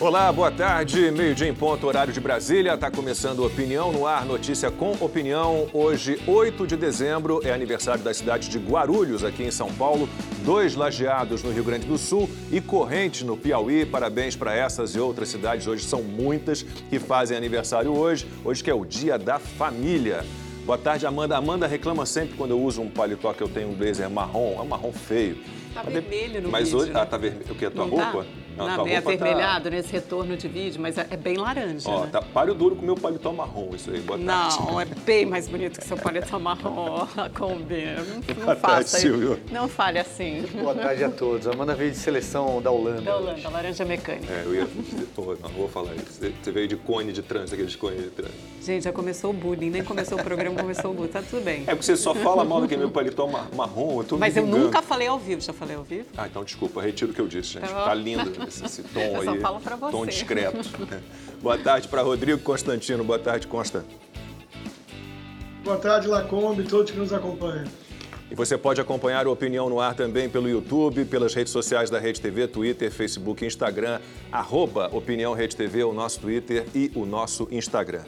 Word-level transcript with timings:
Olá, 0.00 0.32
boa 0.32 0.50
tarde. 0.50 1.10
Meio-dia 1.10 1.46
em 1.46 1.54
ponto, 1.54 1.86
horário 1.86 2.10
de 2.10 2.20
Brasília. 2.20 2.72
Está 2.72 2.90
começando 2.90 3.44
Opinião 3.44 3.92
no 3.92 4.06
Ar, 4.06 4.24
notícia 4.24 4.70
com 4.70 4.92
opinião. 4.92 5.68
Hoje, 5.74 6.18
8 6.26 6.66
de 6.66 6.74
dezembro, 6.74 7.40
é 7.44 7.52
aniversário 7.52 8.02
da 8.02 8.14
cidade 8.14 8.48
de 8.48 8.58
Guarulhos, 8.58 9.22
aqui 9.22 9.42
em 9.42 9.50
São 9.50 9.70
Paulo. 9.74 10.08
Dois 10.42 10.74
lajeados 10.74 11.42
no 11.42 11.50
Rio 11.50 11.62
Grande 11.62 11.86
do 11.86 11.98
Sul 11.98 12.30
e 12.50 12.62
Corrente 12.62 13.26
no 13.26 13.36
Piauí. 13.36 13.84
Parabéns 13.84 14.34
para 14.34 14.54
essas 14.54 14.94
e 14.94 14.98
outras 14.98 15.28
cidades. 15.28 15.66
Hoje 15.66 15.84
são 15.84 16.02
muitas 16.02 16.62
que 16.62 16.98
fazem 16.98 17.36
aniversário 17.36 17.92
hoje. 17.94 18.26
Hoje 18.42 18.64
que 18.64 18.70
é 18.70 18.74
o 18.74 18.86
Dia 18.86 19.18
da 19.18 19.38
Família. 19.38 20.24
Boa 20.64 20.78
tarde, 20.78 21.06
Amanda. 21.06 21.36
Amanda 21.36 21.66
reclama 21.66 22.06
sempre 22.06 22.36
quando 22.38 22.52
eu 22.52 22.60
uso 22.60 22.80
um 22.80 22.88
paletó 22.88 23.34
que 23.34 23.42
eu 23.42 23.48
tenho 23.48 23.68
um 23.68 23.74
blazer 23.74 24.08
marrom. 24.08 24.54
É 24.58 24.62
um 24.62 24.66
marrom 24.66 24.92
feio. 24.92 25.36
Tá 25.74 25.82
vermelho 25.82 26.40
no 26.40 26.48
Mas 26.50 26.68
vídeo, 26.68 26.80
hoje. 26.80 26.92
né? 26.92 27.00
Ah, 27.00 27.06
tá 27.06 27.18
vermelho. 27.18 27.52
O 27.52 27.54
que? 27.54 27.66
A 27.66 27.70
tua 27.70 27.86
Não 27.86 27.96
tá? 27.96 28.10
roupa? 28.10 28.26
Não, 28.26 28.39
Não, 28.56 28.74
tua 28.74 28.84
bem 28.84 28.92
tá- 28.94 28.98
avermelhado 29.10 29.70
nesse 29.70 29.92
retorno 29.92 30.36
de 30.36 30.46
vídeo, 30.48 30.80
mas 30.80 30.98
é 30.98 31.06
é 31.10 31.16
bem 31.16 31.36
laranja, 31.36 31.88
Ó, 31.90 32.02
né? 32.04 32.08
tá 32.12 32.20
páreo 32.22 32.54
duro 32.54 32.76
com 32.76 32.82
o 32.82 32.84
meu 32.84 32.94
paletó 32.94 33.32
marrom, 33.32 33.70
isso 33.74 33.90
aí. 33.90 34.00
Boa 34.00 34.18
tarde. 34.18 34.58
Não, 34.60 34.80
é 34.80 34.84
bem 34.84 35.24
mais 35.26 35.48
bonito 35.48 35.80
que 35.80 35.86
seu 35.86 35.96
paletó 35.96 36.38
marrom, 36.38 37.06
combina. 37.36 37.94
Não, 37.96 38.04
não 38.16 38.20
Boa 38.44 38.56
tarde, 38.56 38.60
faça 38.60 38.98
Silvio. 38.98 39.32
isso. 39.34 39.52
Não 39.54 39.68
fale 39.68 39.98
assim. 39.98 40.42
Boa 40.60 40.74
tarde 40.74 41.04
a 41.04 41.10
todos. 41.10 41.46
Amanda 41.46 41.74
veio 41.74 41.90
de 41.90 41.96
seleção 41.96 42.60
da 42.62 42.70
Holanda. 42.70 43.02
Da 43.02 43.16
Holanda, 43.16 43.48
laranja 43.48 43.84
mecânica. 43.84 44.32
É, 44.32 44.42
eu 44.44 44.54
ia. 44.54 44.68
Pô, 45.14 45.36
não 45.40 45.48
vou 45.50 45.68
falar 45.68 45.94
isso. 45.94 46.20
Você 46.42 46.52
veio 46.52 46.68
de 46.68 46.76
cone 46.76 47.12
de 47.12 47.22
trânsito, 47.22 47.54
aqueles 47.54 47.76
cones 47.76 48.02
de 48.02 48.10
trânsito. 48.10 48.38
Gente, 48.62 48.84
já 48.84 48.92
começou 48.92 49.30
o 49.30 49.32
bullying, 49.32 49.70
nem 49.70 49.82
começou 49.82 50.18
o 50.18 50.22
programa, 50.22 50.56
começou 50.60 50.90
o 50.90 50.94
bullying. 50.94 51.08
Tá 51.10 51.22
tudo 51.22 51.42
bem. 51.42 51.62
É 51.66 51.70
porque 51.74 51.82
você 51.84 51.96
só 51.96 52.14
fala 52.14 52.44
mal 52.44 52.60
do 52.60 52.68
que 52.68 52.74
é 52.74 52.76
meu 52.76 52.90
paletó 52.90 53.26
mar- 53.26 53.48
marrom, 53.54 53.98
eu 54.00 54.04
tô 54.04 54.14
me 54.16 54.20
Mas 54.20 54.36
eu 54.36 54.46
nunca 54.46 54.82
falei 54.82 55.08
ao 55.08 55.18
vivo, 55.18 55.40
já 55.40 55.52
falei 55.52 55.76
ao 55.76 55.82
vivo? 55.82 56.06
Ah, 56.16 56.26
então 56.26 56.44
desculpa, 56.44 56.80
retiro 56.82 57.10
o 57.10 57.14
que 57.14 57.20
eu 57.20 57.26
disse, 57.28 57.54
gente. 57.54 57.68
Tá. 57.68 57.84
Tá 57.86 57.94
lindo 57.94 58.30
esse, 58.46 58.64
esse 58.66 58.82
tom 58.82 59.00
Eu 59.00 59.20
aí. 59.20 59.24
só 59.24 59.36
falo 59.36 59.60
pra 59.60 59.76
você. 59.76 59.92
Tom 59.92 60.06
discreto. 60.06 60.68
Boa 61.40 61.58
tarde 61.58 61.88
para 61.88 62.02
Rodrigo 62.02 62.40
Constantino. 62.40 63.02
Boa 63.04 63.18
tarde, 63.18 63.46
Consta. 63.46 63.84
Boa 65.64 65.76
tarde, 65.76 66.08
Lacombe, 66.08 66.64
todos 66.64 66.90
que 66.90 66.98
nos 66.98 67.12
acompanham. 67.12 67.64
E 68.30 68.34
você 68.34 68.56
pode 68.56 68.80
acompanhar 68.80 69.26
o 69.26 69.32
Opinião 69.32 69.68
no 69.68 69.80
Ar 69.80 69.94
também 69.94 70.28
pelo 70.28 70.48
YouTube, 70.48 71.04
pelas 71.04 71.34
redes 71.34 71.52
sociais 71.52 71.90
da 71.90 71.98
Rede 71.98 72.20
TV, 72.20 72.46
Twitter, 72.46 72.90
Facebook 72.90 73.42
e 73.44 73.46
Instagram, 73.48 74.00
arroba 74.30 74.88
Opinião 74.92 75.34
Rede 75.34 75.56
TV, 75.56 75.82
o 75.82 75.92
nosso 75.92 76.20
Twitter 76.20 76.64
e 76.74 76.92
o 76.94 77.04
nosso 77.04 77.48
Instagram. 77.50 78.04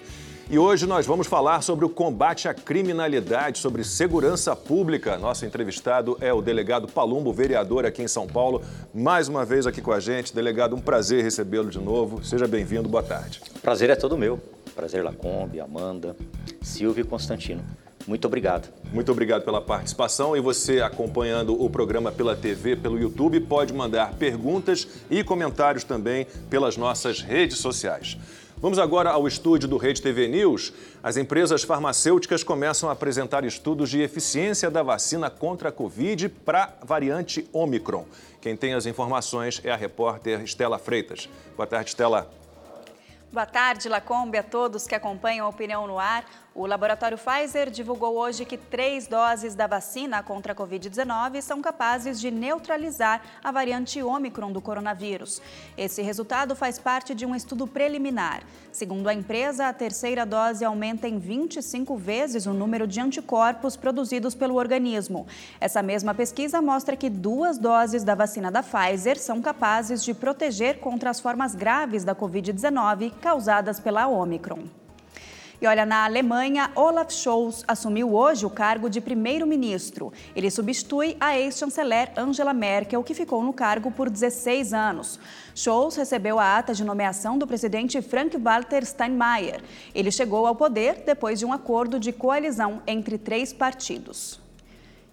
E 0.52 0.58
hoje 0.58 0.86
nós 0.86 1.06
vamos 1.06 1.26
falar 1.26 1.62
sobre 1.62 1.86
o 1.86 1.88
combate 1.88 2.46
à 2.46 2.52
criminalidade, 2.52 3.58
sobre 3.58 3.82
segurança 3.82 4.54
pública. 4.54 5.16
Nosso 5.16 5.46
entrevistado 5.46 6.18
é 6.20 6.30
o 6.30 6.42
delegado 6.42 6.86
Palumbo, 6.86 7.32
vereador 7.32 7.86
aqui 7.86 8.02
em 8.02 8.06
São 8.06 8.26
Paulo. 8.26 8.60
Mais 8.92 9.28
uma 9.28 9.46
vez 9.46 9.66
aqui 9.66 9.80
com 9.80 9.92
a 9.92 9.98
gente. 9.98 10.34
Delegado, 10.34 10.76
um 10.76 10.78
prazer 10.78 11.24
recebê-lo 11.24 11.70
de 11.70 11.78
novo. 11.78 12.22
Seja 12.22 12.46
bem-vindo, 12.46 12.86
boa 12.86 13.02
tarde. 13.02 13.40
Prazer 13.62 13.88
é 13.88 13.96
todo 13.96 14.18
meu. 14.18 14.38
Prazer 14.74 15.02
Lacombe, 15.02 15.58
Amanda, 15.58 16.14
Silvio 16.60 17.00
e 17.00 17.06
Constantino. 17.06 17.64
Muito 18.06 18.26
obrigado. 18.26 18.68
Muito 18.92 19.10
obrigado 19.10 19.44
pela 19.44 19.60
participação 19.62 20.36
e 20.36 20.40
você 20.40 20.82
acompanhando 20.82 21.58
o 21.58 21.70
programa 21.70 22.12
pela 22.12 22.36
TV, 22.36 22.76
pelo 22.76 22.98
YouTube, 22.98 23.40
pode 23.40 23.72
mandar 23.72 24.12
perguntas 24.16 24.86
e 25.10 25.24
comentários 25.24 25.82
também 25.82 26.26
pelas 26.50 26.76
nossas 26.76 27.22
redes 27.22 27.56
sociais. 27.56 28.18
Vamos 28.62 28.78
agora 28.78 29.10
ao 29.10 29.26
estúdio 29.26 29.68
do 29.68 29.76
Rede 29.76 30.00
TV 30.00 30.28
News. 30.28 30.72
As 31.02 31.16
empresas 31.16 31.64
farmacêuticas 31.64 32.44
começam 32.44 32.88
a 32.88 32.92
apresentar 32.92 33.44
estudos 33.44 33.90
de 33.90 34.00
eficiência 34.00 34.70
da 34.70 34.84
vacina 34.84 35.28
contra 35.28 35.70
a 35.70 35.72
Covid 35.72 36.28
para 36.28 36.72
a 36.80 36.84
variante 36.84 37.44
Omicron. 37.52 38.06
Quem 38.40 38.56
tem 38.56 38.72
as 38.74 38.86
informações 38.86 39.60
é 39.64 39.72
a 39.72 39.74
repórter 39.74 40.42
Estela 40.42 40.78
Freitas. 40.78 41.28
Boa 41.56 41.66
tarde, 41.66 41.90
Estela. 41.90 42.30
Boa 43.32 43.46
tarde, 43.46 43.88
Lacombe, 43.88 44.38
a 44.38 44.44
todos 44.44 44.86
que 44.86 44.94
acompanham 44.94 45.44
a 45.44 45.48
Opinião 45.48 45.84
no 45.88 45.98
Ar. 45.98 46.24
O 46.54 46.66
laboratório 46.66 47.16
Pfizer 47.16 47.70
divulgou 47.70 48.14
hoje 48.14 48.44
que 48.44 48.58
três 48.58 49.06
doses 49.06 49.54
da 49.54 49.66
vacina 49.66 50.22
contra 50.22 50.52
a 50.52 50.56
Covid-19 50.56 51.40
são 51.40 51.62
capazes 51.62 52.20
de 52.20 52.30
neutralizar 52.30 53.22
a 53.42 53.50
variante 53.50 54.02
Ômicron 54.02 54.52
do 54.52 54.60
coronavírus. 54.60 55.40
Esse 55.78 56.02
resultado 56.02 56.54
faz 56.54 56.78
parte 56.78 57.14
de 57.14 57.24
um 57.24 57.34
estudo 57.34 57.66
preliminar. 57.66 58.42
Segundo 58.70 59.08
a 59.08 59.14
empresa, 59.14 59.66
a 59.66 59.72
terceira 59.72 60.26
dose 60.26 60.62
aumenta 60.62 61.08
em 61.08 61.18
25 61.18 61.96
vezes 61.96 62.44
o 62.44 62.52
número 62.52 62.86
de 62.86 63.00
anticorpos 63.00 63.74
produzidos 63.74 64.34
pelo 64.34 64.56
organismo. 64.56 65.26
Essa 65.58 65.82
mesma 65.82 66.12
pesquisa 66.12 66.60
mostra 66.60 66.96
que 66.98 67.08
duas 67.08 67.56
doses 67.56 68.04
da 68.04 68.14
vacina 68.14 68.50
da 68.50 68.62
Pfizer 68.62 69.18
são 69.18 69.40
capazes 69.40 70.04
de 70.04 70.12
proteger 70.12 70.80
contra 70.80 71.08
as 71.08 71.18
formas 71.18 71.54
graves 71.54 72.04
da 72.04 72.14
Covid-19 72.14 73.10
causadas 73.22 73.80
pela 73.80 74.06
Ômicron. 74.06 74.81
E 75.62 75.66
olha, 75.68 75.86
na 75.86 76.04
Alemanha, 76.04 76.72
Olaf 76.74 77.12
Scholz 77.12 77.62
assumiu 77.68 78.12
hoje 78.16 78.44
o 78.44 78.50
cargo 78.50 78.90
de 78.90 79.00
primeiro-ministro. 79.00 80.12
Ele 80.34 80.50
substitui 80.50 81.16
a 81.20 81.38
ex-chanceler 81.38 82.10
Angela 82.16 82.52
Merkel, 82.52 83.04
que 83.04 83.14
ficou 83.14 83.44
no 83.44 83.52
cargo 83.52 83.88
por 83.92 84.10
16 84.10 84.74
anos. 84.74 85.20
Scholz 85.54 85.94
recebeu 85.94 86.40
a 86.40 86.58
ata 86.58 86.74
de 86.74 86.82
nomeação 86.82 87.38
do 87.38 87.46
presidente 87.46 88.02
Frank-Walter 88.02 88.84
Steinmeier. 88.84 89.62
Ele 89.94 90.10
chegou 90.10 90.48
ao 90.48 90.56
poder 90.56 91.04
depois 91.06 91.38
de 91.38 91.46
um 91.46 91.52
acordo 91.52 92.00
de 92.00 92.10
coalizão 92.10 92.82
entre 92.84 93.16
três 93.16 93.52
partidos. 93.52 94.41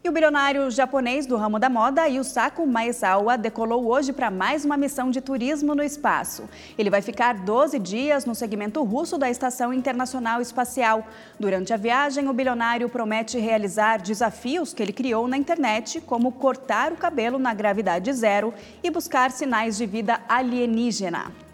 E 0.01 0.07
o 0.07 0.13
bilionário 0.13 0.71
japonês 0.71 1.25
do 1.25 1.35
ramo 1.35 1.59
da 1.59 1.69
moda, 1.69 2.07
Yusaku 2.07 2.65
Maezawa, 2.65 3.37
decolou 3.37 3.85
hoje 3.85 4.13
para 4.13 4.31
mais 4.31 4.63
uma 4.63 4.77
missão 4.77 5.11
de 5.11 5.19
turismo 5.19 5.75
no 5.75 5.83
espaço. 5.83 6.47
Ele 6.77 6.89
vai 6.89 7.01
ficar 7.01 7.33
12 7.33 7.77
dias 7.79 8.23
no 8.23 8.33
segmento 8.33 8.81
russo 8.81 9.17
da 9.17 9.29
Estação 9.29 9.73
Internacional 9.73 10.39
Espacial. 10.39 11.05
Durante 11.37 11.73
a 11.73 11.77
viagem, 11.77 12.29
o 12.29 12.33
bilionário 12.33 12.87
promete 12.87 13.37
realizar 13.39 14.01
desafios 14.01 14.73
que 14.73 14.81
ele 14.81 14.93
criou 14.93 15.27
na 15.27 15.35
internet, 15.35 15.99
como 15.99 16.31
cortar 16.31 16.93
o 16.93 16.97
cabelo 16.97 17.37
na 17.37 17.53
gravidade 17.53 18.13
zero 18.13 18.53
e 18.81 18.89
buscar 18.89 19.31
sinais 19.31 19.75
de 19.75 19.85
vida 19.85 20.21
alienígena. 20.29 21.48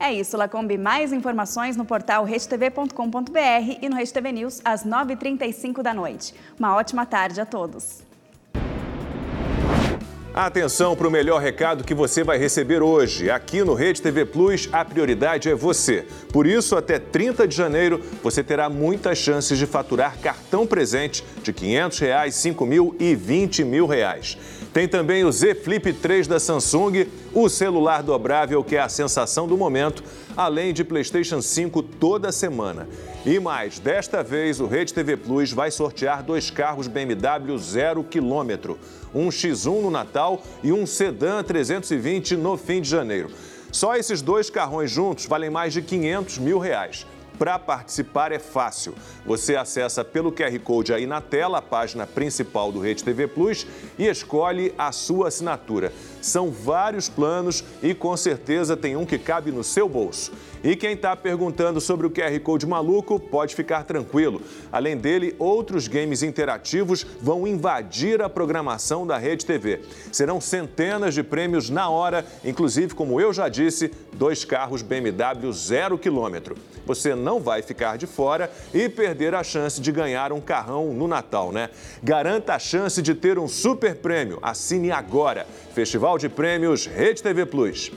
É 0.00 0.12
isso, 0.12 0.36
Lacombe. 0.36 0.78
Mais 0.78 1.12
informações 1.12 1.76
no 1.76 1.84
portal 1.84 2.24
redetv.com.br 2.24 3.78
e 3.82 3.88
no 3.88 3.96
Rede 3.96 4.12
TV 4.12 4.30
News 4.30 4.60
às 4.64 4.84
9h35 4.84 5.82
da 5.82 5.92
noite. 5.92 6.34
Uma 6.58 6.76
ótima 6.76 7.04
tarde 7.04 7.40
a 7.40 7.46
todos. 7.46 8.06
Atenção 10.32 10.94
para 10.94 11.08
o 11.08 11.10
melhor 11.10 11.42
recado 11.42 11.82
que 11.82 11.94
você 11.94 12.22
vai 12.22 12.38
receber 12.38 12.80
hoje. 12.80 13.28
Aqui 13.28 13.64
no 13.64 13.74
Rede 13.74 14.00
TV 14.00 14.24
Plus, 14.24 14.68
a 14.70 14.84
prioridade 14.84 15.50
é 15.50 15.54
você. 15.54 16.06
Por 16.32 16.46
isso, 16.46 16.76
até 16.76 16.96
30 17.00 17.48
de 17.48 17.56
janeiro, 17.56 18.00
você 18.22 18.44
terá 18.44 18.68
muitas 18.68 19.18
chances 19.18 19.58
de 19.58 19.66
faturar 19.66 20.16
cartão 20.18 20.64
presente 20.64 21.24
de 21.42 21.52
500 21.52 21.98
reais, 21.98 22.34
5 22.36 22.64
mil 22.64 22.94
e 23.00 23.16
20 23.16 23.64
mil 23.64 23.86
reais. 23.86 24.38
Tem 24.78 24.86
também 24.86 25.24
o 25.24 25.32
Z 25.32 25.56
Flip 25.56 25.92
3 25.92 26.28
da 26.28 26.38
Samsung, 26.38 27.08
o 27.34 27.48
celular 27.48 28.00
dobrável 28.00 28.62
que 28.62 28.76
é 28.76 28.80
a 28.80 28.88
sensação 28.88 29.48
do 29.48 29.56
momento, 29.56 30.04
além 30.36 30.72
de 30.72 30.84
PlayStation 30.84 31.42
5 31.42 31.82
toda 31.82 32.30
semana. 32.30 32.88
E 33.26 33.40
mais, 33.40 33.80
desta 33.80 34.22
vez 34.22 34.60
o 34.60 34.68
Rede 34.68 34.94
TV 34.94 35.16
Plus 35.16 35.52
vai 35.52 35.72
sortear 35.72 36.22
dois 36.22 36.48
carros 36.48 36.86
BMW 36.86 37.58
zero 37.58 38.04
quilômetro, 38.04 38.78
um 39.12 39.30
X1 39.30 39.82
no 39.82 39.90
Natal 39.90 40.40
e 40.62 40.70
um 40.70 40.86
Sedan 40.86 41.42
320 41.42 42.36
no 42.36 42.56
fim 42.56 42.80
de 42.80 42.88
janeiro. 42.88 43.30
Só 43.72 43.96
esses 43.96 44.22
dois 44.22 44.48
carrões 44.48 44.92
juntos 44.92 45.26
valem 45.26 45.50
mais 45.50 45.72
de 45.72 45.82
500 45.82 46.38
mil 46.38 46.60
reais. 46.60 47.04
Para 47.38 47.58
participar 47.58 48.32
é 48.32 48.38
fácil. 48.38 48.94
Você 49.24 49.54
acessa 49.54 50.04
pelo 50.04 50.32
QR 50.32 50.58
Code 50.58 50.92
aí 50.92 51.06
na 51.06 51.20
tela 51.20 51.58
a 51.58 51.62
página 51.62 52.06
principal 52.06 52.72
do 52.72 52.80
Rede 52.80 53.04
TV 53.04 53.28
Plus 53.28 53.66
e 53.96 54.06
escolhe 54.06 54.74
a 54.76 54.90
sua 54.90 55.28
assinatura. 55.28 55.92
São 56.20 56.50
vários 56.50 57.08
planos 57.08 57.64
e 57.82 57.94
com 57.94 58.16
certeza 58.16 58.76
tem 58.76 58.96
um 58.96 59.06
que 59.06 59.18
cabe 59.18 59.50
no 59.50 59.64
seu 59.64 59.88
bolso. 59.88 60.32
E 60.62 60.74
quem 60.74 60.94
está 60.94 61.14
perguntando 61.14 61.80
sobre 61.80 62.06
o 62.06 62.10
QR 62.10 62.38
Code 62.40 62.66
maluco 62.66 63.20
pode 63.20 63.54
ficar 63.54 63.84
tranquilo. 63.84 64.42
Além 64.72 64.96
dele, 64.96 65.34
outros 65.38 65.86
games 65.86 66.22
interativos 66.22 67.06
vão 67.20 67.46
invadir 67.46 68.20
a 68.20 68.28
programação 68.28 69.06
da 69.06 69.16
Rede 69.16 69.46
TV. 69.46 69.80
Serão 70.10 70.40
centenas 70.40 71.14
de 71.14 71.22
prêmios 71.22 71.70
na 71.70 71.88
hora, 71.88 72.24
inclusive, 72.44 72.94
como 72.94 73.20
eu 73.20 73.32
já 73.32 73.48
disse, 73.48 73.92
dois 74.12 74.44
carros 74.44 74.82
BMW 74.82 75.52
zero 75.52 75.96
quilômetro. 75.96 76.56
Você 76.86 77.14
não 77.14 77.38
vai 77.38 77.62
ficar 77.62 77.98
de 77.98 78.06
fora 78.06 78.50
e 78.72 78.88
perder 78.88 79.34
a 79.34 79.44
chance 79.44 79.80
de 79.80 79.92
ganhar 79.92 80.32
um 80.32 80.40
carrão 80.40 80.92
no 80.92 81.06
Natal, 81.06 81.52
né? 81.52 81.70
Garanta 82.02 82.54
a 82.54 82.58
chance 82.58 83.02
de 83.02 83.14
ter 83.14 83.38
um 83.38 83.46
super 83.46 83.94
prêmio. 83.96 84.38
Assine 84.42 84.90
agora. 84.90 85.46
Festival 85.74 86.07
de 86.16 86.28
Prêmios 86.28 86.86
Rede 86.86 87.22
TV 87.22 87.44
Plus. 87.44 87.92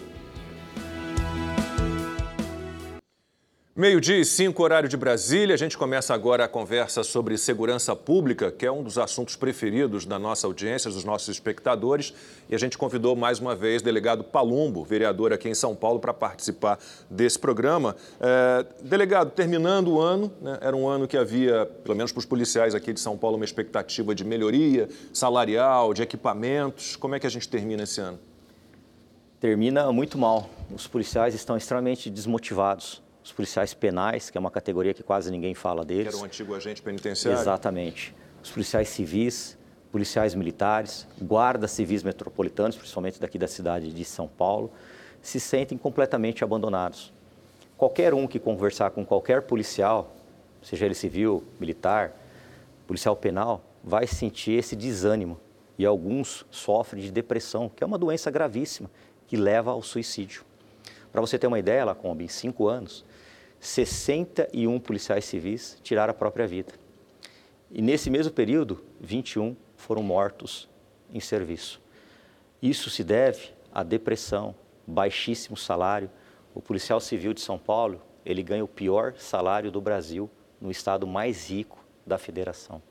Meio-dia 3.81 4.19
e 4.19 4.23
cinco, 4.23 4.61
horário 4.61 4.87
de 4.87 4.95
Brasília. 4.95 5.55
A 5.55 5.57
gente 5.57 5.75
começa 5.75 6.13
agora 6.13 6.45
a 6.45 6.47
conversa 6.47 7.01
sobre 7.01 7.35
segurança 7.35 7.95
pública, 7.95 8.51
que 8.51 8.63
é 8.63 8.71
um 8.71 8.83
dos 8.83 8.99
assuntos 8.99 9.35
preferidos 9.35 10.05
da 10.05 10.19
nossa 10.19 10.45
audiência, 10.45 10.91
dos 10.91 11.03
nossos 11.03 11.29
espectadores. 11.29 12.13
E 12.47 12.53
a 12.53 12.59
gente 12.59 12.77
convidou 12.77 13.15
mais 13.15 13.39
uma 13.39 13.55
vez 13.55 13.81
o 13.81 13.85
delegado 13.85 14.23
Palumbo, 14.23 14.83
vereador 14.83 15.33
aqui 15.33 15.49
em 15.49 15.55
São 15.55 15.75
Paulo, 15.75 15.99
para 15.99 16.13
participar 16.13 16.77
desse 17.09 17.39
programa. 17.39 17.95
É, 18.19 18.67
delegado, 18.83 19.31
terminando 19.31 19.87
o 19.87 19.99
ano, 19.99 20.31
né, 20.39 20.59
era 20.61 20.77
um 20.77 20.87
ano 20.87 21.07
que 21.07 21.17
havia, 21.17 21.65
pelo 21.83 21.95
menos 21.95 22.11
para 22.11 22.19
os 22.19 22.25
policiais 22.27 22.75
aqui 22.75 22.93
de 22.93 22.99
São 22.99 23.17
Paulo, 23.17 23.35
uma 23.35 23.45
expectativa 23.45 24.13
de 24.13 24.23
melhoria 24.23 24.89
salarial, 25.11 25.91
de 25.91 26.03
equipamentos. 26.03 26.95
Como 26.95 27.15
é 27.15 27.19
que 27.19 27.25
a 27.25 27.31
gente 27.31 27.49
termina 27.49 27.81
esse 27.81 27.99
ano? 27.99 28.19
Termina 29.39 29.91
muito 29.91 30.19
mal. 30.19 30.51
Os 30.71 30.85
policiais 30.85 31.33
estão 31.33 31.57
extremamente 31.57 32.11
desmotivados 32.11 33.01
os 33.23 33.31
policiais 33.31 33.73
penais, 33.73 34.29
que 34.29 34.37
é 34.37 34.39
uma 34.39 34.51
categoria 34.51 34.93
que 34.93 35.03
quase 35.03 35.29
ninguém 35.31 35.53
fala 35.53 35.85
deles. 35.85 36.09
Que 36.09 36.15
era 36.15 36.17
um 36.17 36.25
antigo 36.25 36.55
agente 36.55 36.81
penitenciário. 36.81 37.39
Exatamente. 37.39 38.15
Os 38.43 38.49
policiais 38.49 38.89
civis, 38.89 39.57
policiais 39.91 40.33
militares, 40.33 41.07
guardas 41.21 41.71
civis 41.71 42.01
metropolitanos, 42.01 42.75
principalmente 42.75 43.19
daqui 43.19 43.37
da 43.37 43.47
cidade 43.47 43.93
de 43.93 44.05
São 44.05 44.27
Paulo, 44.27 44.71
se 45.21 45.39
sentem 45.39 45.77
completamente 45.77 46.43
abandonados. 46.43 47.13
Qualquer 47.77 48.13
um 48.13 48.27
que 48.27 48.39
conversar 48.39 48.91
com 48.91 49.05
qualquer 49.05 49.43
policial, 49.43 50.15
seja 50.61 50.85
ele 50.85 50.95
civil, 50.95 51.43
militar, 51.59 52.13
policial 52.87 53.15
penal, 53.15 53.63
vai 53.83 54.07
sentir 54.07 54.53
esse 54.53 54.75
desânimo. 54.75 55.39
E 55.77 55.85
alguns 55.85 56.45
sofrem 56.51 57.03
de 57.03 57.11
depressão, 57.11 57.69
que 57.69 57.83
é 57.83 57.87
uma 57.87 57.97
doença 57.97 58.29
gravíssima 58.29 58.89
que 59.27 59.35
leva 59.37 59.71
ao 59.71 59.81
suicídio. 59.81 60.43
Para 61.11 61.21
você 61.21 61.37
ter 61.37 61.47
uma 61.47 61.59
ideia, 61.59 61.85
Lacombe, 61.85 62.23
em 62.23 62.27
cinco 62.27 62.67
anos, 62.67 63.03
61 63.61 64.79
policiais 64.79 65.23
civis 65.23 65.77
tiraram 65.83 66.09
a 66.09 66.15
própria 66.15 66.47
vida. 66.47 66.73
E 67.69 67.79
nesse 67.79 68.09
mesmo 68.09 68.33
período, 68.33 68.83
21 68.99 69.55
foram 69.77 70.01
mortos 70.01 70.67
em 71.13 71.19
serviço. 71.19 71.79
Isso 72.59 72.89
se 72.89 73.03
deve 73.03 73.51
à 73.71 73.83
depressão, 73.83 74.55
baixíssimo 74.87 75.55
salário. 75.55 76.09
O 76.55 76.61
policial 76.61 76.99
civil 76.99 77.35
de 77.35 77.41
São 77.41 77.59
Paulo, 77.59 78.01
ele 78.25 78.41
ganha 78.41 78.63
o 78.63 78.67
pior 78.67 79.13
salário 79.17 79.69
do 79.69 79.79
Brasil, 79.79 80.27
no 80.59 80.71
estado 80.71 81.05
mais 81.05 81.51
rico 81.51 81.85
da 82.05 82.17
federação. 82.17 82.81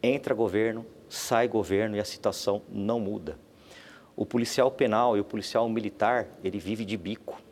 Entra 0.00 0.32
governo, 0.32 0.86
sai 1.08 1.48
governo 1.48 1.96
e 1.96 2.00
a 2.00 2.04
situação 2.04 2.62
não 2.68 3.00
muda. 3.00 3.36
O 4.14 4.24
policial 4.24 4.70
penal 4.70 5.16
e 5.16 5.20
o 5.20 5.24
policial 5.24 5.68
militar, 5.68 6.28
ele 6.44 6.60
vive 6.60 6.84
de 6.84 6.96
bico. 6.96 7.42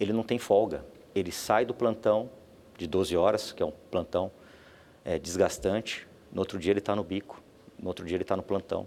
Ele 0.00 0.14
não 0.14 0.22
tem 0.22 0.38
folga 0.38 0.93
ele 1.14 1.30
sai 1.30 1.64
do 1.64 1.74
plantão 1.74 2.30
de 2.76 2.86
12 2.86 3.16
horas, 3.16 3.52
que 3.52 3.62
é 3.62 3.66
um 3.66 3.72
plantão 3.90 4.30
é, 5.04 5.18
desgastante, 5.18 6.08
no 6.32 6.40
outro 6.40 6.58
dia 6.58 6.72
ele 6.72 6.80
está 6.80 6.96
no 6.96 7.04
bico, 7.04 7.42
no 7.78 7.88
outro 7.88 8.04
dia 8.04 8.16
ele 8.16 8.24
está 8.24 8.36
no 8.36 8.42
plantão. 8.42 8.86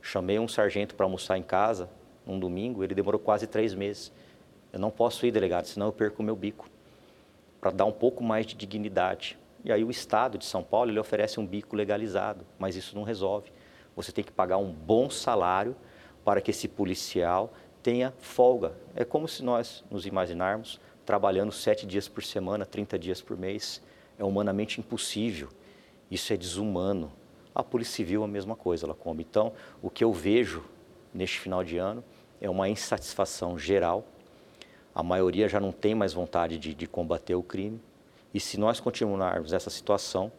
Chamei 0.00 0.38
um 0.38 0.48
sargento 0.48 0.94
para 0.94 1.04
almoçar 1.04 1.36
em 1.36 1.42
casa, 1.42 1.90
um 2.26 2.38
domingo, 2.38 2.82
ele 2.82 2.94
demorou 2.94 3.20
quase 3.20 3.46
três 3.46 3.74
meses. 3.74 4.12
Eu 4.72 4.78
não 4.78 4.90
posso 4.90 5.26
ir, 5.26 5.30
delegado, 5.30 5.66
senão 5.66 5.86
eu 5.86 5.92
perco 5.92 6.22
o 6.22 6.24
meu 6.24 6.34
bico, 6.34 6.68
para 7.60 7.70
dar 7.70 7.84
um 7.84 7.92
pouco 7.92 8.22
mais 8.22 8.46
de 8.46 8.54
dignidade. 8.54 9.38
E 9.64 9.72
aí 9.72 9.82
o 9.82 9.90
Estado 9.90 10.38
de 10.38 10.44
São 10.44 10.62
Paulo, 10.62 10.90
ele 10.90 10.98
oferece 10.98 11.40
um 11.40 11.46
bico 11.46 11.74
legalizado, 11.74 12.46
mas 12.58 12.76
isso 12.76 12.94
não 12.94 13.02
resolve. 13.02 13.52
Você 13.96 14.12
tem 14.12 14.22
que 14.22 14.32
pagar 14.32 14.58
um 14.58 14.70
bom 14.70 15.10
salário 15.10 15.74
para 16.24 16.40
que 16.40 16.50
esse 16.50 16.68
policial 16.68 17.52
tenha 17.82 18.12
folga. 18.18 18.72
É 18.94 19.04
como 19.04 19.26
se 19.26 19.42
nós 19.44 19.84
nos 19.90 20.06
imaginarmos 20.06 20.80
trabalhando 21.06 21.52
sete 21.52 21.86
dias 21.86 22.08
por 22.08 22.24
semana, 22.24 22.66
30 22.66 22.98
dias 22.98 23.22
por 23.22 23.38
mês. 23.38 23.80
É 24.18 24.24
humanamente 24.24 24.80
impossível. 24.80 25.48
Isso 26.10 26.32
é 26.32 26.36
desumano. 26.36 27.12
A 27.54 27.62
Polícia 27.62 27.94
Civil 27.94 28.24
a 28.24 28.28
mesma 28.28 28.56
coisa, 28.56 28.86
Lacombe. 28.86 29.24
Então, 29.28 29.52
o 29.80 29.88
que 29.88 30.04
eu 30.04 30.12
vejo 30.12 30.64
neste 31.14 31.38
final 31.38 31.62
de 31.62 31.78
ano 31.78 32.04
é 32.40 32.50
uma 32.50 32.68
insatisfação 32.68 33.56
geral. 33.58 34.04
A 34.94 35.02
maioria 35.02 35.48
já 35.48 35.60
não 35.60 35.72
tem 35.72 35.94
mais 35.94 36.12
vontade 36.12 36.58
de, 36.58 36.74
de 36.74 36.86
combater 36.86 37.34
o 37.34 37.42
crime. 37.42 37.80
E 38.34 38.40
se 38.40 38.58
nós 38.58 38.80
continuarmos 38.80 39.52
essa 39.52 39.70
situação, 39.70 40.30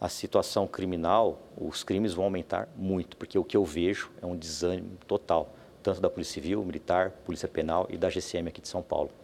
a 0.00 0.08
situação 0.08 0.66
criminal, 0.66 1.38
os 1.56 1.84
crimes 1.84 2.12
vão 2.12 2.24
aumentar 2.24 2.68
muito, 2.76 3.16
porque 3.16 3.38
o 3.38 3.44
que 3.44 3.56
eu 3.56 3.64
vejo 3.64 4.10
é 4.20 4.26
um 4.26 4.36
desânimo 4.36 4.98
total, 5.06 5.54
tanto 5.82 6.00
da 6.00 6.10
Polícia 6.10 6.34
Civil, 6.34 6.64
Militar, 6.64 7.10
Polícia 7.24 7.48
Penal 7.48 7.86
e 7.88 7.96
da 7.96 8.10
GCM 8.10 8.48
aqui 8.48 8.60
de 8.60 8.68
São 8.68 8.82
Paulo. 8.82 9.21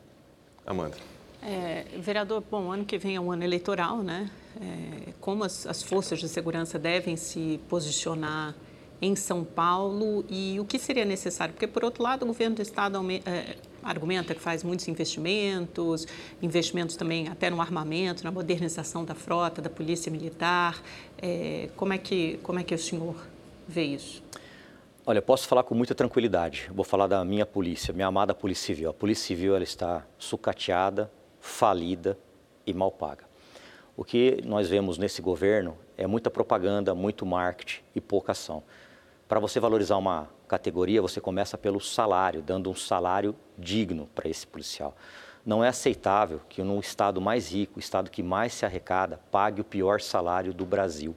Amanda. 0.69 0.97
É, 1.43 1.85
vereador, 1.97 2.43
bom, 2.50 2.70
ano 2.70 2.85
que 2.85 2.99
vem 2.99 3.17
é 3.17 3.20
um 3.20 3.32
ano 3.32 3.43
eleitoral, 3.43 4.03
né? 4.03 4.29
É, 4.61 5.12
como 5.19 5.44
as, 5.44 5.67
as, 5.67 5.82
forças 5.82 6.19
de 6.19 6.29
segurança 6.29 6.79
devem 6.79 7.17
se 7.17 7.59
posicionar 7.70 8.55
em 9.00 9.17
São 9.17 9.44
Paulo 9.44 10.26
e 10.29 10.61
o 10.61 10.67
que 10.67 10.79
seria 10.79 11.06
necessário? 11.06 11.55
Porque, 11.55 11.67
por 11.67 11.85
outro 11.85 12.03
lado, 12.03 12.25
o 12.25 12.26
governo 12.26 12.56
do 12.56 12.62
Estado 12.62 12.99
é, 13.25 13.56
argumenta 13.82 14.35
que 14.35 14.41
faz 14.43 14.62
muitos 14.62 14.87
investimentos, 14.88 16.06
investimentos 16.43 16.97
também 16.97 17.29
até 17.29 17.49
no 17.49 17.62
armamento, 17.62 18.23
na 18.23 18.31
modernização 18.31 19.05
da 19.05 19.14
frota, 19.14 19.62
da 19.62 19.71
polícia 19.71 20.12
militar. 20.12 20.82
É, 21.17 21.71
como, 21.76 21.94
é 21.94 21.99
que, 21.99 22.38
como 22.43 22.59
é 22.59 22.62
que 22.62 22.75
o 22.75 22.79
senhor 22.79 23.17
vê 23.67 23.85
isso? 23.85 24.23
Olha, 25.11 25.23
posso 25.23 25.49
falar 25.49 25.63
com 25.63 25.75
muita 25.75 25.95
tranquilidade. 25.95 26.71
Vou 26.71 26.85
falar 26.85 27.07
da 27.07 27.25
minha 27.25 27.47
polícia, 27.47 27.95
minha 27.95 28.09
amada 28.09 28.35
Polícia 28.35 28.67
Civil. 28.67 28.91
A 28.91 28.93
Polícia 28.93 29.29
Civil 29.29 29.55
ela 29.55 29.65
está 29.65 30.05
sucateada, 30.19 31.11
falida 31.41 32.19
e 32.67 32.75
mal 32.75 32.91
paga. 32.91 33.25
O 33.97 34.05
que 34.05 34.43
nós 34.45 34.69
vemos 34.69 34.99
nesse 34.99 35.23
governo 35.23 35.79
é 35.97 36.07
muita 36.07 36.31
propaganda, 36.31 36.95
muito 36.95 37.25
marketing 37.25 37.81
e 37.95 38.03
pouca 38.03 38.33
ação. 38.33 38.63
Para 39.27 39.41
você 39.41 39.59
valorizar 39.59 39.97
uma 39.97 40.29
categoria, 40.47 41.01
você 41.01 41.23
começa 41.23 41.57
pelo 41.57 41.81
salário, 41.81 42.43
dando 42.43 42.69
um 42.69 42.75
salário 42.75 43.35
digno 43.57 44.11
para 44.15 44.29
esse 44.29 44.47
policial. 44.47 44.95
Não 45.43 45.65
é 45.65 45.69
aceitável 45.69 46.43
que 46.51 46.63
no 46.63 46.79
estado 46.79 47.19
mais 47.19 47.51
rico, 47.51 47.77
o 47.77 47.81
estado 47.81 48.11
que 48.11 48.23
mais 48.23 48.53
se 48.53 48.67
arrecada, 48.67 49.19
pague 49.31 49.63
o 49.63 49.65
pior 49.65 50.03
salário 50.03 50.53
do 50.53 50.67
Brasil. 50.67 51.17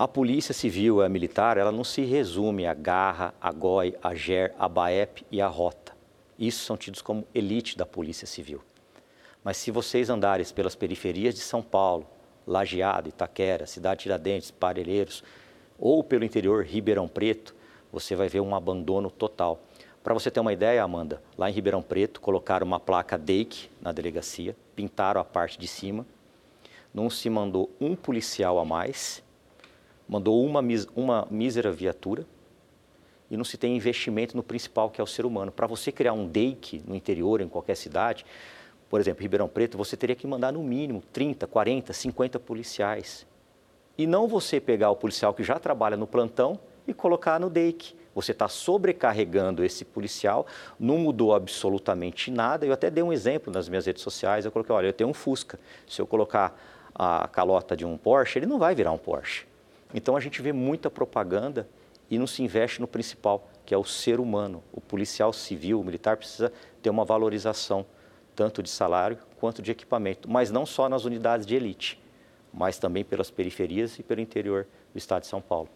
A 0.00 0.08
polícia 0.08 0.54
civil 0.54 1.02
e 1.02 1.04
a 1.04 1.10
militar, 1.10 1.58
ela 1.58 1.70
não 1.70 1.84
se 1.84 2.00
resume 2.00 2.66
a 2.66 2.72
Garra, 2.72 3.34
a 3.38 3.52
GOI, 3.52 3.94
a 4.02 4.14
GER, 4.14 4.54
a 4.58 4.66
BAEP 4.66 5.26
e 5.30 5.42
a 5.42 5.46
Rota. 5.46 5.92
Isso 6.38 6.64
são 6.64 6.74
tidos 6.74 7.02
como 7.02 7.26
elite 7.34 7.76
da 7.76 7.84
polícia 7.84 8.26
civil. 8.26 8.62
Mas 9.44 9.58
se 9.58 9.70
vocês 9.70 10.08
andarem 10.08 10.46
pelas 10.54 10.74
periferias 10.74 11.34
de 11.34 11.40
São 11.40 11.60
Paulo, 11.60 12.06
Lajeado, 12.46 13.10
Itaquera, 13.10 13.66
Cidade 13.66 14.00
Tiradentes, 14.00 14.50
Parelheiros, 14.50 15.22
ou 15.78 16.02
pelo 16.02 16.24
interior 16.24 16.64
Ribeirão 16.64 17.06
Preto, 17.06 17.54
você 17.92 18.16
vai 18.16 18.26
ver 18.26 18.40
um 18.40 18.54
abandono 18.54 19.10
total. 19.10 19.60
Para 20.02 20.14
você 20.14 20.30
ter 20.30 20.40
uma 20.40 20.54
ideia, 20.54 20.82
Amanda, 20.82 21.22
lá 21.36 21.50
em 21.50 21.52
Ribeirão 21.52 21.82
Preto 21.82 22.22
colocaram 22.22 22.66
uma 22.66 22.80
placa 22.80 23.18
DEIC 23.18 23.68
na 23.82 23.92
delegacia, 23.92 24.56
pintaram 24.74 25.20
a 25.20 25.24
parte 25.24 25.58
de 25.58 25.68
cima, 25.68 26.06
não 26.94 27.10
se 27.10 27.28
mandou 27.28 27.70
um 27.78 27.94
policial 27.94 28.58
a 28.58 28.64
mais 28.64 29.22
mandou 30.10 30.44
uma, 30.44 30.60
uma 30.96 31.28
mísera 31.30 31.70
viatura 31.70 32.26
e 33.30 33.36
não 33.36 33.44
se 33.44 33.56
tem 33.56 33.76
investimento 33.76 34.36
no 34.36 34.42
principal, 34.42 34.90
que 34.90 35.00
é 35.00 35.04
o 35.04 35.06
ser 35.06 35.24
humano. 35.24 35.52
Para 35.52 35.68
você 35.68 35.92
criar 35.92 36.12
um 36.14 36.26
DEIC 36.26 36.82
no 36.84 36.96
interior, 36.96 37.40
em 37.40 37.48
qualquer 37.48 37.76
cidade, 37.76 38.26
por 38.88 38.98
exemplo, 38.98 39.22
Ribeirão 39.22 39.46
Preto, 39.46 39.78
você 39.78 39.96
teria 39.96 40.16
que 40.16 40.26
mandar 40.26 40.52
no 40.52 40.64
mínimo 40.64 41.00
30, 41.12 41.46
40, 41.46 41.92
50 41.92 42.40
policiais. 42.40 43.24
E 43.96 44.04
não 44.04 44.26
você 44.26 44.58
pegar 44.58 44.90
o 44.90 44.96
policial 44.96 45.32
que 45.32 45.44
já 45.44 45.60
trabalha 45.60 45.96
no 45.96 46.08
plantão 46.08 46.58
e 46.88 46.92
colocar 46.92 47.38
no 47.38 47.48
DEIC. 47.48 47.94
Você 48.12 48.32
está 48.32 48.48
sobrecarregando 48.48 49.62
esse 49.62 49.84
policial, 49.84 50.44
não 50.76 50.98
mudou 50.98 51.32
absolutamente 51.32 52.32
nada. 52.32 52.66
Eu 52.66 52.72
até 52.72 52.90
dei 52.90 53.04
um 53.04 53.12
exemplo 53.12 53.52
nas 53.52 53.68
minhas 53.68 53.86
redes 53.86 54.02
sociais. 54.02 54.44
Eu 54.44 54.50
coloquei: 54.50 54.74
olha, 54.74 54.88
eu 54.88 54.92
tenho 54.92 55.08
um 55.08 55.14
Fusca. 55.14 55.56
Se 55.86 56.02
eu 56.02 56.06
colocar 56.08 56.60
a 56.92 57.28
calota 57.28 57.76
de 57.76 57.84
um 57.84 57.96
Porsche, 57.96 58.40
ele 58.40 58.46
não 58.46 58.58
vai 58.58 58.74
virar 58.74 58.90
um 58.90 58.98
Porsche. 58.98 59.48
Então 59.94 60.16
a 60.16 60.20
gente 60.20 60.40
vê 60.40 60.52
muita 60.52 60.90
propaganda 60.90 61.68
e 62.10 62.18
não 62.18 62.26
se 62.26 62.42
investe 62.42 62.80
no 62.80 62.86
principal, 62.88 63.48
que 63.64 63.74
é 63.74 63.78
o 63.78 63.84
ser 63.84 64.20
humano. 64.20 64.62
O 64.72 64.80
policial 64.80 65.32
civil, 65.32 65.80
o 65.80 65.84
militar 65.84 66.16
precisa 66.16 66.52
ter 66.82 66.90
uma 66.90 67.04
valorização 67.04 67.86
tanto 68.34 68.62
de 68.62 68.70
salário 68.70 69.18
quanto 69.38 69.62
de 69.62 69.70
equipamento, 69.70 70.30
mas 70.30 70.50
não 70.50 70.64
só 70.64 70.88
nas 70.88 71.04
unidades 71.04 71.46
de 71.46 71.54
elite, 71.54 72.00
mas 72.52 72.78
também 72.78 73.04
pelas 73.04 73.30
periferias 73.30 73.98
e 73.98 74.02
pelo 74.02 74.20
interior 74.20 74.66
do 74.92 74.98
estado 74.98 75.22
de 75.22 75.28
São 75.28 75.40
Paulo. 75.40 75.68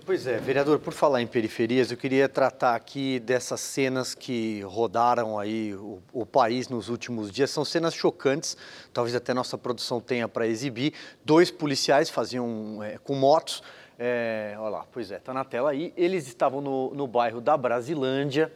Pois 0.00 0.26
é, 0.26 0.38
vereador, 0.38 0.80
por 0.80 0.92
falar 0.92 1.22
em 1.22 1.26
periferias, 1.26 1.92
eu 1.92 1.96
queria 1.96 2.28
tratar 2.28 2.74
aqui 2.74 3.20
dessas 3.20 3.60
cenas 3.60 4.12
que 4.12 4.60
rodaram 4.62 5.38
aí 5.38 5.72
o, 5.72 6.02
o 6.12 6.26
país 6.26 6.68
nos 6.68 6.88
últimos 6.88 7.30
dias. 7.30 7.50
São 7.50 7.64
cenas 7.64 7.94
chocantes, 7.94 8.56
talvez 8.92 9.14
até 9.14 9.32
nossa 9.32 9.56
produção 9.56 10.00
tenha 10.00 10.26
para 10.26 10.48
exibir. 10.48 10.94
Dois 11.24 11.48
policiais 11.48 12.10
faziam 12.10 12.82
é, 12.82 12.98
com 12.98 13.14
motos. 13.14 13.62
É, 13.96 14.56
olha 14.58 14.70
lá, 14.70 14.86
pois 14.90 15.12
é, 15.12 15.16
está 15.16 15.32
na 15.32 15.44
tela 15.44 15.70
aí. 15.70 15.92
Eles 15.96 16.26
estavam 16.26 16.60
no, 16.60 16.92
no 16.92 17.06
bairro 17.06 17.40
da 17.40 17.56
Brasilândia 17.56 18.52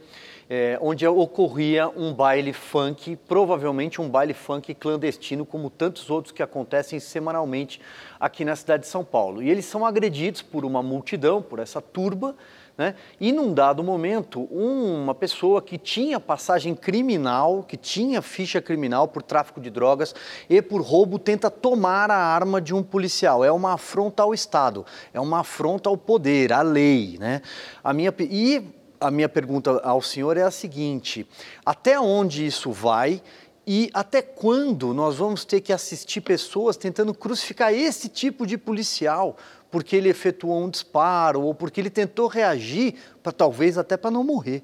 é, 0.49 0.79
onde 0.81 1.07
ocorria 1.07 1.89
um 1.89 2.15
baile 2.15 2.53
funk, 2.53 3.17
provavelmente 3.29 4.01
um 4.01 4.09
baile 4.09 4.33
funk 4.33 4.75
clandestino, 4.75 5.45
como 5.45 5.69
tantos 5.69 6.09
outros 6.09 6.33
que 6.33 6.43
acontecem 6.43 6.99
semanalmente 6.99 7.81
aqui 8.19 8.45
na 8.45 8.57
cidade 8.57 8.85
de 8.85 8.89
São 8.89 9.05
Paulo. 9.05 9.43
E 9.43 9.51
eles 9.51 9.67
são 9.67 9.85
agredidos 9.85 10.41
por 10.41 10.65
uma 10.65 10.83
multidão, 10.83 11.43
por 11.43 11.59
essa 11.59 11.83
turba, 11.83 12.35
né? 12.79 12.95
E 13.21 13.33
num 13.33 13.53
dado 13.53 13.83
momento, 13.83 14.43
uma 14.45 15.13
pessoa 15.13 15.61
que 15.61 15.77
tinha 15.77 16.21
passagem 16.21 16.77
criminal, 16.77 17.65
que 17.65 17.77
tinha 17.77 18.23
ficha 18.23 18.63
criminal 18.63 19.09
por 19.09 19.21
tráfico 19.21 19.61
de 19.61 19.69
drogas 19.69 20.15
e 20.49 20.63
por 20.63 20.81
roubo, 20.81 21.19
tenta 21.19 21.51
tomar 21.51 22.09
a 22.09 22.17
arma 22.17 22.61
de 22.61 22.73
um 22.73 22.83
policial. 22.83 23.45
É 23.45 23.51
uma 23.51 23.73
afronta 23.73 24.23
ao 24.23 24.33
Estado, 24.33 24.87
é 25.13 25.19
uma 25.19 25.41
afronta 25.41 25.89
ao 25.89 25.97
poder, 25.97 26.53
à 26.53 26.63
lei. 26.63 27.17
Né? 27.19 27.43
A 27.83 27.93
minha, 27.93 28.15
e 28.21 28.63
a 29.01 29.11
minha 29.11 29.29
pergunta 29.29 29.81
ao 29.83 30.03
senhor 30.03 30.37
é 30.37 30.43
a 30.43 30.51
seguinte: 30.51 31.27
até 31.65 31.99
onde 31.99 32.47
isso 32.47 32.73
vai? 32.73 33.23
E 33.67 33.91
até 33.93 34.23
quando 34.23 34.95
nós 34.95 35.17
vamos 35.17 35.45
ter 35.45 35.61
que 35.61 35.75
assistir 35.75 36.23
pessoas 36.23 36.77
tentando 36.77 37.13
crucificar 37.13 37.73
esse 37.73 38.09
tipo 38.09 38.47
de 38.47 38.57
policial 38.57 39.37
porque 39.71 39.97
ele 39.97 40.09
efetuou 40.09 40.65
um 40.65 40.71
disparo 40.71 41.43
ou 41.43 41.55
porque 41.55 41.81
ele 41.81 41.91
tentou 41.91 42.27
reagir, 42.27 42.95
para 43.23 43.33
talvez 43.33 43.77
até 43.77 43.97
para 43.97 44.11
não 44.11 44.25
morrer. 44.25 44.63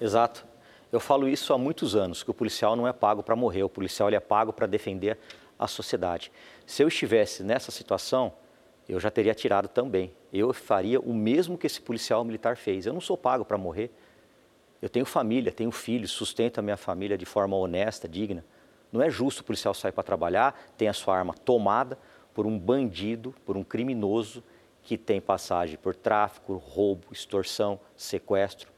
Exato. 0.00 0.44
Eu 0.92 0.98
falo 0.98 1.28
isso 1.28 1.52
há 1.52 1.58
muitos 1.58 1.94
anos, 1.94 2.22
que 2.22 2.30
o 2.30 2.34
policial 2.34 2.74
não 2.74 2.86
é 2.86 2.92
pago 2.92 3.22
para 3.22 3.36
morrer, 3.36 3.62
o 3.62 3.68
policial 3.68 4.08
ele 4.08 4.16
é 4.16 4.20
pago 4.20 4.52
para 4.52 4.66
defender 4.66 5.16
a 5.58 5.68
sociedade. 5.68 6.32
Se 6.66 6.82
eu 6.82 6.88
estivesse 6.88 7.44
nessa 7.44 7.70
situação, 7.70 8.32
eu 8.88 8.98
já 8.98 9.10
teria 9.10 9.34
tirado 9.34 9.68
também. 9.68 10.12
Eu 10.32 10.52
faria 10.52 11.00
o 11.00 11.12
mesmo 11.12 11.58
que 11.58 11.66
esse 11.66 11.80
policial 11.80 12.24
militar 12.24 12.56
fez. 12.56 12.86
Eu 12.86 12.92
não 12.92 13.00
sou 13.00 13.16
pago 13.16 13.44
para 13.44 13.58
morrer. 13.58 13.90
Eu 14.80 14.88
tenho 14.88 15.04
família, 15.04 15.52
tenho 15.52 15.70
filhos, 15.70 16.10
sustento 16.10 16.58
a 16.58 16.62
minha 16.62 16.76
família 16.76 17.18
de 17.18 17.26
forma 17.26 17.56
honesta, 17.56 18.08
digna. 18.08 18.44
Não 18.92 19.02
é 19.02 19.10
justo 19.10 19.40
o 19.40 19.44
policial 19.44 19.74
sair 19.74 19.92
para 19.92 20.02
trabalhar, 20.02 20.58
tem 20.76 20.88
a 20.88 20.92
sua 20.92 21.16
arma 21.16 21.34
tomada, 21.34 21.98
por 22.32 22.46
um 22.46 22.58
bandido, 22.58 23.34
por 23.44 23.56
um 23.56 23.62
criminoso 23.62 24.42
que 24.82 24.96
tem 24.96 25.20
passagem 25.20 25.76
por 25.76 25.94
tráfico, 25.94 26.56
roubo, 26.56 27.08
extorsão, 27.12 27.78
sequestro. 27.96 28.70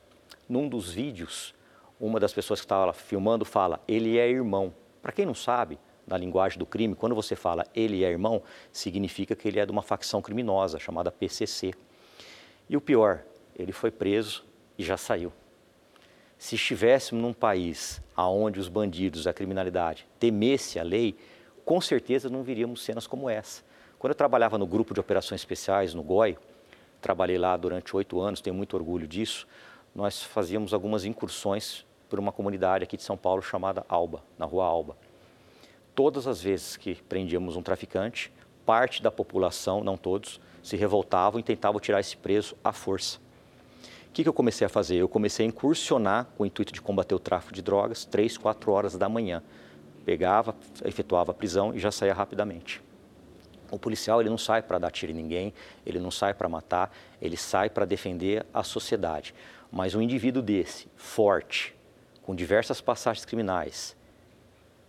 Num 0.48 0.68
dos 0.68 0.92
vídeos, 0.92 1.54
uma 2.00 2.18
das 2.18 2.32
pessoas 2.32 2.60
que 2.60 2.64
estava 2.64 2.92
filmando 2.92 3.44
fala: 3.44 3.80
ele 3.86 4.18
é 4.18 4.28
irmão. 4.28 4.74
Para 5.00 5.12
quem 5.12 5.24
não 5.24 5.34
sabe, 5.34 5.78
na 6.06 6.16
linguagem 6.16 6.58
do 6.58 6.66
crime, 6.66 6.94
quando 6.94 7.14
você 7.14 7.36
fala 7.36 7.66
ele 7.74 8.04
é 8.04 8.10
irmão, 8.10 8.42
significa 8.72 9.34
que 9.34 9.48
ele 9.48 9.60
é 9.60 9.66
de 9.66 9.72
uma 9.72 9.82
facção 9.82 10.20
criminosa 10.20 10.78
chamada 10.78 11.10
PCC. 11.10 11.72
E 12.68 12.76
o 12.76 12.80
pior, 12.80 13.22
ele 13.56 13.72
foi 13.72 13.90
preso 13.90 14.44
e 14.78 14.82
já 14.82 14.96
saiu. 14.96 15.32
Se 16.38 16.56
estivéssemos 16.56 17.22
num 17.22 17.32
país 17.32 18.02
onde 18.16 18.58
os 18.58 18.68
bandidos, 18.68 19.26
a 19.26 19.32
criminalidade, 19.32 20.06
temesse 20.18 20.78
a 20.78 20.82
lei, 20.82 21.16
com 21.64 21.80
certeza 21.80 22.28
não 22.28 22.42
viríamos 22.42 22.82
cenas 22.82 23.06
como 23.06 23.30
essa. 23.30 23.62
Quando 23.98 24.10
eu 24.10 24.16
trabalhava 24.16 24.58
no 24.58 24.66
grupo 24.66 24.92
de 24.92 25.00
operações 25.00 25.40
especiais, 25.40 25.94
no 25.94 26.02
GOI, 26.02 26.36
trabalhei 27.00 27.38
lá 27.38 27.56
durante 27.56 27.94
oito 27.96 28.20
anos, 28.20 28.40
tenho 28.40 28.54
muito 28.54 28.76
orgulho 28.76 29.06
disso, 29.06 29.46
nós 29.94 30.22
fazíamos 30.22 30.74
algumas 30.74 31.04
incursões 31.04 31.84
por 32.08 32.18
uma 32.18 32.32
comunidade 32.32 32.84
aqui 32.84 32.96
de 32.96 33.02
São 33.02 33.16
Paulo 33.16 33.42
chamada 33.42 33.84
Alba, 33.88 34.24
na 34.38 34.44
rua 34.44 34.64
Alba. 34.64 34.96
Todas 35.94 36.26
as 36.26 36.40
vezes 36.40 36.76
que 36.76 36.94
prendíamos 36.94 37.56
um 37.56 37.62
traficante, 37.62 38.32
parte 38.64 39.02
da 39.02 39.10
população, 39.10 39.84
não 39.84 39.96
todos, 39.96 40.40
se 40.62 40.76
revoltavam 40.76 41.40
e 41.40 41.42
tentavam 41.42 41.80
tirar 41.80 42.00
esse 42.00 42.16
preso 42.16 42.56
à 42.62 42.72
força. 42.72 43.18
O 44.08 44.12
que, 44.12 44.22
que 44.22 44.28
eu 44.28 44.32
comecei 44.32 44.66
a 44.66 44.70
fazer? 44.70 44.96
Eu 44.96 45.08
comecei 45.08 45.44
a 45.44 45.48
incursionar 45.48 46.26
com 46.36 46.42
o 46.42 46.46
intuito 46.46 46.72
de 46.72 46.82
combater 46.82 47.14
o 47.14 47.18
tráfico 47.18 47.54
de 47.54 47.62
drogas, 47.62 48.04
três, 48.04 48.36
quatro 48.36 48.70
horas 48.70 48.96
da 48.96 49.08
manhã 49.08 49.42
pegava, 50.04 50.54
efetuava 50.84 51.30
a 51.30 51.34
prisão 51.34 51.74
e 51.74 51.78
já 51.78 51.90
saía 51.90 52.12
rapidamente. 52.12 52.82
O 53.70 53.78
policial 53.78 54.20
ele 54.20 54.28
não 54.28 54.36
sai 54.36 54.60
para 54.60 54.78
dar 54.78 54.90
tiro 54.90 55.12
em 55.12 55.14
ninguém, 55.14 55.54
ele 55.86 55.98
não 55.98 56.10
sai 56.10 56.34
para 56.34 56.48
matar, 56.48 56.94
ele 57.20 57.36
sai 57.36 57.70
para 57.70 57.86
defender 57.86 58.44
a 58.52 58.62
sociedade. 58.62 59.34
Mas 59.70 59.94
um 59.94 60.02
indivíduo 60.02 60.42
desse, 60.42 60.88
forte, 60.94 61.74
com 62.22 62.34
diversas 62.34 62.80
passagens 62.80 63.24
criminais, 63.24 63.96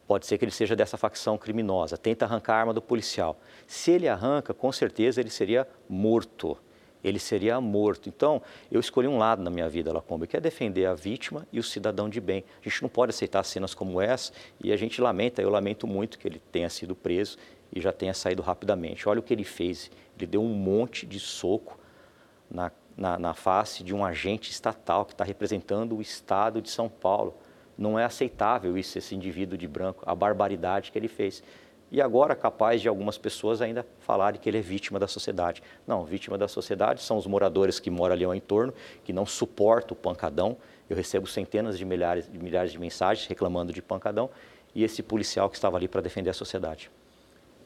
pode 0.08 0.26
ser 0.26 0.38
que 0.38 0.46
ele 0.46 0.52
seja 0.52 0.76
dessa 0.76 0.98
facção 0.98 1.38
criminosa, 1.38 1.98
tenta 1.98 2.26
arrancar 2.26 2.56
a 2.56 2.60
arma 2.60 2.74
do 2.74 2.82
policial. 2.82 3.40
Se 3.68 3.92
ele 3.92 4.08
arranca, 4.08 4.54
com 4.54 4.72
certeza 4.72 5.22
ele 5.22 5.30
seria 5.30 5.68
morto 5.88 6.58
ele 7.04 7.20
seria 7.20 7.60
morto. 7.60 8.08
Então, 8.08 8.42
eu 8.72 8.80
escolhi 8.80 9.08
um 9.08 9.18
lado 9.18 9.44
na 9.44 9.50
minha 9.50 9.68
vida, 9.68 9.92
Lacombe, 9.92 10.26
que 10.26 10.38
é 10.38 10.40
defender 10.40 10.86
a 10.86 10.94
vítima 10.94 11.46
e 11.52 11.60
o 11.60 11.64
cidadão 11.64 12.08
de 12.08 12.22
bem. 12.22 12.44
A 12.62 12.70
gente 12.70 12.82
não 12.82 12.90
pode 12.90 13.10
aceitar 13.10 13.44
cenas 13.44 13.74
como 13.74 14.00
essa 14.00 14.32
e 14.64 14.72
a 14.72 14.78
gente 14.78 15.02
lamenta, 15.02 15.42
eu 15.42 15.50
lamento 15.50 15.86
muito 15.86 16.18
que 16.18 16.28
ele 16.28 16.42
tenha 16.52 16.70
sido 16.70 16.96
preso 16.96 17.38
e 17.74 17.82
já 17.82 17.92
tenha 17.92 18.14
saído 18.14 18.42
rapidamente. 18.42 19.08
Olha 19.10 19.20
o 19.20 19.24
que 19.24 19.34
ele 19.34 19.44
fez, 19.44 19.92
ele 20.18 20.28
deu 20.28 20.42
um 20.42 20.54
monte 20.54 21.06
de 21.06 21.20
soco 21.20 21.78
na, 22.50 22.72
na, 22.96 23.20
na 23.20 23.34
face 23.34 23.84
de 23.84 23.94
um 23.94 24.06
agente 24.06 24.52
estatal 24.52 25.06
que 25.06 25.12
está 25.12 25.24
representando 25.24 25.98
o 25.98 26.02
Estado 26.02 26.62
de 26.62 26.70
São 26.70 26.88
Paulo. 26.88 27.36
Não 27.78 27.98
é 27.98 28.06
aceitável 28.06 28.78
isso, 28.78 28.98
esse 28.98 29.16
indivíduo 29.16 29.58
de 29.58 29.68
branco, 29.68 30.04
a 30.06 30.14
barbaridade 30.14 30.92
que 30.92 30.98
ele 30.98 31.08
fez 31.08 31.44
e 31.94 32.02
agora 32.02 32.36
capaz 32.36 32.82
de 32.82 32.88
algumas 32.88 33.20
pessoas 33.20 33.62
ainda 33.62 33.86
falarem 34.00 34.42
que 34.42 34.50
ele 34.50 34.58
é 34.58 34.62
vítima 34.62 34.98
da 34.98 35.08
sociedade. 35.08 35.62
Não, 35.86 36.04
vítima 36.04 36.40
da 36.40 36.48
sociedade 36.48 37.04
são 37.04 37.18
os 37.18 37.28
moradores 37.28 37.80
que 37.80 37.92
moram 37.92 38.16
ali 38.16 38.26
ao 38.26 38.34
entorno, 38.34 38.74
que 39.04 39.14
não 39.14 39.28
suportam 39.28 39.96
o 39.96 39.96
pancadão. 39.96 40.58
Eu 40.90 40.98
recebo 40.98 41.28
centenas 41.28 41.78
de 41.78 41.86
milhares, 41.86 42.28
de 42.28 42.40
milhares 42.40 42.72
de 42.72 42.80
mensagens 42.80 43.28
reclamando 43.28 43.72
de 43.72 43.80
pancadão 43.80 44.28
e 44.74 44.84
esse 44.84 45.04
policial 45.04 45.48
que 45.52 45.56
estava 45.56 45.78
ali 45.78 45.88
para 45.88 46.02
defender 46.02 46.32
a 46.32 46.34
sociedade. 46.34 46.90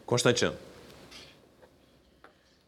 Constantino. 0.05 0.55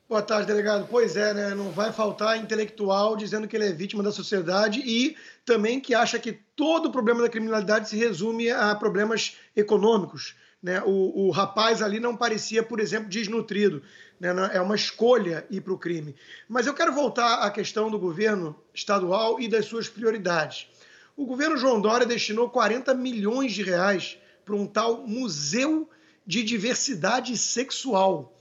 Boa 0.10 0.24
tarde, 0.24 0.48
delegado. 0.48 0.88
Pois 0.89 1.16
é, 1.16 1.36
né? 1.36 1.54
Não 1.54 1.70
vai 1.70 1.94
faltar 1.94 2.36
intelectual 2.36 3.16
dizendo 3.16 3.48
que 3.48 3.56
ele 3.56 3.68
é 3.68 3.72
vítima 3.72 4.01
da 4.01 4.12
sociedade 4.12 4.82
e 4.84 5.16
também 5.46 5.80
que 5.80 5.94
acha 5.94 6.18
que 6.18 6.34
todo 6.56 6.88
o 6.88 6.92
problema 6.92 7.22
da 7.22 7.30
criminalidade 7.30 7.88
se 7.88 7.96
resume 7.96 8.50
a 8.50 8.74
problemas 8.74 9.38
econômicos. 9.56 10.34
Né? 10.63 10.82
O, 10.84 11.28
o 11.28 11.30
rapaz 11.30 11.84
ali 11.84 12.00
não 12.00 12.18
parecia, 12.18 12.63
por 12.63 12.80
exemplo, 12.80 13.08
desnutrido. 13.08 13.84
Né? 14.20 14.30
É 14.51 14.60
uma 14.60 14.75
escolha 14.75 15.46
ir 15.48 15.62
para 15.62 15.74
o 15.74 15.78
crime. 15.78 16.16
Mas 16.48 16.66
eu 16.66 16.74
quero 16.74 16.92
voltar 16.92 17.44
à 17.44 17.51
questão 17.51 17.92
do 17.92 18.00
governo 18.00 18.60
estadual 18.74 19.39
e 19.39 19.48
das 19.48 19.68
suas 19.68 19.88
prioridades. 19.88 20.70
O 21.16 21.24
governo 21.24 21.56
João 21.56 21.80
Dória 21.80 22.08
destinou 22.08 22.50
40 22.50 22.96
milhões 22.96 23.51
de 23.51 23.62
reais 23.62 24.18
para 24.44 24.56
um 24.56 24.66
tal 24.66 25.06
museu 25.06 25.88
de 26.25 26.42
diversidade 26.42 27.38
sexual. 27.38 28.38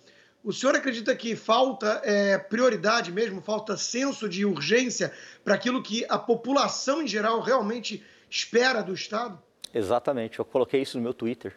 O 0.49 0.53
senhor 0.55 0.75
acredita 0.75 1.15
que 1.15 1.37
falta 1.37 2.01
é, 2.03 2.39
prioridade 2.39 3.13
mesmo, 3.13 3.43
falta 3.43 3.77
senso 3.77 4.27
de 4.27 4.47
urgência 4.47 5.13
para 5.45 5.55
aquilo 5.55 5.83
que 5.83 6.07
a 6.09 6.19
população 6.19 7.03
em 7.03 7.07
geral 7.07 7.43
realmente 7.43 8.03
espera 8.31 8.81
do 8.81 8.95
Estado? 8.95 9.39
Exatamente, 9.75 10.39
eu 10.39 10.47
coloquei 10.47 10.81
isso 10.81 10.97
no 10.97 11.03
meu 11.03 11.13
Twitter. 11.13 11.55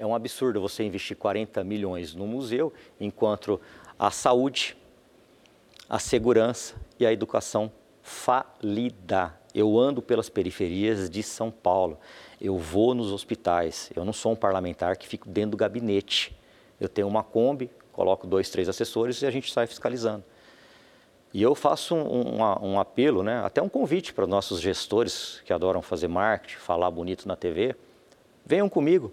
É 0.00 0.04
um 0.04 0.16
absurdo 0.16 0.60
você 0.60 0.82
investir 0.82 1.16
40 1.16 1.62
milhões 1.62 2.12
no 2.12 2.26
museu, 2.26 2.72
enquanto 2.98 3.60
a 3.96 4.10
saúde, 4.10 4.76
a 5.88 6.00
segurança 6.00 6.74
e 6.98 7.06
a 7.06 7.12
educação 7.12 7.70
falida. 8.02 9.32
Eu 9.54 9.78
ando 9.78 10.02
pelas 10.02 10.28
periferias 10.28 11.08
de 11.08 11.22
São 11.22 11.52
Paulo, 11.52 12.00
eu 12.40 12.58
vou 12.58 12.96
nos 12.96 13.12
hospitais, 13.12 13.92
eu 13.94 14.04
não 14.04 14.12
sou 14.12 14.32
um 14.32 14.36
parlamentar 14.36 14.96
que 14.96 15.06
fico 15.06 15.28
dentro 15.28 15.52
do 15.52 15.56
gabinete. 15.56 16.36
Eu 16.80 16.88
tenho 16.88 17.06
uma 17.06 17.22
Kombi, 17.22 17.70
coloco 17.92 18.26
dois, 18.26 18.50
três 18.50 18.68
assessores 18.68 19.22
e 19.22 19.26
a 19.26 19.30
gente 19.30 19.52
sai 19.52 19.66
fiscalizando. 19.66 20.24
E 21.34 21.42
eu 21.42 21.54
faço 21.54 21.94
um, 21.94 22.42
um, 22.42 22.72
um 22.72 22.78
apelo, 22.78 23.22
né, 23.22 23.42
até 23.44 23.62
um 23.62 23.68
convite 23.68 24.12
para 24.12 24.24
os 24.24 24.30
nossos 24.30 24.60
gestores 24.60 25.40
que 25.44 25.52
adoram 25.52 25.80
fazer 25.80 26.08
marketing, 26.08 26.56
falar 26.56 26.90
bonito 26.90 27.26
na 27.26 27.36
TV. 27.36 27.74
Venham 28.44 28.68
comigo, 28.68 29.12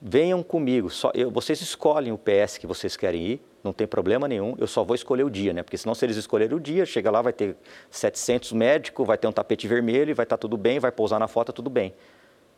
venham 0.00 0.42
comigo. 0.42 0.88
Só, 0.88 1.10
eu, 1.14 1.30
vocês 1.30 1.60
escolhem 1.60 2.12
o 2.12 2.18
PS 2.18 2.56
que 2.56 2.66
vocês 2.66 2.96
querem 2.96 3.22
ir, 3.22 3.42
não 3.62 3.72
tem 3.72 3.86
problema 3.86 4.28
nenhum. 4.28 4.54
Eu 4.58 4.66
só 4.66 4.82
vou 4.82 4.94
escolher 4.94 5.24
o 5.24 5.30
dia, 5.30 5.52
né? 5.52 5.62
Porque 5.62 5.78
senão, 5.78 5.94
se 5.94 6.04
eles 6.04 6.16
escolherem 6.16 6.56
o 6.56 6.60
dia, 6.60 6.84
chega 6.84 7.10
lá, 7.10 7.20
vai 7.20 7.32
ter 7.32 7.56
700 7.90 8.52
médicos, 8.52 9.06
vai 9.06 9.18
ter 9.18 9.26
um 9.26 9.32
tapete 9.32 9.66
vermelho, 9.66 10.14
vai 10.14 10.24
estar 10.24 10.36
tá 10.36 10.40
tudo 10.40 10.56
bem, 10.56 10.78
vai 10.78 10.92
pousar 10.92 11.18
na 11.18 11.26
foto, 11.26 11.52
tudo 11.52 11.68
bem. 11.68 11.94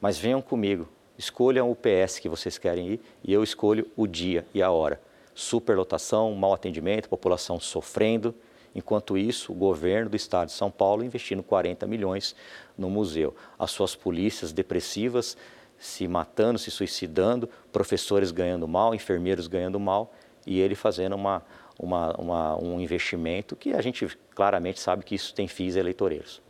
Mas 0.01 0.19
venham 0.19 0.43
comigo, 0.43 0.89
escolham 1.19 1.71
o 1.71 1.77
PS 1.77 2.19
que 2.19 2.29
vocês 2.29 2.59
querem 2.59 2.93
ir 2.93 3.01
e 3.23 3.33
eu 3.33 3.43
escolho 3.43 3.87
o 3.97 4.07
dia 4.07 4.47
e 4.53 4.63
a 4.63 4.71
hora. 4.71 5.01
Superlotação, 5.35 6.35
mau 6.35 6.55
atendimento, 6.55 7.09
população 7.09 7.61
sofrendo. 7.61 8.35
Enquanto 8.75 9.17
isso, 9.17 9.53
o 9.53 9.55
governo 9.55 10.11
do 10.11 10.17
estado 10.17 10.49
de 10.49 10.55
São 10.55 10.71
Paulo 10.71 11.05
investindo 11.05 11.43
40 11.43 11.87
milhões 11.87 12.35
no 12.77 12.91
museu. 12.91 13.35
As 13.59 13.71
suas 13.71 13.95
polícias 13.95 14.53
depressivas 14.53 15.37
se 15.79 16.09
matando, 16.09 16.59
se 16.59 16.71
suicidando, 16.71 17.49
professores 17.73 18.31
ganhando 18.31 18.67
mal, 18.67 18.95
enfermeiros 18.95 19.47
ganhando 19.47 19.79
mal, 19.79 20.13
e 20.47 20.61
ele 20.61 20.75
fazendo 20.75 21.15
uma, 21.15 21.43
uma, 21.79 22.13
uma, 22.17 22.63
um 22.63 22.81
investimento 22.81 23.57
que 23.57 23.73
a 23.73 23.83
gente 23.83 24.07
claramente 24.35 24.81
sabe 24.81 25.05
que 25.05 25.15
isso 25.15 25.35
tem 25.35 25.49
fins 25.49 25.77
eleitoreiros. 25.77 26.41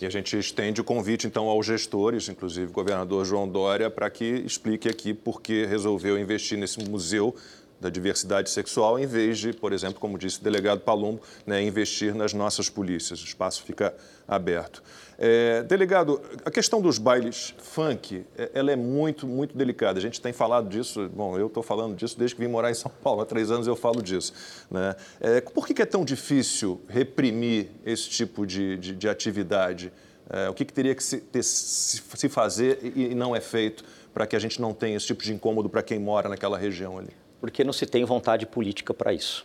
E 0.00 0.04
a 0.04 0.10
gente 0.10 0.36
estende 0.36 0.80
o 0.80 0.84
convite, 0.84 1.26
então, 1.26 1.46
aos 1.46 1.64
gestores, 1.64 2.28
inclusive 2.28 2.66
o 2.66 2.72
governador 2.72 3.24
João 3.24 3.48
Dória, 3.48 3.88
para 3.88 4.10
que 4.10 4.24
explique 4.24 4.88
aqui 4.88 5.14
por 5.14 5.40
que 5.40 5.64
resolveu 5.66 6.18
investir 6.18 6.58
nesse 6.58 6.80
museu 6.80 7.34
da 7.80 7.90
diversidade 7.90 8.50
sexual, 8.50 8.98
em 8.98 9.06
vez 9.06 9.38
de, 9.38 9.52
por 9.52 9.72
exemplo, 9.72 10.00
como 10.00 10.18
disse 10.18 10.40
o 10.40 10.42
delegado 10.42 10.80
Palumbo, 10.80 11.20
né, 11.46 11.62
investir 11.62 12.14
nas 12.14 12.32
nossas 12.32 12.68
polícias. 12.68 13.20
O 13.20 13.24
espaço 13.24 13.62
fica 13.62 13.94
aberto. 14.26 14.82
É, 15.18 15.62
delegado, 15.62 16.20
a 16.44 16.50
questão 16.50 16.80
dos 16.80 16.98
bailes 16.98 17.54
funk, 17.58 18.24
é, 18.36 18.50
ela 18.54 18.72
é 18.72 18.76
muito, 18.76 19.26
muito 19.26 19.56
delicada. 19.56 19.98
A 19.98 20.02
gente 20.02 20.20
tem 20.20 20.32
falado 20.32 20.68
disso, 20.68 21.08
bom, 21.14 21.38
eu 21.38 21.46
estou 21.46 21.62
falando 21.62 21.94
disso 21.94 22.18
desde 22.18 22.34
que 22.34 22.40
vim 22.42 22.48
morar 22.48 22.70
em 22.70 22.74
São 22.74 22.90
Paulo, 23.02 23.20
há 23.20 23.26
três 23.26 23.50
anos 23.50 23.66
eu 23.66 23.76
falo 23.76 24.02
disso. 24.02 24.32
Né? 24.70 24.96
É, 25.20 25.40
por 25.40 25.66
que 25.66 25.80
é 25.80 25.86
tão 25.86 26.04
difícil 26.04 26.80
reprimir 26.88 27.70
esse 27.84 28.08
tipo 28.08 28.46
de, 28.46 28.76
de, 28.78 28.94
de 28.94 29.08
atividade? 29.08 29.92
É, 30.30 30.48
o 30.48 30.54
que, 30.54 30.64
que, 30.64 30.72
teria 30.72 30.94
que 30.94 31.02
se, 31.02 31.18
ter, 31.18 31.42
se, 31.42 32.28
fazer 32.28 32.78
e, 32.82 33.10
e 33.10 33.14
não 33.14 33.36
é 33.36 33.40
feito 33.40 33.84
para 34.12 34.26
que 34.26 34.34
a 34.34 34.38
gente 34.38 34.60
não 34.60 34.72
tenha 34.72 34.96
esse 34.96 35.06
tipo 35.06 35.22
de 35.22 35.34
incômodo 35.34 35.68
para 35.68 35.82
quem 35.82 35.98
mora 35.98 36.28
naquela 36.28 36.56
região 36.56 36.98
ali? 36.98 37.23
Porque 37.44 37.62
não 37.62 37.74
se 37.74 37.84
tem 37.84 38.06
vontade 38.06 38.46
política 38.46 38.94
para 38.94 39.12
isso. 39.12 39.44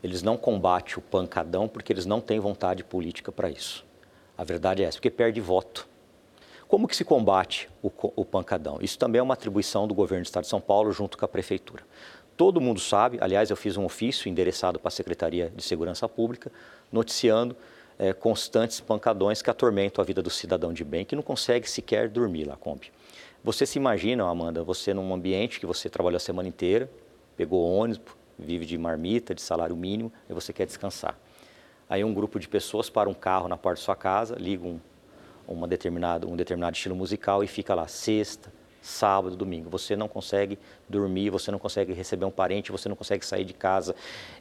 Eles 0.00 0.22
não 0.22 0.36
combatem 0.36 0.94
o 0.96 1.00
pancadão 1.00 1.66
porque 1.66 1.92
eles 1.92 2.06
não 2.06 2.20
têm 2.20 2.38
vontade 2.38 2.84
política 2.84 3.32
para 3.32 3.50
isso. 3.50 3.84
A 4.38 4.44
verdade 4.44 4.84
é 4.84 4.86
essa, 4.86 4.96
porque 4.96 5.10
perde 5.10 5.40
voto. 5.40 5.88
Como 6.68 6.86
que 6.86 6.94
se 6.94 7.04
combate 7.04 7.68
o, 7.82 7.90
o, 8.14 8.24
pancadão? 8.24 8.78
Isso 8.80 8.96
também 8.96 9.18
é 9.18 9.22
uma 9.24 9.34
atribuição 9.34 9.88
do 9.88 9.92
governo 9.92 10.22
do 10.22 10.26
Estado 10.26 10.44
de 10.44 10.50
São 10.50 10.60
Paulo 10.60 10.92
junto 10.92 11.18
com 11.18 11.24
a 11.24 11.28
prefeitura. 11.28 11.82
Todo 12.36 12.60
mundo 12.60 12.78
sabe, 12.78 13.18
aliás, 13.20 13.50
eu 13.50 13.56
fiz 13.56 13.76
um 13.76 13.84
ofício 13.84 14.28
endereçado 14.28 14.78
para 14.78 14.86
a 14.86 14.92
Secretaria 14.92 15.52
de 15.52 15.64
Segurança 15.64 16.08
Pública, 16.08 16.52
noticiando 16.92 17.56
é, 17.98 18.12
constantes 18.12 18.78
pancadões 18.78 19.42
que 19.42 19.50
atormentam 19.50 20.00
a 20.00 20.06
vida 20.06 20.22
do 20.22 20.30
cidadão 20.30 20.72
de 20.72 20.84
bem, 20.84 21.04
que 21.04 21.16
não 21.16 21.24
consegue 21.24 21.68
sequer 21.68 22.08
dormir 22.08 22.44
lá, 22.44 22.54
Kombi. 22.54 22.92
Você 23.42 23.64
se 23.64 23.78
imagina, 23.78 24.28
Amanda, 24.28 24.62
você 24.62 24.92
num 24.92 25.14
ambiente 25.14 25.58
que 25.58 25.64
você 25.64 25.88
trabalhou 25.88 26.18
a 26.18 26.20
semana 26.20 26.46
inteira, 26.46 26.90
pegou 27.38 27.74
ônibus, 27.74 28.14
vive 28.38 28.66
de 28.66 28.76
marmita, 28.76 29.34
de 29.34 29.40
salário 29.40 29.74
mínimo, 29.74 30.12
e 30.28 30.34
você 30.34 30.52
quer 30.52 30.66
descansar. 30.66 31.18
Aí 31.88 32.04
um 32.04 32.12
grupo 32.12 32.38
de 32.38 32.46
pessoas 32.46 32.90
para 32.90 33.08
um 33.08 33.14
carro 33.14 33.48
na 33.48 33.56
porta 33.56 33.80
da 33.80 33.84
sua 33.84 33.96
casa, 33.96 34.36
liga 34.36 34.66
um, 34.66 34.78
uma 35.48 35.66
determinado, 35.66 36.30
um 36.30 36.36
determinado 36.36 36.76
estilo 36.76 36.94
musical 36.94 37.42
e 37.42 37.46
fica 37.46 37.74
lá 37.74 37.88
sexta, 37.88 38.52
sábado, 38.82 39.34
domingo. 39.36 39.70
Você 39.70 39.96
não 39.96 40.06
consegue 40.06 40.58
dormir, 40.86 41.30
você 41.30 41.50
não 41.50 41.58
consegue 41.58 41.94
receber 41.94 42.26
um 42.26 42.30
parente, 42.30 42.70
você 42.70 42.90
não 42.90 42.96
consegue 42.96 43.24
sair 43.24 43.46
de 43.46 43.54
casa. 43.54 43.96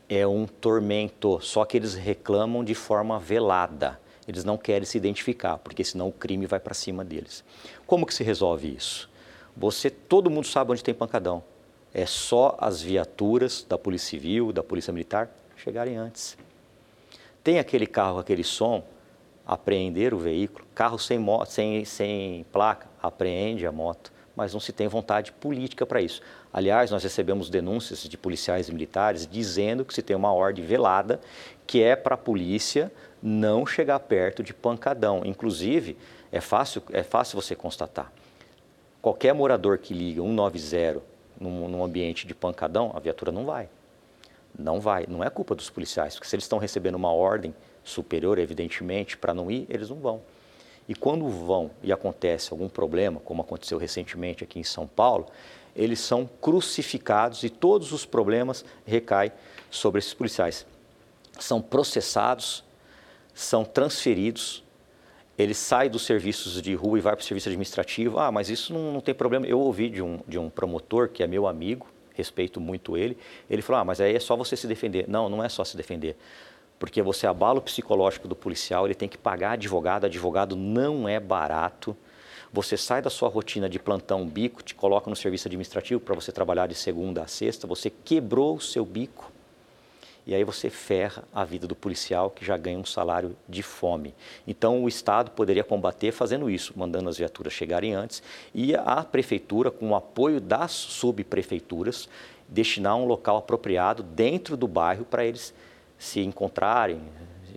É 0.09 0.27
um 0.27 0.45
tormento. 0.45 1.39
Só 1.41 1.63
que 1.63 1.77
eles 1.77 1.95
reclamam 1.95 2.65
de 2.65 2.75
forma 2.75 3.17
velada. 3.17 3.97
Eles 4.27 4.43
não 4.43 4.57
querem 4.57 4.85
se 4.85 4.95
identificar, 4.95 5.57
porque 5.57 5.83
senão 5.83 6.09
o 6.09 6.11
crime 6.11 6.45
vai 6.45 6.59
para 6.59 6.75
cima 6.75 7.03
deles. 7.03 7.43
Como 7.89 8.05
que 8.05 8.13
se 8.13 8.23
resolve 8.23 8.73
isso? 8.73 9.09
Você, 9.57 9.89
todo 9.89 10.29
mundo 10.29 10.47
sabe 10.47 10.71
onde 10.71 10.83
tem 10.83 10.93
pancadão. 10.93 11.43
É 11.93 12.05
só 12.05 12.55
as 12.61 12.81
viaturas 12.81 13.65
da 13.67 13.77
Polícia 13.77 14.11
Civil, 14.11 14.53
da 14.53 14.63
Polícia 14.63 14.93
Militar 14.93 15.29
chegarem 15.57 15.97
antes 15.97 16.37
tem 17.43 17.57
aquele 17.57 17.87
carro, 17.87 18.19
aquele 18.19 18.43
som, 18.43 18.83
apreender 19.45 20.13
o 20.13 20.19
veículo. 20.19 20.65
Carro 20.75 20.99
sem, 20.99 21.17
moto, 21.17 21.49
sem, 21.49 21.83
sem 21.83 22.45
placa, 22.51 22.87
apreende 23.01 23.65
a 23.65 23.71
moto, 23.71 24.11
mas 24.35 24.53
não 24.53 24.59
se 24.59 24.71
tem 24.71 24.87
vontade 24.87 25.31
política 25.31 25.85
para 25.85 25.99
isso. 26.01 26.21
Aliás, 26.53 26.91
nós 26.91 27.01
recebemos 27.01 27.49
denúncias 27.49 28.03
de 28.03 28.17
policiais 28.17 28.69
militares 28.69 29.27
dizendo 29.27 29.83
que 29.83 29.93
se 29.93 30.03
tem 30.03 30.15
uma 30.15 30.31
ordem 30.31 30.63
velada 30.63 31.19
que 31.65 31.81
é 31.81 31.95
para 31.95 32.15
a 32.15 32.17
polícia 32.17 32.91
não 33.21 33.65
chegar 33.65 33.99
perto 33.99 34.43
de 34.43 34.53
pancadão. 34.53 35.23
Inclusive, 35.25 35.97
é 36.31 36.41
fácil, 36.41 36.81
é 36.91 37.03
fácil 37.03 37.41
você 37.41 37.55
constatar. 37.55 38.11
Qualquer 39.01 39.33
morador 39.33 39.77
que 39.77 39.93
liga 39.93 40.21
190 40.21 41.01
num, 41.39 41.67
num 41.69 41.83
ambiente 41.83 42.27
de 42.27 42.35
pancadão, 42.35 42.91
a 42.95 42.99
viatura 42.99 43.31
não 43.31 43.45
vai. 43.45 43.69
Não 44.57 44.79
vai, 44.79 45.05
não 45.07 45.23
é 45.23 45.29
culpa 45.29 45.55
dos 45.55 45.69
policiais, 45.69 46.15
porque 46.15 46.27
se 46.27 46.35
eles 46.35 46.43
estão 46.43 46.59
recebendo 46.59 46.95
uma 46.95 47.11
ordem 47.11 47.55
superior, 47.83 48.37
evidentemente, 48.37 49.17
para 49.17 49.33
não 49.33 49.49
ir, 49.49 49.65
eles 49.69 49.89
não 49.89 49.97
vão. 49.97 50.21
E 50.87 50.95
quando 50.95 51.27
vão 51.29 51.71
e 51.83 51.93
acontece 51.93 52.51
algum 52.51 52.67
problema, 52.67 53.19
como 53.19 53.41
aconteceu 53.41 53.77
recentemente 53.77 54.43
aqui 54.43 54.59
em 54.59 54.63
São 54.63 54.87
Paulo, 54.87 55.27
eles 55.75 55.99
são 55.99 56.27
crucificados 56.41 57.43
e 57.43 57.49
todos 57.49 57.91
os 57.91 58.05
problemas 58.05 58.65
recaem 58.85 59.31
sobre 59.69 59.99
esses 59.99 60.13
policiais. 60.13 60.65
São 61.39 61.61
processados, 61.61 62.63
são 63.33 63.63
transferidos, 63.63 64.63
eles 65.39 65.57
saem 65.57 65.89
dos 65.89 66.01
serviços 66.01 66.61
de 66.61 66.75
rua 66.75 66.97
e 66.97 67.01
vai 67.01 67.15
para 67.15 67.23
o 67.23 67.25
serviço 67.25 67.47
administrativo. 67.47 68.19
Ah, 68.19 68.29
mas 68.29 68.49
isso 68.49 68.73
não, 68.73 68.91
não 68.91 68.99
tem 68.99 69.15
problema. 69.15 69.47
Eu 69.47 69.57
ouvi 69.57 69.89
de 69.89 70.01
um, 70.01 70.19
de 70.27 70.37
um 70.37 70.49
promotor 70.49 71.07
que 71.07 71.23
é 71.23 71.27
meu 71.27 71.47
amigo, 71.47 71.87
respeito 72.13 72.59
muito 72.59 72.97
ele, 72.97 73.17
ele 73.49 73.61
falou: 73.61 73.81
ah, 73.81 73.85
mas 73.85 74.01
aí 74.01 74.13
é 74.13 74.19
só 74.19 74.35
você 74.35 74.57
se 74.57 74.67
defender. 74.67 75.07
Não, 75.07 75.29
não 75.29 75.41
é 75.41 75.47
só 75.47 75.63
se 75.63 75.77
defender. 75.77 76.17
Porque 76.77 77.01
você 77.01 77.25
abala 77.25 77.59
o 77.59 77.61
psicológico 77.61 78.27
do 78.27 78.35
policial, 78.35 78.85
ele 78.85 78.93
tem 78.93 79.07
que 79.07 79.17
pagar 79.17 79.51
advogado, 79.51 80.05
advogado 80.05 80.57
não 80.57 81.07
é 81.07 81.21
barato. 81.21 81.95
Você 82.51 82.75
sai 82.75 83.01
da 83.01 83.09
sua 83.09 83.29
rotina 83.29 83.69
de 83.69 83.79
plantão 83.79 84.27
bico, 84.27 84.61
te 84.61 84.75
coloca 84.75 85.09
no 85.09 85.15
serviço 85.15 85.47
administrativo 85.47 86.01
para 86.01 86.15
você 86.15 86.33
trabalhar 86.33 86.67
de 86.67 86.75
segunda 86.75 87.23
a 87.23 87.27
sexta, 87.27 87.65
você 87.65 87.89
quebrou 87.89 88.55
o 88.55 88.61
seu 88.61 88.83
bico 88.83 89.28
e 90.29 90.35
aí 90.35 90.43
você 90.43 90.69
ferra 90.69 91.23
a 91.33 91.43
vida 91.43 91.65
do 91.65 91.75
policial 91.75 92.29
que 92.29 92.45
já 92.45 92.55
ganha 92.55 92.77
um 92.77 92.85
salário 92.85 93.35
de 93.47 93.63
fome. 93.63 94.13
Então 94.47 94.83
o 94.83 94.87
Estado 94.87 95.31
poderia 95.31 95.63
combater 95.63 96.11
fazendo 96.11 96.51
isso, 96.51 96.71
mandando 96.75 97.09
as 97.09 97.17
viaturas 97.17 97.51
chegarem 97.51 97.95
antes 97.95 98.21
e 98.53 98.75
a 98.75 99.03
prefeitura, 99.03 99.71
com 99.71 99.89
o 99.89 99.95
apoio 99.95 100.39
das 100.39 100.71
subprefeituras, 100.71 102.07
destinar 102.47 102.95
um 102.95 103.05
local 103.05 103.37
apropriado 103.37 104.03
dentro 104.03 104.55
do 104.55 104.67
bairro 104.67 105.03
para 105.03 105.25
eles 105.25 105.51
se 105.97 106.19
encontrarem, 106.19 107.01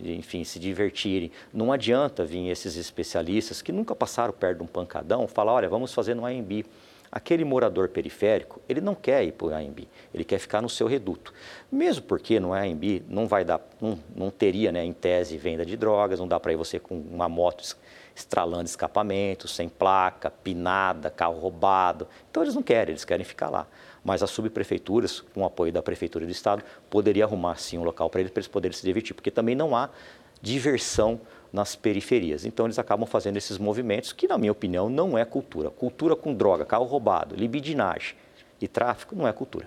enfim, 0.02 0.42
se 0.42 0.58
divertirem. 0.58 1.30
Não 1.52 1.74
adianta 1.74 2.24
vir 2.24 2.48
esses 2.48 2.76
especialistas 2.76 3.60
que 3.60 3.70
nunca 3.70 3.94
passaram 3.94 4.32
perto 4.32 4.56
de 4.56 4.64
um 4.64 4.66
pancadão 4.66 5.28
falar, 5.28 5.52
olha, 5.52 5.68
vamos 5.68 5.92
fazer 5.92 6.14
no 6.14 6.24
AMB. 6.24 6.64
Aquele 7.14 7.44
morador 7.44 7.90
periférico, 7.90 8.58
ele 8.66 8.80
não 8.80 8.94
quer 8.94 9.22
ir 9.22 9.32
para 9.32 9.48
o 9.48 9.54
AMB, 9.54 9.86
ele 10.14 10.24
quer 10.24 10.38
ficar 10.38 10.62
no 10.62 10.68
seu 10.70 10.86
reduto. 10.86 11.34
Mesmo 11.70 12.04
porque 12.04 12.40
no 12.40 12.54
AMB 12.54 13.02
não 13.06 13.28
vai 13.28 13.44
dar, 13.44 13.60
não, 13.78 13.98
não 14.16 14.30
teria, 14.30 14.72
né, 14.72 14.82
em 14.82 14.94
tese, 14.94 15.36
venda 15.36 15.62
de 15.66 15.76
drogas, 15.76 16.18
não 16.18 16.26
dá 16.26 16.40
para 16.40 16.54
ir 16.54 16.56
você 16.56 16.78
com 16.78 16.98
uma 16.98 17.28
moto 17.28 17.76
estralando 18.14 18.64
escapamento, 18.64 19.46
sem 19.46 19.68
placa, 19.68 20.30
pinada, 20.30 21.10
carro 21.10 21.38
roubado. 21.38 22.08
Então 22.30 22.42
eles 22.42 22.54
não 22.54 22.62
querem, 22.62 22.92
eles 22.92 23.04
querem 23.04 23.24
ficar 23.24 23.50
lá. 23.50 23.66
Mas 24.02 24.22
as 24.22 24.30
subprefeituras, 24.30 25.20
com 25.20 25.42
o 25.42 25.44
apoio 25.44 25.70
da 25.70 25.82
Prefeitura 25.82 26.24
do 26.24 26.32
Estado, 26.32 26.64
poderia 26.88 27.24
arrumar 27.24 27.56
sim 27.56 27.76
um 27.76 27.84
local 27.84 28.08
para 28.08 28.20
eles, 28.20 28.32
para 28.32 28.40
eles 28.40 28.48
poderem 28.48 28.76
se 28.76 28.84
divertir, 28.84 29.12
porque 29.12 29.30
também 29.30 29.54
não 29.54 29.76
há 29.76 29.90
diversão 30.40 31.20
nas 31.52 31.76
periferias. 31.76 32.44
Então 32.44 32.66
eles 32.66 32.78
acabam 32.78 33.06
fazendo 33.06 33.36
esses 33.36 33.58
movimentos 33.58 34.12
que, 34.12 34.26
na 34.26 34.38
minha 34.38 34.52
opinião, 34.52 34.88
não 34.88 35.18
é 35.18 35.24
cultura. 35.24 35.70
Cultura 35.70 36.16
com 36.16 36.32
droga, 36.32 36.64
carro 36.64 36.84
roubado, 36.84 37.34
libidinagem 37.36 38.14
e 38.60 38.66
tráfico 38.66 39.14
não 39.14 39.28
é 39.28 39.32
cultura. 39.32 39.66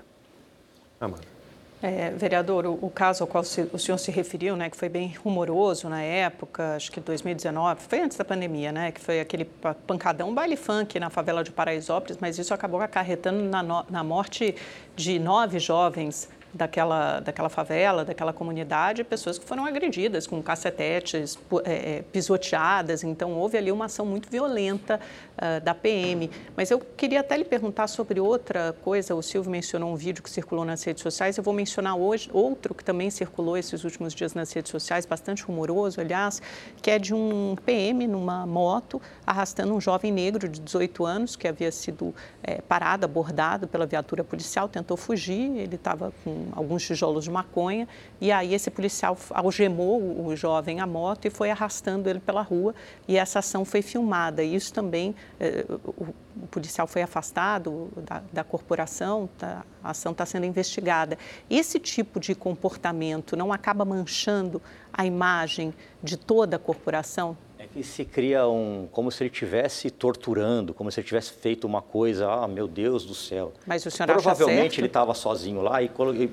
Amanda. 1.00 1.36
É, 1.84 2.10
vereador, 2.10 2.66
o, 2.66 2.80
o, 2.82 2.90
caso 2.90 3.24
ao 3.24 3.28
qual 3.28 3.44
se, 3.44 3.70
o 3.72 3.78
senhor 3.78 3.98
se 4.00 4.10
referiu, 4.10 4.56
né, 4.56 4.70
que 4.70 4.78
foi 4.78 4.90
bem 4.90 5.14
rumoroso 5.24 5.88
na 5.88 6.02
época, 6.02 6.76
acho 6.76 6.92
que 6.92 7.00
2019, 7.00 7.82
foi 7.88 8.00
antes 8.00 8.18
da 8.18 8.26
pandemia, 8.26 8.72
né, 8.72 8.92
que 8.92 9.00
foi 9.00 9.20
aquele 9.20 9.46
pancadão 9.86 10.34
baile 10.34 10.56
funk 10.56 11.00
na 11.00 11.12
favela 11.12 11.44
de 11.44 11.52
Paraisópolis, 11.52 12.18
mas 12.20 12.40
isso 12.40 12.54
acabou 12.54 12.82
acarretando 12.82 13.44
na, 13.44 13.62
no, 13.62 13.86
na 13.88 14.04
morte 14.04 14.56
de 14.96 15.20
nove 15.20 15.60
jovens 15.60 16.28
daquela, 16.56 17.20
daquela 17.20 17.50
favela, 17.50 18.06
daquela 18.06 18.32
comunidade, 18.32 19.04
pessoas 19.04 19.38
que 19.38 19.46
foram 19.46 19.66
agredidas 19.66 20.26
com 20.26 20.42
cacetetes, 20.42 21.38
é, 21.66 22.02
pisoteadas. 22.14 23.04
Então, 23.04 23.34
houve 23.34 23.58
ali 23.58 23.72
uma 23.72 23.86
ação 23.86 24.06
muito 24.06 24.30
violenta 24.30 25.00
uh, 25.36 25.64
da 25.64 25.76
PM. 25.76 26.32
Mas 26.56 26.72
eu 26.72 26.80
queria 26.80 27.20
até 27.20 27.36
lhe 27.36 27.44
perguntar 27.44 27.88
sobre 27.88 28.22
outra 28.22 28.74
coisa. 28.84 29.14
O 29.14 29.22
Silvio 29.22 29.52
mencionou 29.52 29.92
um 29.92 29.96
vídeo 29.96 30.24
que 30.24 30.30
circulou 30.30 30.64
nas 30.64 30.82
redes 30.84 31.04
sociais. 31.04 31.38
Eu 31.38 31.44
vou 31.44 31.54
mencionar 31.54 31.98
hoje 31.98 32.30
outro 32.32 32.74
que 32.74 32.84
também 32.84 33.10
circulou 33.10 33.58
esses 33.58 33.84
últimos 33.84 34.14
dias 34.14 34.34
nas 34.34 34.52
redes 34.54 34.72
sociais, 34.72 35.06
bastante 35.06 35.44
rumoroso, 35.44 36.00
aliás, 36.00 36.42
que 36.82 36.90
é 36.90 36.98
de 36.98 37.14
um 37.14 37.56
PM 37.66 38.08
numa 38.08 38.46
moto 38.46 39.02
arrastando 39.28 39.74
um 39.74 39.82
jovem 39.82 40.12
negro 40.12 40.48
de 40.48 40.62
18 40.62 41.06
anos 41.06 41.36
que 41.36 41.48
havia 41.48 41.72
sido 41.72 42.16
é, 42.42 42.62
parado, 42.62 43.04
abordado 43.04 43.68
pela 43.68 43.86
viatura 43.86 44.24
policial, 44.24 44.70
tentou 44.70 44.96
fugir. 44.96 45.58
Ele 45.58 45.76
estava 45.76 46.14
com 46.24 46.45
alguns 46.52 46.84
tijolos 46.84 47.24
de 47.24 47.32
maconha, 47.32 47.88
e 48.20 48.32
aí 48.32 48.54
esse 48.54 48.70
policial 48.70 49.18
algemou 49.32 50.26
o 50.26 50.36
jovem 50.36 50.80
à 50.80 50.88
moto 50.88 51.26
e 51.26 51.30
foi 51.30 51.50
arrastando 51.50 52.10
ele 52.10 52.20
pela 52.20 52.42
rua, 52.42 52.74
e 53.08 53.18
essa 53.18 53.40
ação 53.40 53.66
foi 53.66 53.82
filmada. 53.82 54.44
Isso 54.44 54.74
também, 54.74 55.16
eh, 55.40 55.66
o, 55.70 56.14
o, 56.44 56.48
policial 56.52 56.88
foi 56.88 57.02
afastado 57.02 57.90
da, 57.98 58.22
da 58.32 58.44
corporação, 58.44 59.30
tá, 59.38 59.64
a 59.84 59.92
ação 59.92 60.12
está 60.12 60.26
sendo 60.26 60.46
investigada. 60.46 61.18
Esse 61.50 61.80
tipo 61.80 62.20
de 62.20 62.36
comportamento 62.36 63.36
não 63.36 63.52
acaba 63.52 63.86
manchando 63.86 64.62
a 64.92 65.06
imagem 65.06 65.74
de 66.02 66.18
toda 66.18 66.56
a 66.56 66.60
corporação? 66.60 67.38
É 67.76 67.80
E 67.80 67.84
se 67.84 68.06
cria 68.06 68.48
um, 68.48 68.88
como 68.92 69.12
se 69.12 69.24
ele 69.24 69.30
estivesse 69.30 69.90
torturando, 69.90 70.74
como 70.74 70.92
se 70.92 71.00
ele 71.00 71.08
tivesse 71.08 71.34
feito 71.34 71.66
uma 71.66 71.82
coisa, 71.82 72.32
ah, 72.32 72.48
meu 72.48 72.68
Deus 72.68 73.06
do 73.06 73.14
céu. 73.14 73.54
Mas 73.66 73.86
o 73.86 73.92
senhor 73.92 74.08
Provavelmente 74.08 74.80
ele 74.80 74.88
estava 74.88 75.14
sozinho 75.14 75.62
lá 75.62 75.82
e 75.82 75.90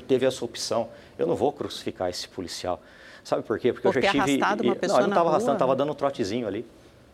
teve 0.06 0.24
essa 0.26 0.44
opção. 0.44 0.88
Eu 1.18 1.26
não 1.26 1.34
vou 1.34 1.52
crucificar 1.52 2.08
esse 2.08 2.28
policial. 2.28 2.80
Sabe 3.24 3.42
por 3.42 3.58
quê? 3.58 3.72
Porque 3.72 3.88
por 3.88 3.96
eu 3.96 4.02
já 4.02 4.10
tive. 4.10 4.20
Arrastado 4.20 4.62
uma 4.62 4.76
pessoa 4.76 4.98
não, 4.98 5.04
ele 5.04 5.08
não 5.08 5.14
estava 5.14 5.28
arrastando, 5.30 5.52
estava 5.54 5.76
dando 5.76 5.92
um 5.92 5.94
trotezinho 5.94 6.46
ali. 6.46 6.66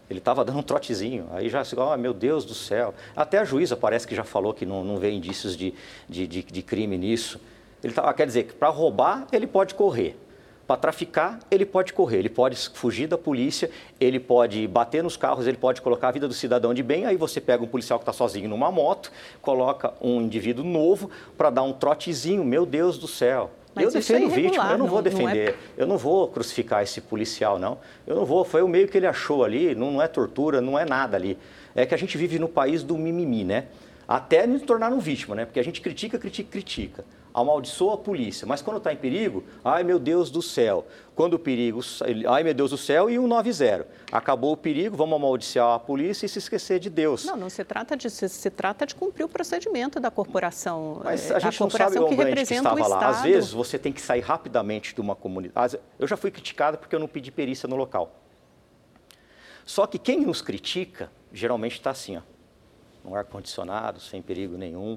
Ele 0.09 0.19
estava 0.19 0.45
dando 0.45 0.59
um 0.59 0.63
trotezinho. 0.63 1.27
Aí 1.33 1.49
já, 1.51 1.63
oh, 1.77 1.97
meu 1.97 2.15
Deus 2.15 2.45
do 2.45 2.55
céu. 2.55 2.95
Até 3.15 3.39
a 3.39 3.45
juíza 3.45 3.77
parece 3.77 4.07
que 4.07 4.15
já 4.15 4.25
falou 4.25 4.55
que 4.55 4.65
não, 4.65 4.83
não 4.83 4.99
vê 4.99 5.11
indícios 5.11 5.57
de, 5.57 5.75
de, 6.09 6.27
de, 6.27 6.43
de 6.43 6.63
crime 6.63 6.97
nisso. 6.97 7.39
Ele 7.85 7.93
tava, 7.93 8.13
quer 8.15 8.27
dizer 8.27 8.45
que 8.45 8.55
para 8.55 8.69
roubar 8.69 9.27
ele 9.31 9.47
pode 9.47 9.75
correr. 9.75 10.17
Para 10.69 10.77
traficar, 10.77 11.39
ele 11.51 11.65
pode 11.65 11.95
correr, 11.95 12.19
ele 12.19 12.29
pode 12.29 12.55
fugir 12.75 13.07
da 13.07 13.17
polícia, 13.17 13.71
ele 13.99 14.21
pode 14.21 14.69
bater 14.69 15.03
nos 15.03 15.17
carros, 15.17 15.47
ele 15.47 15.57
pode 15.57 15.81
colocar 15.81 16.09
a 16.09 16.11
vida 16.11 16.29
do 16.29 16.35
cidadão 16.35 16.75
de 16.75 16.83
bem. 16.83 17.07
Aí 17.07 17.17
você 17.17 17.41
pega 17.41 17.65
um 17.65 17.67
policial 17.67 17.99
que 17.99 18.03
está 18.03 18.13
sozinho 18.13 18.51
numa 18.51 18.71
moto, 18.71 19.11
coloca 19.41 19.95
um 19.99 20.21
indivíduo 20.21 20.63
novo 20.63 21.11
para 21.39 21.49
dar 21.49 21.63
um 21.63 21.73
trotezinho. 21.73 22.45
Meu 22.45 22.67
Deus 22.67 22.99
do 22.99 23.09
céu. 23.09 23.51
Mas 23.75 23.85
eu 23.85 23.89
é 23.89 23.93
defendo 23.95 24.27
o 24.27 24.29
vítima, 24.29 24.65
eu 24.65 24.71
não, 24.73 24.79
não 24.81 24.87
vou 24.89 25.01
defender, 25.01 25.53
não 25.53 25.53
é... 25.53 25.55
eu 25.79 25.87
não 25.87 25.97
vou 25.97 26.29
crucificar 26.29 26.83
esse 26.83 27.01
policial, 27.01 27.59
não. 27.59 27.79
Eu 28.07 28.15
não 28.15 28.27
vou, 28.27 28.45
foi 28.45 28.61
o 28.61 28.69
meio 28.69 28.89
que 28.89 28.99
ele 28.99 29.07
achou 29.07 29.45
ali, 29.45 29.75
não, 29.75 29.93
não 29.93 30.03
é 30.03 30.07
tortura, 30.07 30.61
não 30.61 30.79
é 30.79 30.85
nada 30.85 31.17
ali. 31.17 31.39
É 31.75 31.87
que 31.87 31.95
a 31.95 31.99
gente 31.99 32.19
vive 32.19 32.39
no 32.39 32.49
país 32.49 32.83
do 32.83 32.99
mimimi, 32.99 33.43
né? 33.43 33.69
Até 34.07 34.47
nos 34.47 34.61
tornar 34.61 34.93
um 34.93 34.99
vítima, 34.99 35.35
né? 35.35 35.47
Porque 35.47 35.61
a 35.61 35.65
gente 35.65 35.81
critica, 35.81 36.19
critica, 36.19 36.51
critica 36.51 37.05
amaldiçoa 37.41 37.95
a 37.95 37.97
polícia, 37.97 38.47
mas 38.47 38.63
quando 38.63 38.79
está 38.79 38.93
em 38.93 38.97
perigo, 38.97 39.45
ai 39.65 39.83
meu 39.83 39.99
Deus 39.99 40.31
do 40.31 40.43
céu. 40.43 40.87
Quando 41.15 41.35
o 41.35 41.39
perigo, 41.39 41.81
ai 42.29 42.43
meu 42.45 42.55
Deus 42.55 42.71
do 42.71 42.79
céu, 42.79 43.11
e 43.11 43.17
190. 43.17 43.87
Acabou 44.13 44.53
o 44.53 44.57
perigo, 44.57 44.97
vamos 44.97 45.17
amaldiçoar 45.17 45.75
a 45.75 45.79
polícia 45.79 46.27
e 46.27 46.29
se 46.29 46.39
esquecer 46.39 46.79
de 46.79 46.89
Deus. 46.89 47.25
Não, 47.25 47.37
não 47.37 47.51
se 47.51 47.65
trata 47.65 47.97
de 47.97 48.09
se, 48.09 48.51
trata 48.51 48.87
de 48.87 48.95
cumprir 48.95 49.25
o 49.25 49.29
procedimento 49.29 49.99
da 49.99 50.11
corporação. 50.11 51.01
Mas 51.05 51.31
a 51.31 51.39
gente 51.39 51.61
a 51.61 51.65
não 51.65 51.71
sabe 51.71 51.99
o 51.99 52.09
que, 52.09 52.17
que 52.17 52.55
estava 52.55 52.87
lá. 52.87 53.09
Às 53.09 53.23
vezes 53.23 53.53
você 53.53 53.79
tem 53.79 53.93
que 53.93 54.01
sair 54.01 54.21
rapidamente 54.21 54.95
de 54.95 55.01
uma 55.01 55.17
comunidade. 55.17 55.79
Eu 55.99 56.07
já 56.07 56.17
fui 56.17 56.31
criticado 56.31 56.79
porque 56.79 56.95
eu 56.95 57.01
não 57.01 57.09
pedi 57.09 57.31
perícia 57.31 57.69
no 57.69 57.77
local. 57.77 58.15
Só 59.65 59.87
que 59.87 59.99
quem 59.99 60.21
nos 60.21 60.41
critica 60.41 61.11
geralmente 61.33 61.73
está 61.73 61.91
assim, 61.91 62.17
ó, 62.17 62.23
no 63.05 63.15
ar 63.15 63.25
condicionado, 63.25 64.01
sem 64.01 64.23
perigo 64.23 64.57
nenhum 64.57 64.97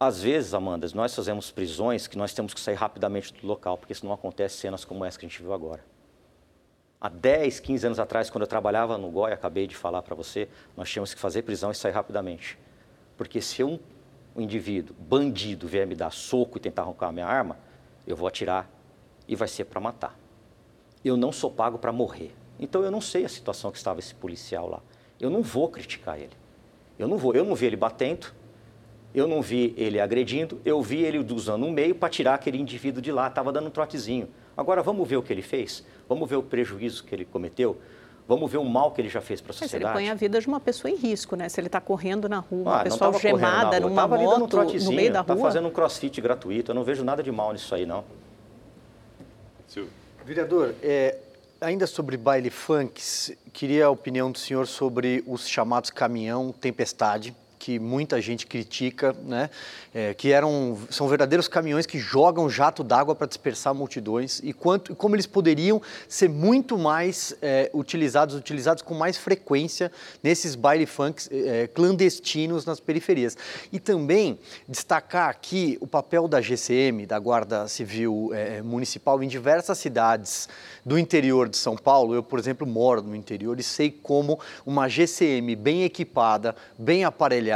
às 0.00 0.22
vezes, 0.22 0.54
Amanda, 0.54 0.86
nós 0.94 1.14
fazemos 1.14 1.50
prisões 1.50 2.06
que 2.06 2.16
nós 2.16 2.32
temos 2.32 2.54
que 2.54 2.60
sair 2.60 2.76
rapidamente 2.76 3.34
do 3.34 3.46
local, 3.46 3.76
porque 3.76 3.94
senão 3.94 4.12
acontece 4.12 4.56
cenas 4.56 4.84
como 4.84 5.04
essa 5.04 5.18
que 5.18 5.26
a 5.26 5.28
gente 5.28 5.42
viu 5.42 5.52
agora. 5.52 5.84
Há 7.00 7.08
10, 7.08 7.60
15 7.60 7.86
anos 7.86 7.98
atrás, 8.00 8.30
quando 8.30 8.42
eu 8.42 8.48
trabalhava 8.48 8.96
no 8.96 9.10
GOI, 9.10 9.32
acabei 9.32 9.66
de 9.66 9.76
falar 9.76 10.02
para 10.02 10.14
você, 10.14 10.48
nós 10.76 10.88
tínhamos 10.88 11.14
que 11.14 11.20
fazer 11.20 11.42
prisão 11.42 11.70
e 11.70 11.74
sair 11.74 11.92
rapidamente. 11.92 12.58
Porque 13.16 13.40
se 13.40 13.64
um, 13.64 13.78
indivíduo, 14.36 14.94
bandido, 14.98 15.66
vier 15.66 15.86
me 15.86 15.94
dar 15.94 16.12
soco 16.12 16.58
e 16.58 16.60
tentar 16.60 16.82
arrancar 16.82 17.08
a 17.08 17.12
minha 17.12 17.26
arma, 17.26 17.56
eu 18.06 18.16
vou 18.16 18.28
atirar 18.28 18.70
e 19.26 19.34
vai 19.34 19.48
ser 19.48 19.64
para 19.64 19.80
matar. 19.80 20.16
Eu 21.04 21.16
não 21.16 21.32
sou 21.32 21.50
pago 21.50 21.78
para 21.78 21.92
morrer. 21.92 22.34
Então 22.58 22.82
eu 22.82 22.90
não 22.90 23.00
sei 23.00 23.24
a 23.24 23.28
situação 23.28 23.70
que 23.70 23.78
estava 23.78 24.00
esse 24.00 24.14
policial 24.14 24.68
lá. 24.68 24.80
Eu 25.20 25.30
não 25.30 25.42
vou 25.42 25.68
criticar 25.68 26.18
ele. 26.18 26.36
Eu 26.98 27.06
não 27.06 27.16
vou, 27.16 27.34
eu 27.34 27.44
não 27.44 27.54
vi 27.54 27.66
ele 27.66 27.76
batendo, 27.76 28.32
eu 29.14 29.26
não 29.26 29.40
vi 29.40 29.74
ele 29.76 30.00
agredindo, 30.00 30.60
eu 30.64 30.80
vi 30.82 31.02
ele 31.02 31.18
usando 31.18 31.64
um 31.64 31.70
meio 31.70 31.94
para 31.94 32.08
tirar 32.08 32.34
aquele 32.34 32.58
indivíduo 32.58 33.00
de 33.00 33.10
lá, 33.10 33.28
estava 33.28 33.52
dando 33.52 33.68
um 33.68 33.70
trotezinho. 33.70 34.28
Agora 34.56 34.82
vamos 34.82 35.08
ver 35.08 35.16
o 35.16 35.22
que 35.22 35.32
ele 35.32 35.42
fez, 35.42 35.84
vamos 36.08 36.28
ver 36.28 36.36
o 36.36 36.42
prejuízo 36.42 37.04
que 37.04 37.14
ele 37.14 37.24
cometeu, 37.24 37.78
vamos 38.26 38.50
ver 38.50 38.58
o 38.58 38.64
mal 38.64 38.90
que 38.90 39.00
ele 39.00 39.08
já 39.08 39.20
fez 39.20 39.40
para 39.40 39.50
a 39.50 39.54
sociedade. 39.54 39.84
Mas 39.84 39.94
ele 39.94 40.06
põe 40.06 40.10
a 40.10 40.14
vida 40.14 40.40
de 40.40 40.46
uma 40.46 40.60
pessoa 40.60 40.90
em 40.90 40.96
risco, 40.96 41.36
né? 41.36 41.48
Se 41.48 41.60
ele 41.60 41.68
está 41.68 41.80
correndo 41.80 42.28
na 42.28 42.38
rua, 42.38 42.62
uma 42.62 42.80
ah, 42.80 42.84
pessoa 42.84 43.12
algemada 43.12 43.80
numa 43.80 44.06
moto, 44.06 44.58
um 44.58 44.84
no 44.84 44.92
meio 44.92 45.12
da 45.12 45.24
tá 45.24 45.32
rua. 45.32 45.42
Está 45.42 45.48
fazendo 45.48 45.68
um 45.68 45.70
crossfit 45.70 46.20
gratuito, 46.20 46.72
eu 46.72 46.74
não 46.74 46.84
vejo 46.84 47.02
nada 47.04 47.22
de 47.22 47.32
mal 47.32 47.52
nisso 47.52 47.74
aí, 47.74 47.86
não. 47.86 48.04
Vereador, 50.24 50.74
é, 50.82 51.16
ainda 51.60 51.86
sobre 51.86 52.16
baile 52.16 52.50
funks, 52.50 53.32
queria 53.52 53.86
a 53.86 53.90
opinião 53.90 54.30
do 54.30 54.38
senhor 54.38 54.66
sobre 54.66 55.24
os 55.26 55.48
chamados 55.48 55.88
caminhão 55.90 56.52
tempestade, 56.52 57.34
que 57.58 57.78
muita 57.78 58.20
gente 58.20 58.46
critica, 58.46 59.14
né? 59.24 59.50
É, 59.94 60.14
que 60.14 60.32
eram, 60.32 60.78
são 60.90 61.08
verdadeiros 61.08 61.48
caminhões 61.48 61.86
que 61.86 61.98
jogam 61.98 62.48
jato 62.48 62.84
d'água 62.84 63.14
para 63.14 63.26
dispersar 63.26 63.74
multidões 63.74 64.40
e 64.44 64.52
quanto, 64.52 64.94
como 64.94 65.16
eles 65.16 65.26
poderiam 65.26 65.80
ser 66.08 66.28
muito 66.28 66.78
mais 66.78 67.34
é, 67.42 67.70
utilizados, 67.74 68.34
utilizados 68.34 68.82
com 68.82 68.94
mais 68.94 69.16
frequência 69.16 69.90
nesses 70.22 70.54
baile 70.54 70.86
funks 70.86 71.28
é, 71.32 71.66
clandestinos 71.66 72.64
nas 72.64 72.80
periferias. 72.80 73.36
E 73.72 73.80
também 73.80 74.38
destacar 74.68 75.28
aqui 75.28 75.76
o 75.80 75.86
papel 75.86 76.28
da 76.28 76.40
GCM, 76.40 77.06
da 77.06 77.18
Guarda 77.18 77.66
Civil 77.66 78.30
é, 78.32 78.62
Municipal, 78.62 79.22
em 79.22 79.28
diversas 79.28 79.78
cidades 79.78 80.48
do 80.84 80.98
interior 80.98 81.48
de 81.48 81.56
São 81.56 81.76
Paulo. 81.76 82.14
Eu, 82.14 82.22
por 82.22 82.38
exemplo, 82.38 82.66
moro 82.66 83.02
no 83.02 83.16
interior 83.16 83.58
e 83.58 83.62
sei 83.62 83.90
como 83.90 84.38
uma 84.64 84.88
GCM 84.88 85.56
bem 85.56 85.84
equipada, 85.84 86.54
bem 86.78 87.04
aparelhada, 87.04 87.47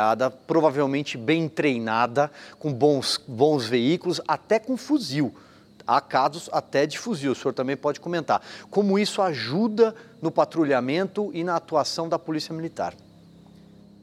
provavelmente 0.46 1.16
bem 1.16 1.48
treinada, 1.48 2.30
com 2.58 2.72
bons, 2.72 3.20
bons 3.26 3.66
veículos, 3.66 4.20
até 4.26 4.58
com 4.58 4.76
fuzil. 4.76 5.34
Há 5.86 6.00
casos 6.00 6.48
até 6.52 6.86
de 6.86 6.98
fuzil, 6.98 7.32
o 7.32 7.34
senhor 7.34 7.52
também 7.52 7.76
pode 7.76 8.00
comentar. 8.00 8.40
Como 8.70 8.98
isso 8.98 9.20
ajuda 9.20 9.94
no 10.20 10.30
patrulhamento 10.30 11.30
e 11.34 11.42
na 11.42 11.56
atuação 11.56 12.08
da 12.08 12.18
Polícia 12.18 12.54
Militar? 12.54 12.94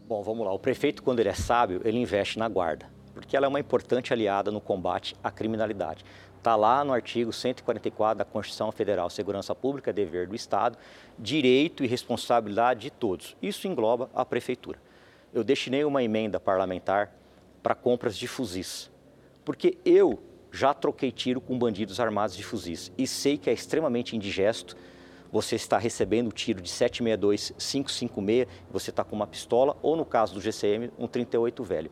Bom, 0.08 0.24
vamos 0.24 0.46
lá. 0.46 0.52
O 0.52 0.60
prefeito, 0.60 1.04
quando 1.04 1.20
ele 1.20 1.30
é 1.30 1.34
sábio, 1.34 1.82
ele 1.86 1.98
investe 1.98 2.40
na 2.40 2.50
guarda, 2.50 2.88
porque 3.14 3.38
ela 3.38 3.46
é 3.46 3.50
uma 3.50 3.60
importante 3.60 4.12
aliada 4.12 4.52
no 4.52 4.60
combate 4.60 5.16
à 5.24 5.32
criminalidade. 5.32 6.04
Está 6.38 6.56
lá 6.56 6.84
no 6.84 6.94
artigo 6.94 7.34
144 7.34 8.18
da 8.18 8.26
Constituição 8.26 8.72
Federal, 8.72 9.10
segurança 9.10 9.54
pública 9.54 9.92
é 9.92 9.94
dever 9.94 10.26
do 10.26 10.36
Estado, 10.36 10.78
direito 11.18 11.84
e 11.84 11.88
responsabilidade 11.88 12.80
de 12.80 12.90
todos. 12.90 13.36
Isso 13.42 13.68
engloba 13.68 14.10
a 14.16 14.26
prefeitura. 14.26 14.80
Eu 15.34 15.44
destinei 15.44 15.84
uma 15.84 16.04
emenda 16.04 16.40
parlamentar 16.40 17.14
para 17.62 17.76
compras 17.76 18.18
de 18.18 18.28
fuzis. 18.28 18.92
Porque 19.46 19.78
eu 19.86 20.20
já 20.52 20.74
troquei 20.74 21.12
tiro 21.12 21.40
com 21.40 21.58
bandidos 21.58 22.00
armados 22.00 22.36
de 22.36 22.44
fuzis 22.44 22.92
e 22.98 23.06
sei 23.06 23.38
que 23.38 23.50
é 23.50 23.54
extremamente 23.54 24.16
indigesto 24.16 24.76
você 25.32 25.56
está 25.56 25.78
recebendo 25.78 26.30
o 26.30 26.32
tiro 26.32 26.62
de 26.62 26.70
762, 26.70 27.54
556, 27.58 28.48
você 28.72 28.90
está 28.90 29.04
com 29.04 29.16
uma 29.16 29.28
pistola, 29.28 29.78
ou 29.82 29.96
no 29.96 30.06
caso 30.06 30.34
do 30.34 30.42
GCM, 30.42 30.92
um 30.98 31.08
38 31.08 31.64
velho. 31.64 31.92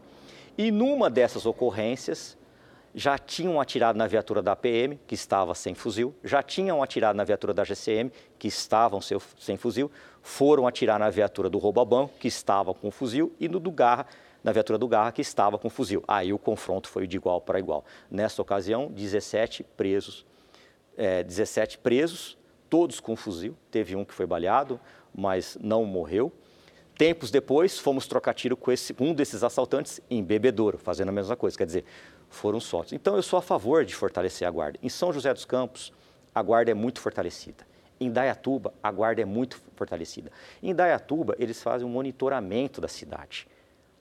E 0.57 0.71
numa 0.71 1.09
dessas 1.09 1.45
ocorrências, 1.45 2.36
já 2.97 3.15
tinham 3.15 3.61
atirado 3.61 3.95
na 3.95 4.07
viatura 4.07 4.41
da 4.41 4.55
PM, 4.55 4.99
que 5.05 5.13
estava 5.13 5.53
sem 5.53 5.75
fuzil, 5.75 6.15
já 6.23 6.41
tinham 6.41 6.81
atirado 6.81 7.15
na 7.15 7.23
viatura 7.23 7.53
da 7.53 7.63
GCM, 7.63 8.11
que 8.39 8.47
estavam 8.47 8.99
sem 8.99 9.55
fuzil, 9.55 9.91
foram 10.23 10.65
atirar 10.65 10.97
na 10.97 11.07
viatura 11.07 11.47
do 11.47 11.59
Robabanco, 11.59 12.15
que 12.19 12.27
estava 12.27 12.73
com 12.73 12.89
fuzil, 12.89 13.31
e 13.39 13.47
no 13.47 13.59
do 13.59 13.69
Garra, 13.69 14.07
na 14.43 14.51
viatura 14.51 14.79
do 14.79 14.87
Garra, 14.87 15.11
que 15.11 15.21
estava 15.21 15.59
com 15.59 15.69
fuzil. 15.69 16.03
Aí 16.07 16.33
o 16.33 16.39
confronto 16.39 16.89
foi 16.89 17.05
de 17.05 17.17
igual 17.17 17.39
para 17.39 17.59
igual. 17.59 17.85
Nessa 18.09 18.41
ocasião, 18.41 18.87
17 18.87 19.63
presos, 19.63 20.25
é, 20.97 21.21
17 21.21 21.77
presos, 21.77 22.35
todos 22.67 22.99
com 22.99 23.15
fuzil. 23.15 23.55
Teve 23.69 23.95
um 23.95 24.03
que 24.03 24.13
foi 24.13 24.25
baleado, 24.25 24.79
mas 25.13 25.55
não 25.61 25.85
morreu. 25.85 26.33
Tempos 26.97 27.29
depois, 27.29 27.77
fomos 27.77 28.07
trocar 28.07 28.33
tiro 28.33 28.57
com 28.57 28.71
esse, 28.71 28.95
um 28.99 29.13
desses 29.13 29.43
assaltantes 29.43 30.01
em 30.09 30.23
Bebedouro, 30.23 30.79
fazendo 30.79 31.09
a 31.09 31.11
mesma 31.11 31.35
coisa. 31.35 31.55
Quer 31.55 31.67
dizer, 31.67 31.85
foram 32.29 32.59
soltos. 32.59 32.93
Então, 32.93 33.15
eu 33.15 33.21
sou 33.21 33.39
a 33.39 33.41
favor 33.41 33.85
de 33.85 33.95
fortalecer 33.95 34.47
a 34.47 34.51
guarda. 34.51 34.79
Em 34.81 34.89
São 34.89 35.11
José 35.13 35.33
dos 35.33 35.45
Campos, 35.45 35.93
a 36.33 36.41
guarda 36.41 36.71
é 36.71 36.73
muito 36.73 36.99
fortalecida. 36.99 37.65
Em 37.99 38.11
Dayatuba, 38.11 38.73
a 38.81 38.91
guarda 38.91 39.21
é 39.21 39.25
muito 39.25 39.59
fortalecida. 39.75 40.31
Em 40.61 40.73
Dayatuba, 40.73 41.35
eles 41.39 41.61
fazem 41.61 41.87
um 41.87 41.89
monitoramento 41.89 42.79
da 42.79 42.87
cidade 42.87 43.47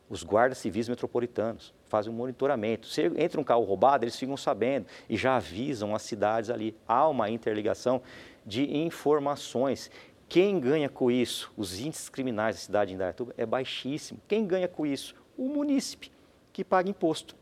os 0.08 0.22
guardas 0.22 0.58
civis 0.58 0.88
metropolitanos 0.88 1.74
fazem 1.88 2.12
um 2.12 2.16
monitoramento. 2.16 2.86
Se 2.86 3.02
entra 3.16 3.40
um 3.40 3.44
carro 3.44 3.64
roubado, 3.64 4.04
eles 4.04 4.16
ficam 4.16 4.36
sabendo 4.36 4.86
e 5.08 5.16
já 5.16 5.36
avisam 5.36 5.94
as 5.94 6.02
cidades 6.02 6.50
ali. 6.50 6.76
Há 6.86 7.08
uma 7.08 7.28
interligação 7.28 8.00
de 8.44 8.76
informações. 8.76 9.90
Quem 10.28 10.58
ganha 10.60 10.88
com 10.88 11.10
isso? 11.10 11.52
Os 11.56 11.78
índices 11.80 12.08
criminais 12.08 12.56
da 12.56 12.62
cidade 12.62 12.88
de 12.90 12.94
Indaiatuba 12.94 13.34
é 13.36 13.44
baixíssimo. 13.44 14.20
Quem 14.28 14.46
ganha 14.46 14.68
com 14.68 14.86
isso? 14.86 15.14
O 15.36 15.48
munícipe, 15.48 16.10
que 16.52 16.64
paga 16.64 16.88
imposto. 16.88 17.36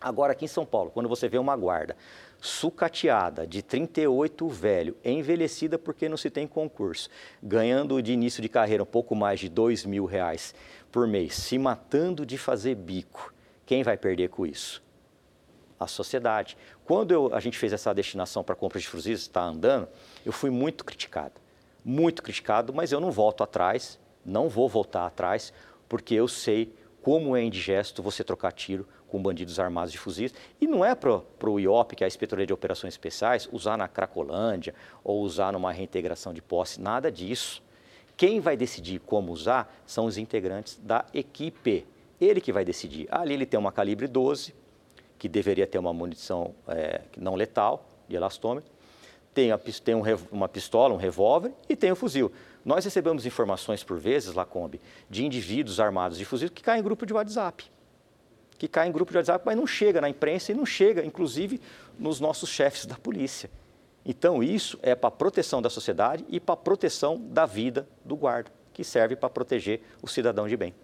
Agora, 0.00 0.32
aqui 0.32 0.46
em 0.46 0.48
São 0.48 0.64
Paulo, 0.64 0.90
quando 0.90 1.08
você 1.08 1.28
vê 1.28 1.36
uma 1.36 1.54
guarda 1.54 1.94
sucateada 2.40 3.46
de 3.46 3.60
38 3.62 4.48
velho, 4.48 4.96
envelhecida 5.04 5.78
porque 5.78 6.08
não 6.08 6.16
se 6.16 6.30
tem 6.30 6.46
concurso, 6.46 7.10
ganhando 7.42 8.00
de 8.00 8.12
início 8.14 8.40
de 8.40 8.48
carreira 8.48 8.82
um 8.82 8.86
pouco 8.86 9.14
mais 9.14 9.38
de 9.40 9.50
dois 9.50 9.84
mil 9.84 10.06
reais 10.06 10.54
por 10.90 11.06
mês, 11.06 11.34
se 11.34 11.58
matando 11.58 12.24
de 12.24 12.38
fazer 12.38 12.76
bico, 12.76 13.34
quem 13.66 13.82
vai 13.82 13.98
perder 13.98 14.30
com 14.30 14.46
isso? 14.46 14.82
A 15.78 15.86
sociedade. 15.86 16.56
Quando 16.84 17.12
eu, 17.12 17.34
a 17.34 17.40
gente 17.40 17.58
fez 17.58 17.72
essa 17.72 17.92
destinação 17.92 18.42
para 18.42 18.54
compra 18.54 18.80
de 18.80 18.88
fuzis, 18.88 19.20
está 19.20 19.42
andando, 19.42 19.86
eu 20.24 20.32
fui 20.32 20.48
muito 20.48 20.82
criticado. 20.82 21.34
muito 21.84 22.22
criticado, 22.22 22.72
mas 22.74 22.90
eu 22.90 23.00
não 23.00 23.10
volto 23.10 23.42
atrás, 23.42 23.98
não 24.24 24.48
vou 24.48 24.68
voltar 24.68 25.06
atrás, 25.06 25.52
porque 25.88 26.14
eu 26.14 26.28
sei 26.28 26.72
como 27.02 27.36
é 27.36 27.42
indigesto 27.42 28.02
você 28.02 28.22
trocar 28.22 28.52
tiro 28.52 28.86
com 29.08 29.22
bandidos 29.22 29.58
armados 29.58 29.92
de 29.92 29.98
fuzis. 29.98 30.32
E 30.60 30.66
não 30.66 30.84
é 30.84 30.94
para 30.94 31.50
o 31.50 31.58
IOP, 31.58 31.96
que 31.96 32.04
é 32.04 32.06
a 32.06 32.08
Inspetoria 32.08 32.46
de 32.46 32.52
Operações 32.52 32.94
Especiais, 32.94 33.48
usar 33.52 33.76
na 33.76 33.88
Cracolândia 33.88 34.74
ou 35.02 35.20
usar 35.22 35.52
numa 35.52 35.72
reintegração 35.72 36.32
de 36.32 36.40
posse, 36.40 36.80
nada 36.80 37.10
disso. 37.10 37.62
Quem 38.16 38.38
vai 38.38 38.56
decidir 38.56 39.00
como 39.00 39.32
usar 39.32 39.74
são 39.86 40.04
os 40.04 40.18
integrantes 40.18 40.78
da 40.82 41.06
equipe. 41.14 41.86
Ele 42.20 42.40
que 42.40 42.52
vai 42.52 42.64
decidir. 42.64 43.08
Ali 43.10 43.34
ele 43.34 43.46
tem 43.46 43.58
uma 43.58 43.72
calibre 43.72 44.06
12, 44.06 44.54
que 45.18 45.28
deveria 45.28 45.66
ter 45.66 45.78
uma 45.78 45.92
munição 45.92 46.54
é, 46.68 47.00
não 47.16 47.34
letal, 47.34 47.88
de 48.06 48.16
elastômetro. 48.16 48.70
Tem, 49.32 49.52
a, 49.52 49.58
tem 49.58 49.94
um, 49.94 50.02
uma 50.30 50.48
pistola, 50.48 50.92
um 50.92 50.98
revólver 50.98 51.52
e 51.68 51.74
tem 51.74 51.90
o 51.90 51.92
um 51.94 51.96
fuzil. 51.96 52.30
Nós 52.64 52.84
recebemos 52.84 53.24
informações 53.24 53.82
por 53.82 53.98
vezes, 53.98 54.34
Lacombe, 54.34 54.80
de 55.08 55.24
indivíduos 55.24 55.80
armados 55.80 56.18
de 56.18 56.24
fuzil 56.24 56.50
que 56.50 56.62
caem 56.62 56.80
em 56.80 56.84
grupo 56.84 57.06
de 57.06 57.12
WhatsApp. 57.12 57.64
Que 58.58 58.68
caem 58.68 58.90
em 58.90 58.92
grupo 58.92 59.10
de 59.10 59.18
WhatsApp, 59.18 59.42
mas 59.46 59.56
não 59.56 59.66
chega 59.66 60.00
na 60.00 60.08
imprensa 60.08 60.52
e 60.52 60.54
não 60.54 60.66
chega, 60.66 61.04
inclusive, 61.04 61.60
nos 61.98 62.20
nossos 62.20 62.50
chefes 62.50 62.84
da 62.84 62.96
polícia. 62.96 63.50
Então, 64.04 64.42
isso 64.42 64.78
é 64.82 64.94
para 64.94 65.10
proteção 65.10 65.62
da 65.62 65.70
sociedade 65.70 66.24
e 66.28 66.38
para 66.38 66.56
proteção 66.56 67.18
da 67.18 67.46
vida 67.46 67.88
do 68.04 68.16
guarda, 68.16 68.50
que 68.72 68.84
serve 68.84 69.16
para 69.16 69.30
proteger 69.30 69.80
o 70.02 70.08
cidadão 70.08 70.46
de 70.46 70.56
bem. 70.56 70.74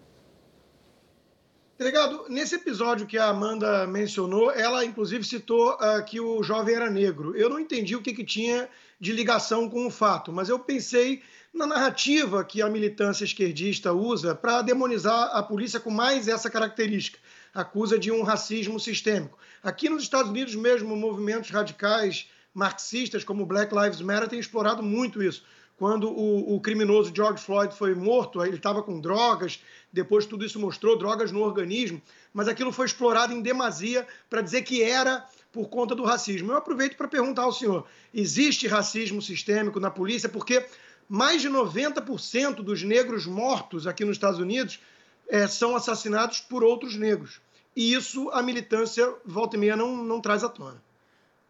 Delegado, 1.77 2.25
nesse 2.27 2.55
episódio 2.55 3.05
que 3.05 3.19
a 3.19 3.25
Amanda 3.25 3.85
mencionou, 3.85 4.49
ela 4.49 4.83
inclusive 4.83 5.23
citou 5.23 5.73
uh, 5.73 6.03
que 6.03 6.19
o 6.19 6.41
jovem 6.41 6.73
era 6.73 6.89
negro. 6.89 7.35
Eu 7.35 7.49
não 7.49 7.59
entendi 7.59 7.95
o 7.95 8.01
que, 8.01 8.13
que 8.13 8.23
tinha 8.23 8.67
de 8.99 9.13
ligação 9.13 9.69
com 9.69 9.85
o 9.85 9.91
fato, 9.91 10.33
mas 10.33 10.49
eu 10.49 10.57
pensei 10.57 11.21
na 11.57 11.65
narrativa 11.65 12.45
que 12.45 12.61
a 12.61 12.69
militância 12.69 13.25
esquerdista 13.25 13.91
usa 13.91 14.35
para 14.35 14.61
demonizar 14.61 15.31
a 15.33 15.41
polícia 15.41 15.79
com 15.79 15.89
mais 15.89 16.27
essa 16.27 16.49
característica. 16.49 17.19
Acusa 17.53 17.97
de 17.97 18.11
um 18.11 18.21
racismo 18.21 18.79
sistêmico. 18.79 19.37
Aqui 19.63 19.89
nos 19.89 20.03
Estados 20.03 20.29
Unidos 20.29 20.53
mesmo, 20.53 20.95
movimentos 20.95 21.49
radicais 21.49 22.29
marxistas 22.53 23.23
como 23.23 23.45
Black 23.45 23.73
Lives 23.73 24.01
Matter 24.01 24.29
têm 24.29 24.39
explorado 24.39 24.83
muito 24.83 25.21
isso. 25.21 25.43
Quando 25.77 26.09
o, 26.09 26.55
o 26.55 26.61
criminoso 26.61 27.11
George 27.15 27.43
Floyd 27.43 27.73
foi 27.75 27.93
morto, 27.93 28.43
ele 28.43 28.55
estava 28.55 28.81
com 28.81 28.99
drogas, 28.99 29.59
depois 29.93 30.25
tudo 30.25 30.43
isso 30.43 30.59
mostrou 30.59 30.97
drogas 30.97 31.31
no 31.31 31.41
organismo, 31.41 32.01
mas 32.33 32.47
aquilo 32.47 32.71
foi 32.71 32.87
explorado 32.87 33.31
em 33.31 33.41
demasia 33.41 34.07
para 34.27 34.41
dizer 34.41 34.63
que 34.63 34.81
era 34.81 35.25
por 35.51 35.69
conta 35.69 35.93
do 35.93 36.03
racismo. 36.03 36.51
Eu 36.51 36.57
aproveito 36.57 36.97
para 36.97 37.07
perguntar 37.07 37.43
ao 37.43 37.53
senhor: 37.53 37.85
existe 38.13 38.67
racismo 38.67 39.21
sistêmico 39.21 39.79
na 39.79 39.91
polícia? 39.91 40.27
Porque 40.27 40.65
mais 41.07 41.41
de 41.41 41.49
90% 41.49 42.55
dos 42.55 42.83
negros 42.83 43.25
mortos 43.25 43.87
aqui 43.87 44.03
nos 44.03 44.17
Estados 44.17 44.39
Unidos 44.39 44.79
é, 45.27 45.47
são 45.47 45.75
assassinados 45.75 46.39
por 46.39 46.63
outros 46.63 46.95
negros. 46.95 47.41
E 47.75 47.93
isso 47.93 48.29
a 48.31 48.41
militância, 48.41 49.13
volta 49.23 49.55
e 49.55 49.59
meia, 49.59 49.75
não, 49.75 49.95
não 49.95 50.19
traz 50.19 50.43
à 50.43 50.49
tona. 50.49 50.81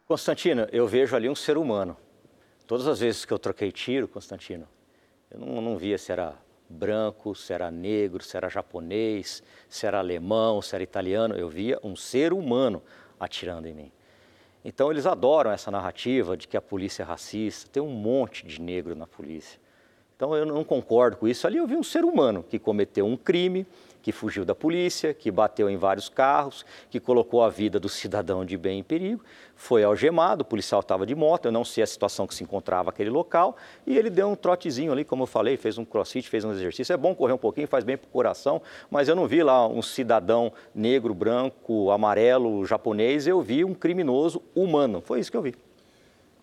Constantino, 0.06 0.68
eu 0.72 0.88
vejo 0.88 1.16
ali 1.16 1.30
um 1.30 1.36
ser 1.36 1.58
humano. 1.58 1.98
Todas 2.66 2.88
as 2.88 3.00
vezes 3.00 3.24
que 3.26 3.34
eu 3.34 3.40
troquei 3.40 3.72
tiro, 3.72 4.08
Constantino, 4.08 4.68
eu 5.32 5.40
não, 5.40 5.62
não 5.62 5.78
via 5.78 5.98
se 5.98 6.12
era 6.12 6.36
branco, 6.70 7.34
se 7.34 7.54
era 7.54 7.72
negro, 7.72 8.24
se 8.24 8.36
era 8.36 8.50
japonês, 8.50 9.42
se 9.70 9.86
era 9.86 10.00
alemão, 10.00 10.62
se 10.62 10.76
era 10.76 10.84
italiano. 10.84 11.36
Eu 11.36 11.50
via 11.50 11.80
um 11.84 11.96
ser 11.96 12.34
humano 12.34 12.84
atirando 13.20 13.68
em 13.68 13.74
mim. 13.74 13.92
Então 14.68 14.92
eles 14.92 15.06
adoram 15.06 15.50
essa 15.50 15.72
narrativa 15.72 16.36
de 16.36 16.46
que 16.46 16.58
a 16.58 16.62
polícia 16.62 17.02
é 17.02 17.06
racista, 17.06 17.70
tem 17.72 17.82
um 17.82 17.88
monte 17.90 18.46
de 18.46 18.60
negro 18.60 18.94
na 18.98 19.08
polícia. 19.08 19.58
Então 20.14 20.36
eu 20.36 20.46
não 20.46 20.62
concordo 20.62 21.16
com 21.16 21.26
isso. 21.26 21.48
Ali 21.48 21.56
eu 21.56 21.66
vi 21.66 21.78
um 21.78 21.84
ser 21.84 22.04
humano 22.04 22.44
que 22.44 22.60
cometeu 22.60 23.06
um 23.06 23.16
crime, 23.16 23.66
que 24.08 24.12
fugiu 24.14 24.46
da 24.46 24.56
polícia, 24.56 25.14
que 25.14 25.30
bateu 25.30 25.70
em 25.70 25.76
vários 25.76 26.08
carros, 26.08 26.66
que 26.90 26.98
colocou 26.98 27.44
a 27.44 27.50
vida 27.50 27.78
do 27.78 27.90
cidadão 27.90 28.46
de 28.46 28.58
bem 28.58 28.80
em 28.80 28.84
perigo, 28.84 29.22
foi 29.54 29.84
algemado, 29.84 30.44
o 30.44 30.46
policial 30.46 30.80
estava 30.80 31.06
de 31.06 31.14
moto, 31.14 31.44
eu 31.44 31.52
não 31.52 31.66
sei 31.66 31.84
a 31.84 31.88
situação 31.88 32.26
que 32.26 32.34
se 32.34 32.42
encontrava 32.42 32.90
aquele 32.90 33.10
local, 33.10 33.58
e 33.86 33.98
ele 33.98 34.10
deu 34.10 34.30
um 34.30 34.36
trotezinho 34.36 34.94
ali, 34.94 35.04
como 35.04 35.24
eu 35.24 35.28
falei, 35.28 35.58
fez 35.58 35.78
um 35.78 35.84
crossfit, 35.84 36.30
fez 36.30 36.46
um 36.46 36.54
exercício. 36.54 36.94
É 36.94 36.96
bom 36.96 37.14
correr 37.14 37.34
um 37.34 37.38
pouquinho, 37.38 37.68
faz 37.68 37.84
bem 37.84 37.98
para 37.98 38.08
o 38.08 38.10
coração, 38.10 38.62
mas 38.90 39.10
eu 39.10 39.16
não 39.16 39.28
vi 39.28 39.44
lá 39.44 39.68
um 39.68 39.82
cidadão 39.82 40.54
negro, 40.74 41.14
branco, 41.14 41.92
amarelo, 41.92 42.66
japonês, 42.66 43.28
eu 43.28 43.42
vi 43.42 43.66
um 43.66 43.74
criminoso 43.74 44.42
humano. 44.56 45.02
Foi 45.02 45.20
isso 45.20 45.30
que 45.30 45.36
eu 45.36 45.42
vi. 45.42 45.67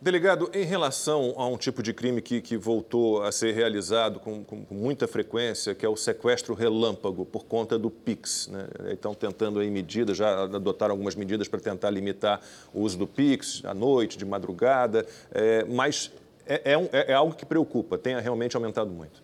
Delegado, 0.05 0.51
em 0.53 0.67
relação 0.67 1.33
a 1.35 1.47
um 1.47 1.57
tipo 1.57 1.83
de 1.83 1.95
crime 1.95 2.21
que, 2.21 2.43
que 2.43 2.59
voltou 2.59 3.23
a 3.23 3.33
ser 3.33 3.55
realizado 3.55 4.21
com, 4.21 4.45
com, 4.45 4.67
muita 4.71 5.09
frequência, 5.09 5.75
que 5.75 5.87
é 5.87 5.89
o 5.89 5.97
sequestro 5.97 6.53
relâmpago 6.53 7.25
por 7.25 7.47
conta 7.47 7.79
do 7.79 7.89
PIX, 7.89 8.49
né? 8.49 8.67
estão 8.93 9.15
tentando 9.15 9.61
aí 9.61 9.71
medidas, 9.71 10.19
já 10.19 10.43
adotaram 10.43 10.93
algumas 10.93 11.15
medidas 11.15 11.49
para 11.49 11.59
tentar 11.59 11.89
limitar 11.89 12.43
o 12.75 12.83
uso 12.83 12.99
do 12.99 13.07
PIX 13.07 13.63
à 13.65 13.73
noite, 13.73 14.19
de 14.19 14.27
madrugada, 14.27 15.07
é, 15.33 15.65
mas 15.65 16.13
é, 16.47 16.73
é, 16.73 16.77
um, 16.77 16.87
é, 16.93 17.13
é 17.13 17.15
algo 17.15 17.35
que 17.35 17.47
preocupa, 17.47 17.97
tem 17.97 18.15
realmente 18.21 18.55
aumentado 18.57 18.91
muito. 18.91 19.23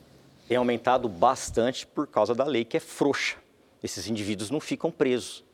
Tem 0.49 0.57
aumentado 0.57 1.11
bastante 1.11 1.87
por 1.87 2.07
causa 2.07 2.35
da 2.35 2.47
lei 2.47 2.64
que 2.64 2.79
é 2.79 2.81
frouxa. 2.81 3.37
Esses 3.83 4.09
indivíduos 4.09 4.49
não 4.49 4.61
ficam 4.61 4.90
presos 4.90 5.45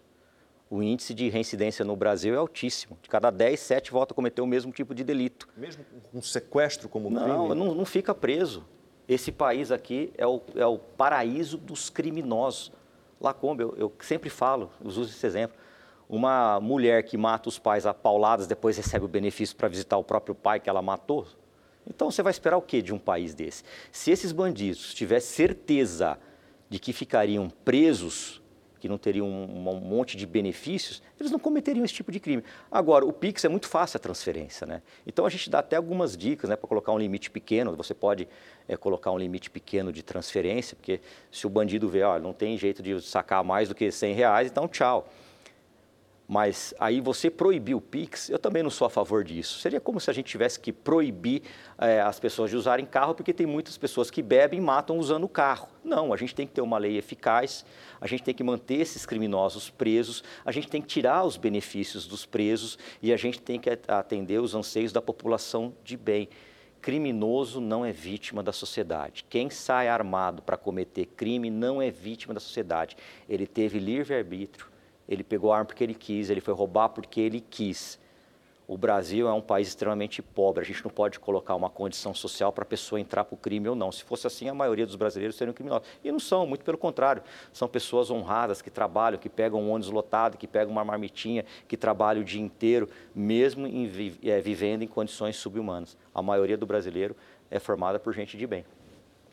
o 0.69 0.83
índice 0.83 1.15
de 1.15 1.29
reincidência 1.29 1.85
no 1.85 1.95
Brasil 1.95 2.35
é 2.35 2.39
altíssimo. 2.39 2.99
De 3.01 3.09
cada 3.09 3.31
10, 3.31 3.59
7 3.59 3.93
voltam 3.93 4.15
a 4.15 4.17
cometer 4.17 4.41
o 4.41 4.47
mesmo 4.47 4.73
tipo 4.73 4.95
de 4.95 5.05
delito. 5.05 5.49
Mesmo 5.57 5.85
um 6.13 6.21
sequestro 6.21 6.89
como 6.89 7.09
não, 7.09 7.23
crime? 7.23 7.55
Não, 7.55 7.75
não 7.75 7.85
fica 7.85 8.15
preso. 8.15 8.65
Esse 9.09 9.31
país 9.31 9.71
aqui 9.71 10.13
é 10.19 10.27
o, 10.27 10.43
é 10.57 10.67
o 10.67 10.79
paraíso 10.79 11.57
dos 11.57 11.89
criminosos. 11.89 12.73
Lacombe, 13.21 13.63
eu, 13.63 13.75
eu 13.79 13.93
sempre 14.01 14.29
falo, 14.29 14.71
eu 14.81 14.89
uso 14.89 15.03
esse 15.05 15.25
exemplo. 15.25 15.57
Uma 16.09 16.61
mulher 16.61 17.05
que 17.05 17.17
mata 17.17 17.49
os 17.49 17.59
pais 17.59 17.87
a 17.87 17.95
pauladas, 17.95 18.47
depois 18.47 18.77
recebe 18.77 19.05
o 19.05 19.09
benefício 19.09 19.57
para 19.57 19.69
visitar 19.69 19.97
o 19.97 20.05
próprio 20.05 20.35
pai 20.35 20.59
que 20.59 20.69
ela 20.69 20.83
matou. 20.83 21.27
Então 21.89 22.11
você 22.11 22.23
vai 22.23 22.33
esperar 22.33 22.57
o 22.57 22.63
que 22.63 22.83
de 22.83 22.93
um 22.93 22.99
país 22.99 23.35
desse? 23.35 23.63
Se 23.93 24.11
esses 24.11 24.33
bandidos 24.33 24.93
tivessem 24.93 25.47
certeza 25.47 26.19
de 26.69 26.81
que 26.81 26.93
ficariam 26.93 27.49
presos 27.65 28.43
que 28.87 28.89
não 28.89 28.97
teriam 28.97 29.27
um, 29.27 29.69
um, 29.69 29.81
monte 29.81 30.17
de 30.17 30.25
benefícios, 30.25 31.03
eles 31.19 31.33
não 31.33 31.39
cometeriam 31.39 31.85
esse 31.85 31.93
tipo 31.93 32.13
de 32.13 32.21
crime. 32.21 32.43
Agora, 32.71 33.05
o 33.05 33.13
Pix 33.13 33.45
é 33.45 33.49
muito 33.49 33.67
fácil 33.67 33.97
a 33.97 34.01
transferência, 34.01 34.67
né? 34.67 34.81
Então 35.05 35.27
a 35.27 35.29
gente 35.29 35.51
dá 35.51 35.59
até 35.59 35.77
algumas 35.77 36.17
dicas, 36.17 36.49
né, 36.49 36.55
para 36.57 36.69
colocar 36.69 36.93
um 36.93 36.99
limite 36.99 37.31
pequeno. 37.31 37.75
Você 37.75 37.93
pode 37.93 38.29
é, 38.69 38.77
colocar 38.77 39.11
um 39.11 39.19
limite 39.19 39.51
pequeno 39.51 39.93
de 39.93 40.03
transferência, 40.03 40.77
porque 40.77 41.01
se 41.33 41.47
o 41.47 41.51
bandido 41.51 41.89
vê, 41.89 42.03
ó, 42.03 42.19
não 42.19 42.33
tem 42.33 42.57
jeito 42.57 42.83
de 42.83 43.01
sacar 43.03 43.43
mais 43.43 43.69
do 43.69 43.75
que 43.75 43.91
100 43.91 44.15
reais, 44.15 44.51
então 44.51 44.69
tchau. 44.69 45.09
Mas 46.29 46.75
aí 46.81 47.01
você 47.01 47.31
proibir 47.31 47.77
o 47.77 47.81
Pix, 47.81 48.29
eu 48.29 48.39
também 48.39 48.61
não 48.61 48.71
sou 48.71 48.87
a 48.87 48.91
favor 48.91 49.23
disso. 49.23 49.61
Seria 49.61 49.81
como 49.81 50.01
se 50.01 50.11
a 50.11 50.13
gente 50.13 50.27
tivesse 50.27 50.59
que 50.59 50.73
proibir 50.73 51.43
é, 51.79 52.01
as 52.01 52.19
pessoas 52.19 52.51
de 52.51 52.57
usarem 52.57 52.85
carro, 52.85 53.15
porque 53.15 53.33
tem 53.33 53.47
muitas 53.47 53.79
pessoas 53.79 54.11
que 54.11 54.23
bebem 54.23 54.59
e 54.59 54.63
matam 54.63 54.99
usando 54.99 55.23
o 55.23 55.29
carro. 55.29 55.69
Não, 55.85 56.13
a 56.13 56.17
gente 56.17 56.35
tem 56.35 56.45
que 56.45 56.53
ter 56.53 56.63
uma 56.63 56.79
lei 56.79 56.99
eficaz, 56.99 57.65
a 58.01 58.09
gente 58.09 58.25
tem 58.25 58.35
que 58.35 58.43
manter 58.43 58.81
esses 58.81 59.07
criminosos 59.07 59.71
presos, 59.71 60.25
a 60.45 60.51
gente 60.51 60.69
tem 60.69 60.83
que 60.83 60.89
tirar 60.89 61.25
os 61.25 61.37
benefícios 61.37 62.09
dos 62.09 62.27
presos 62.27 62.77
e 63.01 63.13
a 63.13 63.17
gente 63.17 63.41
tem 63.41 63.61
que 63.61 63.71
atender 63.87 64.41
os 64.41 64.53
anseios 64.53 64.93
da 64.93 65.01
população 65.01 65.73
de 65.85 65.97
bem. 65.97 66.29
Criminoso 66.83 67.61
não 67.61 67.85
é 67.85 67.93
vítima 67.93 68.43
da 68.43 68.53
sociedade. 68.53 69.25
Quem 69.29 69.49
sai 69.49 69.89
armado 69.89 70.43
para 70.43 70.57
cometer 70.57 71.07
crime 71.07 71.51
não 71.51 71.81
é 71.81 71.89
vítima 71.91 72.35
da 72.35 72.41
sociedade. 72.41 72.97
Ele 73.29 73.47
teve 73.47 73.79
livre-arbítrio 73.79 74.76
ele 75.09 75.23
pegou 75.23 75.53
a 75.53 75.57
arma 75.57 75.67
porque 75.67 75.85
ele 75.85 75.95
quis, 75.95 76.31
ele 76.31 76.41
foi 76.41 76.55
roubar 76.55 76.89
porque 76.89 77.21
ele 77.21 77.41
quis. 77.41 77.99
O 78.69 78.77
Brasil 78.77 79.29
é 79.29 79.33
um 79.33 79.41
país 79.41 79.69
extremamente 79.69 80.21
pobre, 80.21 80.61
a 80.61 80.67
gente 80.67 80.83
não 80.83 80.91
pode 80.91 81.21
colocar 81.21 81.55
uma 81.55 81.71
condição 81.71 82.13
social 82.13 82.53
para 82.53 82.65
a 82.65 82.67
pessoa 82.67 83.01
entrar 83.01 83.23
para 83.23 83.35
o 83.35 83.39
crime 83.39 83.69
ou 83.69 83.77
não. 83.77 83.93
Se 83.93 84.03
fosse 84.03 84.27
assim, 84.27 84.49
a 84.49 84.55
maioria 84.55 84.85
dos 84.85 84.97
brasileiros 84.97 85.37
seriam 85.37 85.55
criminosos. 85.55 85.87
E 86.03 86.11
não 86.11 86.19
são, 86.19 86.45
muito 86.45 86.65
pelo 86.65 86.77
contrário. 86.77 87.23
São 87.53 87.69
pessoas 87.69 88.11
honradas 88.11 88.61
que 88.61 88.69
trabalham, 88.69 89.21
que 89.21 89.29
pegam 89.29 89.63
um 89.63 89.71
ônibus 89.71 89.93
lotado, 89.93 90.37
que 90.37 90.49
pegam 90.49 90.73
uma 90.73 90.85
marmitinha, 90.85 91.45
que 91.69 91.77
trabalham 91.77 92.23
o 92.23 92.25
dia 92.25 92.43
inteiro, 92.43 92.89
mesmo 93.15 93.69
em, 93.69 93.89
é, 94.25 94.41
vivendo 94.41 94.83
em 94.83 94.89
condições 94.89 95.37
subhumanas. 95.37 95.97
A 96.13 96.21
maioria 96.21 96.57
do 96.57 96.67
brasileiro 96.67 97.15
é 97.49 97.61
formada 97.61 98.01
por 98.01 98.13
gente 98.13 98.37
de 98.37 98.49
bem. 98.49 98.65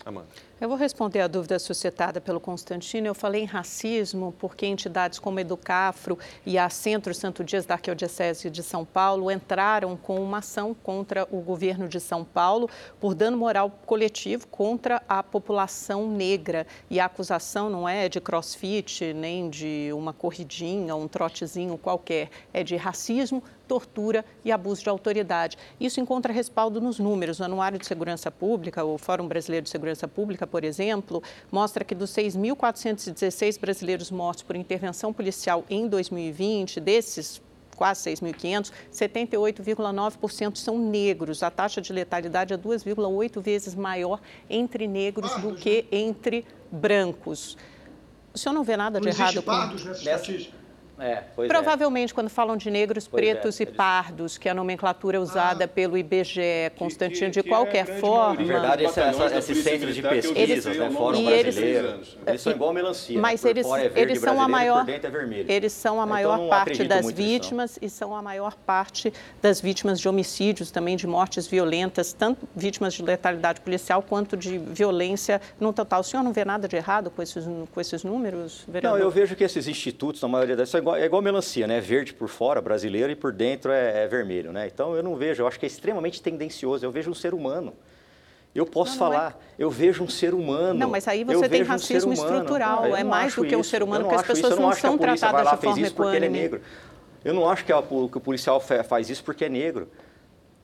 Amanda. 0.06 0.28
Eu 0.64 0.70
vou 0.70 0.78
responder 0.78 1.20
a 1.20 1.28
dúvida 1.28 1.60
suscitada 1.60 2.22
pelo 2.22 2.40
Constantino. 2.40 3.06
Eu 3.06 3.14
falei 3.14 3.42
em 3.42 3.46
racismo 3.46 4.34
porque 4.40 4.66
entidades 4.66 5.20
como 5.20 5.38
Educafro 5.38 6.18
e 6.46 6.58
a 6.58 6.70
Centro 6.70 7.14
Santo 7.14 7.44
Dias 7.44 7.66
da 7.66 7.74
Arquidiocese 7.74 8.50
de 8.50 8.64
São 8.64 8.86
Paulo 8.86 9.30
entraram 9.30 9.98
com 9.98 10.24
uma 10.24 10.38
ação 10.38 10.74
contra 10.74 11.28
o 11.30 11.42
governo 11.42 11.90
de 11.90 12.00
São 12.00 12.24
Paulo 12.24 12.70
por 12.98 13.14
dano 13.14 13.36
moral 13.36 13.70
coletivo 13.86 14.48
contra 14.48 15.04
a 15.06 15.22
população 15.22 16.10
negra. 16.10 16.66
E 16.90 16.98
a 16.98 17.08
acusação 17.08 17.70
não 17.70 17.90
é 17.90 18.08
de 18.08 18.22
crossfit, 18.22 19.14
nem 19.14 19.50
de 19.50 19.90
uma 19.94 20.14
corridinha, 20.14 20.96
um 20.96 21.10
trotezinho 21.10 21.78
qualquer, 21.78 22.30
é 22.54 22.64
de 22.64 22.78
racismo 22.78 23.44
tortura 23.68 24.24
e 24.44 24.52
abuso 24.52 24.84
de 24.84 24.90
autoridade. 24.90 25.58
Isso 25.80 26.00
encontra 26.00 26.34
respaldo 26.34 26.82
nos 26.82 27.00
números. 27.00 27.40
O 27.40 27.44
Anuário 27.44 27.80
de 27.80 27.86
Segurança 27.86 28.30
Pública, 28.30 28.84
o 28.84 28.98
Fórum 28.98 29.28
Brasileiro 29.28 29.64
de 29.64 29.70
Segurança 29.70 30.08
Pública, 30.08 30.46
por 30.54 30.64
exemplo, 30.64 31.24
mostra 31.52 31.84
que 31.84 31.96
dos 31.96 32.12
6.416 32.12 33.60
brasileiros 33.60 34.12
mortos 34.12 34.44
por 34.44 34.56
intervenção 34.56 35.12
policial 35.12 35.66
em 35.68 35.88
2020, 35.88 36.80
desses 36.80 37.42
quase 37.76 38.12
6.500, 38.12 38.72
78,9% 38.94 40.56
são 40.58 40.78
negros. 40.78 41.42
A 41.42 41.50
taxa 41.50 41.82
de 41.82 41.92
letalidade 41.92 42.54
é 42.54 42.58
2,8 42.58 43.42
vezes 43.42 43.74
maior 43.74 44.22
entre 44.48 44.88
negros 44.88 45.34
do 45.42 45.56
que 45.56 45.88
entre 45.92 46.46
brancos. 46.72 47.58
O 48.32 48.38
senhor 48.38 48.54
não 48.54 48.64
vê 48.64 48.78
nada 48.78 49.02
de 49.02 49.08
errado 49.08 49.42
com... 49.42 49.52
Pardos 49.52 49.84
nessa 49.84 50.02
estatística? 50.02 50.63
É, 51.00 51.24
é, 51.38 51.48
Provavelmente, 51.48 52.12
é. 52.12 52.14
quando 52.14 52.30
falam 52.30 52.56
de 52.56 52.70
negros, 52.70 53.08
pois 53.08 53.24
é, 53.24 53.34
pretos 53.34 53.60
é, 53.60 53.64
e 53.64 53.66
pardos, 53.66 54.38
que 54.38 54.48
é 54.48 54.52
a 54.52 54.54
nomenclatura 54.54 55.20
usada 55.20 55.66
ah, 55.66 55.68
pelo 55.68 55.98
IBGE, 55.98 56.72
Constantino, 56.78 57.32
que, 57.32 57.42
que, 57.42 57.44
de 57.44 57.50
qualquer 57.50 57.90
é 57.90 58.00
forma. 58.00 58.42
Na 58.42 58.54
verdade, 58.54 58.84
esse, 58.86 59.00
essa, 59.00 59.38
esses 59.38 59.64
centros 59.64 59.96
de 59.96 60.02
pesquisa, 60.02 60.74
né, 60.74 60.92
Fórum 60.92 61.24
Brasileiro, 61.26 61.90
eles, 61.90 62.18
eles 62.28 62.42
são 62.42 62.54
igual 62.54 62.74
melancia. 62.74 63.20
Mas 63.20 63.44
eles, 63.44 63.66
eles 63.96 64.20
são 64.20 64.40
a 64.40 64.48
maior, 64.48 64.86
Eles 65.48 65.74
são 65.74 66.00
a 66.00 66.06
maior 66.06 66.36
então, 66.36 66.50
parte 66.50 66.84
das 66.84 67.12
vítimas 67.12 67.80
e 67.82 67.90
são 67.90 68.16
a 68.16 68.22
maior 68.22 68.56
parte 68.56 69.12
das 69.42 69.60
vítimas 69.60 70.00
de 70.00 70.08
homicídios, 70.08 70.70
também 70.70 70.96
de 70.96 71.08
mortes 71.08 71.48
violentas, 71.48 72.14
tanto 72.14 72.48
vítimas 72.56 72.94
de 72.94 73.02
letalidade 73.02 73.62
policial 73.62 74.04
quanto 74.04 74.38
de 74.38 74.60
violência 74.60 75.42
no 75.60 75.74
total. 75.74 76.02
O 76.02 76.04
senhor 76.04 76.24
não 76.24 76.34
vê 76.34 76.46
nada 76.46 76.68
de 76.68 76.76
errado 76.76 77.10
com 77.10 77.22
esses, 77.22 77.46
com 77.46 77.82
esses 77.82 78.04
números, 78.04 78.64
vereador? 78.68 79.00
Não, 79.00 79.06
eu 79.06 79.10
vejo 79.10 79.36
que 79.36 79.44
esses 79.44 79.68
institutos, 79.68 80.22
na 80.22 80.28
maioria 80.28 80.56
das 80.56 80.70
igual, 80.84 80.96
é 80.96 81.06
igual 81.06 81.22
melancia, 81.22 81.66
né? 81.66 81.80
Verde 81.80 82.14
por 82.14 82.28
fora, 82.28 82.62
brasileiro, 82.62 83.12
e 83.12 83.16
por 83.16 83.32
dentro 83.32 83.72
é, 83.72 84.04
é, 84.04 84.08
vermelho, 84.08 84.52
né? 84.52 84.68
Então 84.68 84.96
eu 84.96 85.02
não 85.02 85.16
vejo, 85.16 85.42
eu 85.42 85.48
acho 85.48 85.60
que 85.60 85.66
é 85.66 85.68
extremamente 85.68 86.22
tendencioso. 86.22 86.86
Eu 86.86 86.92
vejo 86.92 87.10
um 87.10 87.14
ser 87.14 87.34
humano. 87.34 87.74
Eu 88.54 88.68
posso 88.68 89.00
não, 89.00 89.08
não 89.08 89.14
é. 89.14 89.18
falar, 89.18 89.40
é... 89.58 89.64
eu 89.64 89.70
vejo 89.70 90.04
um 90.04 90.08
ser 90.08 90.34
humano. 90.34 90.80
Não, 90.80 90.90
mas 90.90 91.08
aí 91.08 91.24
você 91.24 91.50
tem 91.50 91.64
racismo 91.64 92.12
um 92.12 92.14
estrutural. 92.14 92.84
Não, 92.84 92.96
é 92.96 93.04
mais 93.04 93.34
do 93.34 93.44
que 93.44 93.56
um 93.56 93.64
ser 93.64 93.82
humano, 93.82 94.06
porque 94.06 94.22
as 94.22 94.28
pessoas 94.28 94.60
não 94.60 94.72
são 94.74 94.98
tratadas 94.98 95.50
de 95.50 95.58
forma 95.58 95.88
equânime. 95.88 96.16
Ele 96.18 96.26
é 96.26 96.30
negro. 96.30 96.62
Eu 97.26 97.34
não 97.34 97.50
acho 97.50 97.66
que, 97.66 97.72
a, 97.72 97.82
que 97.82 98.18
o 98.18 98.22
policial 98.22 98.60
faz 98.60 99.10
isso 99.10 99.24
porque 99.24 99.46
é 99.46 99.50
negro. 99.50 99.90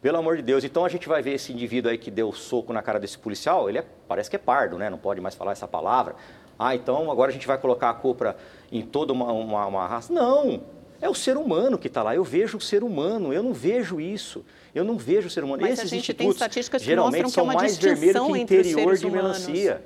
Pelo 0.02 0.18
amor 0.18 0.38
de 0.38 0.44
Deus. 0.44 0.64
Então 0.64 0.86
a 0.86 0.90
gente 0.90 1.08
vai 1.10 1.22
ver 1.22 1.34
esse 1.34 1.52
indivíduo 1.52 1.92
aí 1.92 1.98
que 1.98 2.12
deu 2.12 2.32
soco 2.32 2.72
na 2.72 2.82
cara 2.82 3.00
desse 3.00 3.18
policial, 3.18 3.68
ele 3.68 3.80
é, 3.80 3.86
parece 4.08 4.30
que 4.30 4.36
é 4.36 4.40
pardo, 4.40 4.78
né? 4.78 4.90
Não 4.90 4.98
pode 4.98 5.20
mais 5.20 5.36
falar 5.36 5.52
essa 5.52 5.68
palavra. 5.68 6.16
Ah, 6.60 6.76
então 6.76 7.10
agora 7.10 7.32
a 7.32 7.34
gente 7.34 7.48
vai 7.48 7.58
colocar 7.58 7.90
a 7.90 7.94
culpa 7.94 8.36
em 8.70 8.82
toda 8.82 9.14
uma, 9.14 9.32
uma, 9.32 9.66
uma 9.66 9.88
raça. 9.88 10.12
Não! 10.12 10.62
É 11.02 11.08
o 11.08 11.16
ser 11.16 11.38
humano 11.38 11.78
que 11.78 11.88
está 11.88 12.04
lá. 12.04 12.14
Eu 12.14 12.26
vejo 12.26 12.58
o 12.58 12.62
ser 12.62 12.84
humano, 12.84 13.32
eu 13.32 13.42
não 13.42 13.54
vejo 13.54 14.02
isso. 14.02 14.46
Eu 14.76 14.84
não 14.84 14.98
vejo 14.98 15.28
o 15.28 15.30
ser 15.30 15.46
humano. 15.46 15.62
Mas 15.62 15.80
Esses 15.80 15.86
a 15.86 15.88
gente 15.88 16.02
institutos 16.02 16.26
tem 16.26 16.46
estatísticas 16.46 16.82
que 16.82 16.86
geralmente 16.86 17.32
são 17.32 17.46
que 17.46 17.52
é 17.52 17.54
mais 17.54 17.78
vermelho 17.78 18.26
que 18.26 18.40
interior 18.40 18.98
de 18.98 19.10
melancia. 19.10 19.82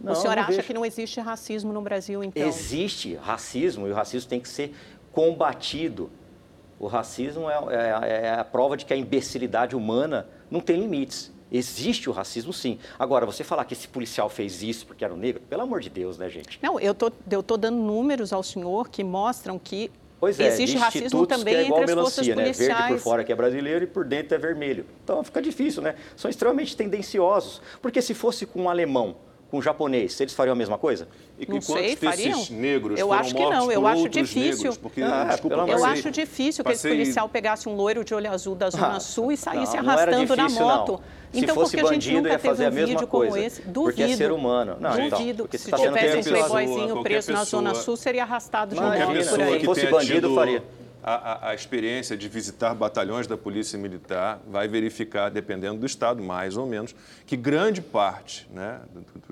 Não, 0.00 0.12
o 0.12 0.14
senhor 0.14 0.38
acha 0.38 0.52
vejo. 0.52 0.62
que 0.62 0.72
não 0.72 0.86
existe 0.86 1.20
racismo 1.20 1.72
no 1.72 1.82
Brasil, 1.82 2.24
então? 2.24 2.46
Existe 2.46 3.16
racismo 3.16 3.86
e 3.86 3.90
o 3.90 3.94
racismo 3.94 4.30
tem 4.30 4.40
que 4.40 4.48
ser 4.48 4.72
combatido. 5.12 6.10
O 6.78 6.86
racismo 6.86 7.50
é, 7.50 7.58
é, 7.70 8.26
é 8.26 8.34
a 8.34 8.44
prova 8.44 8.76
de 8.76 8.86
que 8.86 8.94
a 8.94 8.96
imbecilidade 8.96 9.76
humana 9.76 10.26
não 10.50 10.60
tem 10.60 10.80
limites. 10.80 11.32
Existe 11.50 12.10
o 12.10 12.12
racismo, 12.12 12.52
sim. 12.52 12.78
Agora, 12.98 13.24
você 13.24 13.42
falar 13.42 13.64
que 13.64 13.74
esse 13.74 13.88
policial 13.88 14.28
fez 14.28 14.62
isso 14.62 14.86
porque 14.86 15.04
era 15.04 15.12
um 15.12 15.16
negro, 15.16 15.40
pelo 15.48 15.62
amor 15.62 15.80
de 15.80 15.88
Deus, 15.88 16.18
né, 16.18 16.28
gente? 16.28 16.58
Não, 16.62 16.78
eu 16.78 16.94
tô, 16.94 17.10
eu 17.30 17.42
tô 17.42 17.56
dando 17.56 17.78
números 17.78 18.32
ao 18.32 18.42
senhor 18.42 18.88
que 18.88 19.02
mostram 19.02 19.58
que 19.58 19.90
Pois 20.20 20.38
é, 20.40 20.48
existe 20.48 20.76
racismo 20.76 21.26
também 21.26 21.54
que 21.54 21.60
é 21.60 21.64
igual 21.64 21.82
entre 21.82 21.94
melancia, 21.94 22.20
as 22.20 22.26
forças 22.26 22.34
policiais. 22.34 22.68
Né? 22.68 22.76
Verde 22.76 22.94
por 22.94 23.00
fora 23.00 23.24
que 23.24 23.32
é 23.32 23.36
brasileiro 23.36 23.84
e 23.84 23.86
por 23.86 24.04
dentro 24.04 24.34
é 24.34 24.38
vermelho. 24.38 24.84
Então 25.04 25.22
fica 25.22 25.40
difícil, 25.40 25.80
né? 25.80 25.94
São 26.16 26.28
extremamente 26.28 26.76
tendenciosos. 26.76 27.62
Porque 27.80 28.02
se 28.02 28.14
fosse 28.14 28.44
com 28.44 28.62
um 28.62 28.68
alemão 28.68 29.16
com 29.50 29.58
o 29.58 29.62
japonês, 29.62 30.20
eles 30.20 30.34
fariam 30.34 30.52
a 30.52 30.56
mesma 30.56 30.76
coisa? 30.76 31.08
E 31.38 31.46
que 31.46 31.52
não 31.52 31.60
sei, 31.60 31.96
fariam? 31.96 32.44
negros 32.50 32.98
eu 32.98 33.12
acho 33.12 33.34
que 33.34 33.42
não, 33.42 33.72
eu 33.72 33.86
acho 33.86 34.08
difícil. 34.08 34.56
Negros, 34.56 34.76
porque, 34.76 35.02
ah, 35.02 35.24
desculpa, 35.24 35.56
eu 35.56 35.66
passei, 35.66 35.86
acho 35.86 36.10
difícil 36.10 36.64
que 36.64 36.72
esse 36.72 36.88
policial 36.88 37.28
pegasse 37.28 37.68
um 37.68 37.74
loiro 37.74 38.04
de 38.04 38.14
olho 38.14 38.30
azul 38.30 38.54
da 38.54 38.68
Zona 38.70 38.96
ah, 38.96 39.00
Sul 39.00 39.32
e 39.32 39.36
saísse 39.36 39.76
não, 39.76 39.80
arrastando 39.80 40.12
não 40.12 40.24
difícil, 40.24 40.64
na 40.66 40.76
moto. 40.76 40.92
Não. 40.92 41.18
Então, 41.32 41.54
Se 41.54 41.60
fosse 41.60 41.76
porque 41.76 41.82
bandido, 41.82 41.88
a 41.88 41.92
gente 41.92 42.16
nunca 42.16 42.30
ia 42.30 42.38
fazer 42.38 42.64
teve 42.64 42.80
um 42.80 42.84
a 42.84 42.86
mesma 42.86 43.06
coisa. 43.06 43.40
Esse, 43.40 43.62
duvido. 43.62 43.82
Porque 43.82 44.02
é 44.02 44.16
ser 44.16 44.32
humano. 44.32 44.76
Não, 44.80 45.08
duvido. 45.10 45.44
Então, 45.44 45.60
se 45.60 45.72
tivesse 45.72 46.28
um 46.28 46.32
playboyzinho 46.32 47.02
preso 47.02 47.32
na 47.32 47.44
Zona 47.44 47.74
Sul, 47.74 47.96
seria 47.96 48.22
arrastado 48.22 48.74
de 48.74 48.80
moto 48.80 49.28
por 49.30 49.40
aí. 49.40 49.60
Se 49.60 49.66
fosse 49.66 49.86
bandido, 49.86 50.34
faria 50.34 50.62
a, 51.02 51.14
a, 51.14 51.50
a, 51.50 51.54
experiência 51.54 52.16
de 52.16 52.28
visitar 52.28 52.74
batalhões 52.74 53.26
da 53.26 53.36
Polícia 53.36 53.78
Militar 53.78 54.40
vai 54.46 54.68
verificar, 54.68 55.30
dependendo 55.30 55.78
do 55.78 55.86
Estado, 55.86 56.22
mais 56.22 56.56
ou 56.56 56.66
menos, 56.66 56.94
que 57.26 57.36
grande 57.36 57.80
parte 57.80 58.48
né, 58.52 58.80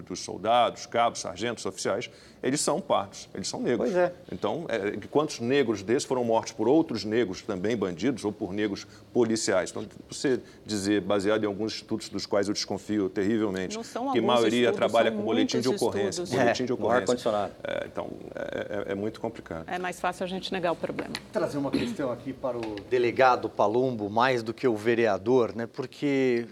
dos 0.07 0.21
soldados, 0.21 0.87
cabos, 0.87 1.21
sargentos, 1.21 1.67
oficiais, 1.67 2.11
eles 2.43 2.61
são 2.61 2.81
pardos, 2.81 3.29
eles 3.35 3.49
são 3.49 3.61
negros. 3.61 3.91
Pois 3.91 3.97
é. 3.97 4.13
Então, 4.31 4.67
é, 4.69 4.97
quantos 5.11 5.41
negros 5.41 5.83
desses 5.83 6.05
foram 6.05 6.23
mortos 6.23 6.53
por 6.53 6.69
outros 6.69 7.05
negros 7.05 7.43
também 7.43 7.77
bandidos 7.77 8.25
ou 8.25 8.31
por 8.31 8.53
negros 8.53 8.87
policiais? 9.13 9.71
Então, 9.71 9.85
você 10.09 10.41
dizer, 10.65 11.01
baseado 11.01 11.43
em 11.43 11.47
alguns 11.47 11.75
estudos 11.77 12.09
dos 12.09 12.25
quais 12.25 12.47
eu 12.47 12.55
desconfio 12.55 13.09
terrivelmente, 13.09 13.79
que 14.13 14.19
a 14.19 14.23
maioria 14.23 14.71
estudos, 14.71 14.77
trabalha 14.77 15.11
com 15.11 15.23
boletim 15.23 15.61
de 15.61 15.69
ocorrência. 15.69 16.25
Boletim 16.25 16.63
é, 16.63 16.67
de 16.67 16.73
ocorrência. 16.73 17.51
É, 17.65 17.87
então, 17.87 18.11
é, 18.35 18.85
é, 18.89 18.93
é, 18.93 18.95
muito 18.95 19.21
complicado. 19.21 19.65
É 19.67 19.79
mais 19.79 19.99
fácil 19.99 20.25
a 20.25 20.29
gente 20.29 20.53
negar 20.53 20.73
o 20.73 20.77
problema. 20.77 21.15
Trazer 21.33 21.59
uma 21.59 21.66
questão 21.71 22.11
aqui 22.11 22.33
para 22.33 22.57
o 22.57 22.77
delegado 22.89 23.49
Palumbo, 23.49 24.11
mais 24.11 24.43
do 24.43 24.53
que 24.53 24.67
o 24.67 24.77
vereador, 24.77 25.55
né? 25.55 25.67
porque 25.67 26.47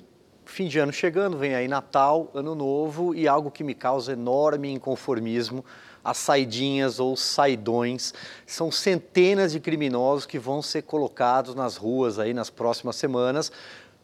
fim 0.45 0.69
de 0.69 0.79
ano 0.79 0.93
chegando, 0.93 1.37
vem 1.37 1.55
aí 1.55 1.67
Natal, 1.69 2.31
Ano 2.35 2.55
Novo 2.55 3.15
e 3.15 3.27
algo 3.27 3.51
que 3.51 3.65
me 3.65 3.75
causa 3.75 4.13
enorme 4.13 4.73
inconformismo, 4.73 5.65
as 6.03 6.19
saidinhas 6.19 7.01
ou 7.01 7.17
saidões. 7.17 8.13
São 8.47 8.71
centenas 8.71 9.53
de 9.53 9.61
criminosos 9.61 10.27
que 10.27 10.39
vão 10.39 10.61
ser 10.61 10.83
colocados 10.83 11.55
nas 11.55 11.77
ruas 11.77 12.19
aí 12.19 12.35
nas 12.35 12.51
próximas 12.51 12.97
semanas. 12.97 13.51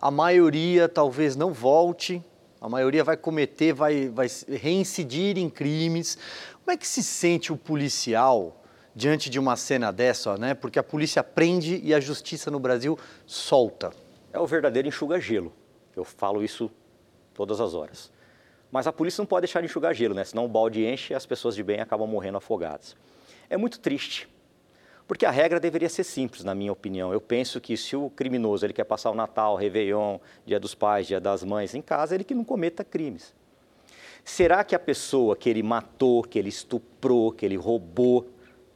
A 0.01 0.11
maioria 0.11 0.89
talvez 0.89 1.37
não 1.37 1.53
volte, 1.53 2.25
a 2.61 2.69
maioria 2.69 3.05
vai 3.05 3.17
cometer, 3.17 3.73
vai, 3.73 4.09
vai 4.09 4.29
reincidir 4.49 5.39
em 5.39 5.49
crimes. 5.49 6.17
Como 6.65 6.73
é 6.73 6.77
que 6.77 6.89
se 6.89 7.03
sente 7.03 7.53
o 7.53 7.57
policial 7.57 8.57
diante 8.95 9.31
de 9.31 9.39
uma 9.39 9.57
cena 9.57 9.93
dessa, 9.93 10.37
né? 10.37 10.55
Porque 10.55 10.79
a 10.79 10.83
polícia 10.83 11.23
prende 11.23 11.81
e 11.83 11.95
a 11.95 12.01
justiça 12.01 12.51
no 12.51 12.59
Brasil 12.59 12.99
solta. 13.27 13.93
É 14.33 14.39
o 14.39 14.47
verdadeiro 14.47 14.89
enxuga-gelo. 14.89 15.53
Eu 15.97 16.05
falo 16.05 16.43
isso 16.43 16.71
todas 17.35 17.61
as 17.61 17.75
horas. 17.75 18.11
Mas 18.71 18.87
a 18.87 18.93
polícia 18.93 19.21
não 19.21 19.27
pode 19.27 19.43
deixar 19.43 19.61
de 19.61 19.67
enxugar 19.67 19.95
gelo, 19.95 20.15
né? 20.15 20.25
Senão 20.25 20.45
o 20.45 20.49
balde 20.49 20.85
enche 20.85 21.13
e 21.13 21.17
as 21.17 21.27
pessoas 21.27 21.55
de 21.55 21.63
bem 21.63 21.81
acabam 21.81 22.09
morrendo 22.09 22.39
afogadas. 22.39 22.97
É 23.49 23.57
muito 23.57 23.81
triste, 23.81 24.29
porque 25.09 25.27
a 25.27 25.31
regra 25.31 25.59
deveria 25.59 25.89
ser 25.89 26.05
simples, 26.05 26.45
na 26.45 26.55
minha 26.55 26.71
opinião. 26.71 27.13
Eu 27.13 27.21
penso 27.21 27.61
que 27.61 27.77
se 27.77 27.97
o 27.97 28.09
criminoso 28.11 28.65
ele 28.65 28.73
quer 28.73 28.85
passar 28.85 29.11
o 29.11 29.15
Natal, 29.15 29.57
Réveillon, 29.57 30.21
Dia 30.47 30.61
dos 30.61 30.73
Pais, 30.73 31.09
Dia 31.09 31.21
das 31.21 31.43
Mães 31.43 31.75
em 31.75 31.83
casa, 31.83 32.15
ele 32.15 32.23
que 32.23 32.35
não 32.35 32.45
cometa 32.45 32.85
crimes. 32.85 33.35
Será 34.25 34.63
que 34.63 34.75
a 34.75 34.79
pessoa 34.79 35.35
que 35.35 35.51
ele 35.51 35.65
matou, 35.65 36.23
que 36.23 36.39
ele 36.39 36.49
estuprou, 36.49 37.33
que 37.33 37.45
ele 37.45 37.57
roubou, 37.57 38.29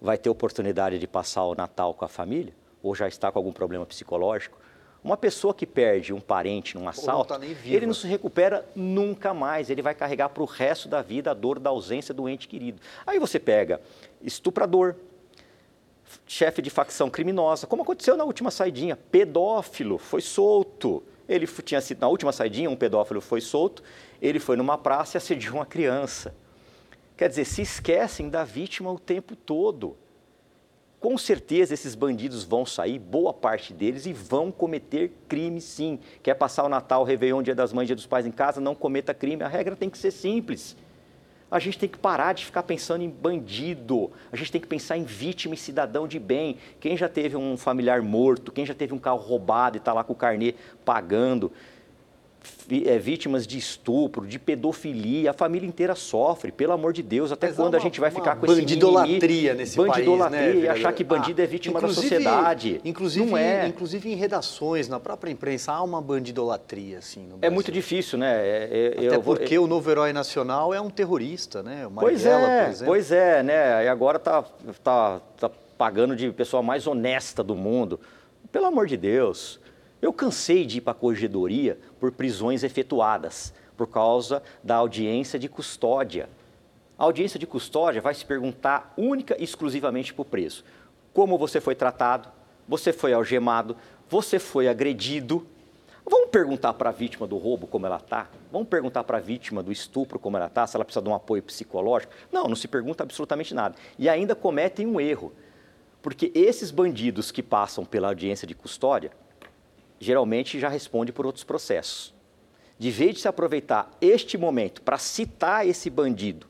vai 0.05 0.19
ter 0.19 0.29
oportunidade 0.29 0.99
de 0.99 1.07
passar 1.07 1.45
o 1.45 1.55
Natal 1.55 1.95
com 1.95 2.05
a 2.05 2.09
família? 2.09 2.55
Ou 2.83 2.95
já 2.95 3.09
está 3.09 3.33
com 3.33 3.38
algum 3.38 3.53
problema 3.53 3.87
psicológico? 3.87 4.59
Uma 5.03 5.17
pessoa 5.17 5.55
que 5.55 5.67
perde 5.67 6.12
um 6.12 6.21
parente 6.21 6.77
num 6.77 6.87
assalto, 6.87 7.33
não 7.33 7.40
tá 7.40 7.47
ele 7.64 7.87
não 7.87 7.95
se 7.95 8.07
recupera 8.07 8.67
nunca 8.77 9.33
mais. 9.33 9.71
Ele 9.71 9.81
vai 9.81 9.95
carregar 9.95 10.29
para 10.29 10.43
o 10.43 10.47
resto 10.47 10.88
da 10.88 11.01
vida 11.01 11.31
a 11.31 11.35
dor 11.35 11.59
da 11.59 11.71
ausência 11.71 12.12
do 12.12 12.29
ente 12.29 12.47
querido. 12.47 12.81
Aí 13.07 13.19
você 13.19 13.38
pega 13.38 13.81
estuprador, 14.23 14.95
chefe 16.27 16.61
de 16.61 16.69
facção 16.69 17.09
criminosa, 17.09 17.67
como 17.67 17.83
aconteceu 17.83 18.14
na 18.14 18.25
última 18.25 18.51
saidinha, 18.51 18.97
pedófilo, 18.97 19.97
foi 19.97 20.21
solto. 20.21 21.03
Ele 21.27 21.47
tinha 21.47 21.81
sido, 21.81 22.01
na 22.01 22.09
última 22.09 22.31
saidinha, 22.31 22.69
um 22.69 22.77
pedófilo 22.77 23.23
foi 23.23 23.40
solto, 23.40 23.83
ele 24.21 24.38
foi 24.38 24.57
numa 24.57 24.77
praça 24.77 25.17
e 25.17 25.19
assediou 25.19 25.57
uma 25.57 25.67
criança. 25.67 26.35
Quer 27.17 27.29
dizer, 27.29 27.44
se 27.44 27.62
esquecem 27.62 28.29
da 28.29 28.44
vítima 28.44 28.90
o 28.90 28.98
tempo 28.98 29.37
todo. 29.37 29.96
Com 30.98 31.19
certeza 31.19 31.75
esses 31.75 31.94
bandidos 31.94 32.44
vão 32.44 32.65
sair, 32.65 32.98
boa 32.98 33.33
parte 33.33 33.75
deles, 33.75 34.06
e 34.06 34.12
vão 34.12 34.50
cometer 34.50 35.12
crime 35.29 35.60
sim. 35.60 35.98
Quer 36.23 36.35
passar 36.35 36.65
o 36.65 36.69
Natal, 36.69 37.02
o 37.02 37.04
Réveillon, 37.04 37.42
Dia 37.42 37.54
das 37.54 37.73
Mães, 37.73 37.87
Dia 37.87 37.94
dos 37.94 38.06
Pais 38.06 38.27
em 38.27 38.31
casa, 38.31 38.60
não 38.60 38.75
cometa 38.75 39.12
crime. 39.12 39.42
A 39.44 39.48
regra 39.48 39.77
tem 39.77 39.90
que 39.90 39.98
ser 39.98 40.10
simples. 40.10 40.77
A 41.50 41.58
gente 41.60 41.79
tem 41.79 41.88
que 41.88 41.98
parar 41.98 42.33
de 42.33 42.44
ficar 42.44 42.65
pensando 42.65 43.04
em 43.04 43.10
bandido. 43.10 44.10
A 44.33 44.37
gente 44.37 44.50
tem 44.50 44.60
que 44.60 44.67
pensar 44.67 44.96
em 44.96 45.04
vítima 45.04 45.54
e 45.54 45.58
cidadão 45.58 46.08
de 46.08 46.19
bem. 46.19 46.56
Quem 46.81 46.96
já 46.96 47.08
teve 47.08 47.37
um 47.37 47.56
familiar 47.56 48.02
morto, 48.02 48.50
quem 48.50 48.67
já 48.67 48.75
teve 48.75 48.92
um 48.92 48.98
carro 48.98 49.19
roubado 49.19 49.77
e 49.77 49.79
está 49.79 49.92
lá 49.92 50.02
com 50.02 50.15
o 50.15 50.17
carnê 50.17 50.54
pagando 50.85 51.52
é, 52.87 52.99
vítimas 52.99 53.47
de 53.47 53.59
estupro, 53.59 54.27
de 54.27 54.38
pedofilia, 54.38 55.31
a 55.31 55.33
família 55.33 55.67
inteira 55.67 55.95
sofre, 55.95 56.51
pelo 56.51 56.73
amor 56.73 56.92
de 56.92 57.03
Deus, 57.03 57.31
até 57.31 57.49
Mas 57.49 57.57
quando 57.57 57.75
uma, 57.75 57.79
a 57.79 57.81
gente 57.81 58.01
vai 58.01 58.11
ficar 58.11 58.37
com 58.37 58.47
esse 58.47 58.61
bandidolatria 58.61 59.55
nesse 59.55 59.77
bandidolatria 59.77 60.40
país, 60.40 60.59
né, 60.59 60.65
e 60.65 60.69
achar 60.69 60.92
que 60.92 61.05
bandido 61.05 61.40
ah, 61.40 61.45
é 61.45 61.47
vítima 61.47 61.81
da 61.81 61.88
sociedade. 61.88 62.81
Inclusive, 62.85 63.31
não 63.31 63.37
é. 63.37 63.67
inclusive 63.67 64.11
em 64.11 64.15
redações, 64.15 64.88
na 64.88 64.99
própria 64.99 65.31
imprensa, 65.31 65.73
há 65.73 65.83
uma 65.83 66.01
bandidolatria, 66.01 66.99
assim, 66.99 67.29
É 67.42 67.51
muito 67.51 67.71
difícil, 67.71 68.19
né? 68.19 68.35
É, 68.35 68.95
é, 68.97 69.07
até 69.07 69.17
eu, 69.17 69.23
porque 69.23 69.55
eu, 69.55 69.65
o 69.65 69.67
novo 69.67 69.90
herói 69.90 70.13
nacional 70.13 70.73
é 70.73 70.81
um 70.81 70.90
terrorista, 70.90 71.63
né? 71.63 71.87
O 71.87 71.90
pois 71.90 72.25
é, 72.25 72.73
pois 72.85 73.13
é, 73.13 73.42
né? 73.42 73.85
E 73.85 73.88
agora 73.88 74.19
tá, 74.19 74.45
tá, 74.83 75.21
tá 75.38 75.51
pagando 75.77 76.17
de 76.17 76.31
pessoa 76.33 76.63
mais 76.63 76.87
honesta 76.87 77.42
do 77.42 77.55
mundo. 77.55 78.01
Pelo 78.51 78.67
amor 78.67 78.87
de 78.87 78.97
Deus. 78.97 79.61
Eu 80.05 80.13
cansei 80.13 80.67
de 80.67 80.77
ir 80.77 80.81
para 80.83 80.90
a 80.90 80.94
corregedoria 80.94 81.79
por 81.98 82.13
prisões 82.13 82.63
efetuadas, 82.63 83.55
por 83.75 83.87
causa 83.87 84.42
da 84.63 84.75
audiência 84.75 85.38
de 85.38 85.48
custódia. 85.48 86.29
A 86.98 87.05
audiência 87.05 87.40
de 87.40 87.46
custódia 87.46 88.02
vai 88.02 88.13
se 88.13 88.23
perguntar 88.23 88.92
única 88.98 89.35
e 89.40 89.44
exclusivamente 89.44 90.13
para 90.13 90.21
o 90.21 90.27
preso. 90.27 90.63
Como 91.15 91.38
você 91.38 91.59
foi 91.59 91.75
tratado, 91.75 92.29
você 92.69 92.92
foi 92.92 93.15
algemado, 93.15 93.79
você 94.07 94.38
foi 94.38 94.69
agredido. 94.69 95.46
Vamos 96.05 96.29
perguntar 96.29 96.75
para 96.75 96.90
a 96.90 96.92
vítima 96.92 97.27
do 97.27 97.38
roubo 97.38 97.67
como 97.67 97.87
ela 97.87 97.96
está? 97.96 98.29
Vamos 98.52 98.69
perguntar 98.69 99.05
para 99.05 99.17
a 99.17 99.23
vítima 99.23 99.63
do 99.63 99.73
estupro 99.73 100.19
como 100.19 100.37
ela 100.37 100.48
está, 100.48 100.67
se 100.67 100.77
ela 100.77 100.85
precisa 100.85 101.02
de 101.02 101.09
um 101.09 101.15
apoio 101.15 101.42
psicológico? 101.42 102.13
Não, 102.31 102.44
não 102.44 102.57
se 102.57 102.69
pergunta 102.69 103.02
absolutamente 103.02 103.55
nada. 103.55 103.75
E 103.98 104.07
ainda 104.07 104.35
cometem 104.35 104.87
um 104.87 105.00
erro, 105.00 105.33
porque 106.02 106.31
esses 106.35 106.71
bandidos 106.71 107.33
que 107.33 107.42
passam 107.42 107.87
pela 107.87 108.09
audiência 108.09 108.46
de 108.46 108.55
custódia, 108.55 109.11
geralmente 109.99 110.59
já 110.59 110.69
responde 110.69 111.13
por 111.13 111.27
outros 111.27 111.45
processos. 111.45 112.15
De 112.79 112.90
vez 112.90 113.15
de 113.15 113.21
se 113.21 113.29
aproveitar 113.29 113.90
este 114.01 114.37
momento 114.37 114.83
para 114.83 114.99
citar 114.99 115.67
esse 115.67 115.88
bandido 115.88 116.47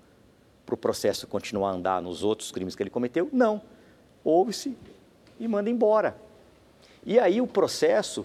para 0.65 0.75
o 0.75 0.79
processo 0.79 1.27
continuar 1.27 1.71
a 1.71 1.75
andar 1.75 2.03
nos 2.03 2.23
outros 2.23 2.51
crimes 2.51 2.75
que 2.75 2.83
ele 2.83 2.91
cometeu, 2.91 3.29
não. 3.33 3.61
Ouve-se 4.25 4.77
e 5.39 5.47
manda 5.47 5.69
embora. 5.69 6.17
E 7.05 7.19
aí 7.19 7.41
o 7.41 7.47
processo, 7.47 8.25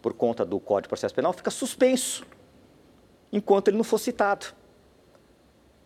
por 0.00 0.14
conta 0.14 0.44
do 0.44 0.58
Código 0.58 0.84
de 0.84 0.88
Processo 0.88 1.14
Penal, 1.14 1.32
fica 1.34 1.50
suspenso, 1.50 2.26
enquanto 3.30 3.68
ele 3.68 3.76
não 3.76 3.84
for 3.84 3.98
citado. 3.98 4.46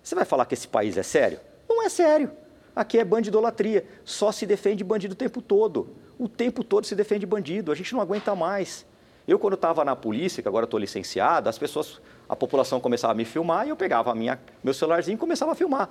Você 0.03 0.15
vai 0.15 0.25
falar 0.25 0.47
que 0.47 0.55
esse 0.55 0.69
país 0.69 0.97
é 0.97 1.03
sério? 1.03 1.41
Não 1.69 1.83
é 1.83 1.89
sério. 1.89 2.31
Aqui 2.75 2.99
é 2.99 3.05
bandidolatria. 3.05 3.85
Só 4.05 4.33
se 4.33 4.47
defende 4.47 4.83
bandido 4.83 5.13
o 5.15 5.17
tempo 5.17 5.41
todo 5.43 5.89
o 6.23 6.29
tempo 6.29 6.63
todo 6.63 6.87
se 6.87 6.95
defende 6.95 7.27
bandido, 7.27 7.73
a 7.73 7.75
gente 7.75 7.93
não 7.93 8.01
aguenta 8.01 8.35
mais. 8.37 8.87
Eu, 9.27 9.41
quando 9.41 9.55
estava 9.55 9.85
na 9.85 9.97
polícia, 9.97 10.41
que 10.41 10.49
agora 10.49 10.65
estou 10.65 10.79
licenciado, 10.79 11.49
as 11.49 11.59
pessoas, 11.59 12.01
a 12.29 12.37
população 12.37 12.81
começava 12.81 13.13
a 13.13 13.17
me 13.17 13.25
filmar 13.25 13.67
e 13.67 13.71
eu 13.71 13.77
pegava 13.77 14.15
minha, 14.15 14.39
meu 14.63 14.73
celularzinho 14.73 15.17
e 15.17 15.19
começava 15.19 15.51
a 15.51 15.55
filmar. 15.55 15.91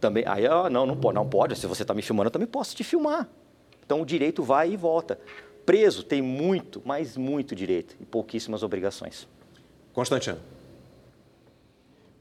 Também, 0.00 0.24
aí, 0.26 0.44
eu, 0.44 0.70
não, 0.70 0.86
não 0.86 0.96
pode, 0.96 1.14
não 1.16 1.28
pode, 1.28 1.56
se 1.56 1.66
você 1.66 1.82
está 1.82 1.92
me 1.92 2.02
filmando, 2.02 2.28
eu 2.28 2.30
também 2.30 2.46
posso 2.46 2.74
te 2.76 2.84
filmar. 2.84 3.28
Então, 3.84 4.00
o 4.00 4.06
direito 4.06 4.42
vai 4.44 4.70
e 4.70 4.76
volta. 4.76 5.18
Preso 5.66 6.04
tem 6.04 6.22
muito, 6.22 6.80
mas 6.84 7.16
muito 7.16 7.54
direito 7.54 7.96
e 8.00 8.06
pouquíssimas 8.06 8.62
obrigações. 8.62 9.26
Constantino. 9.92 10.38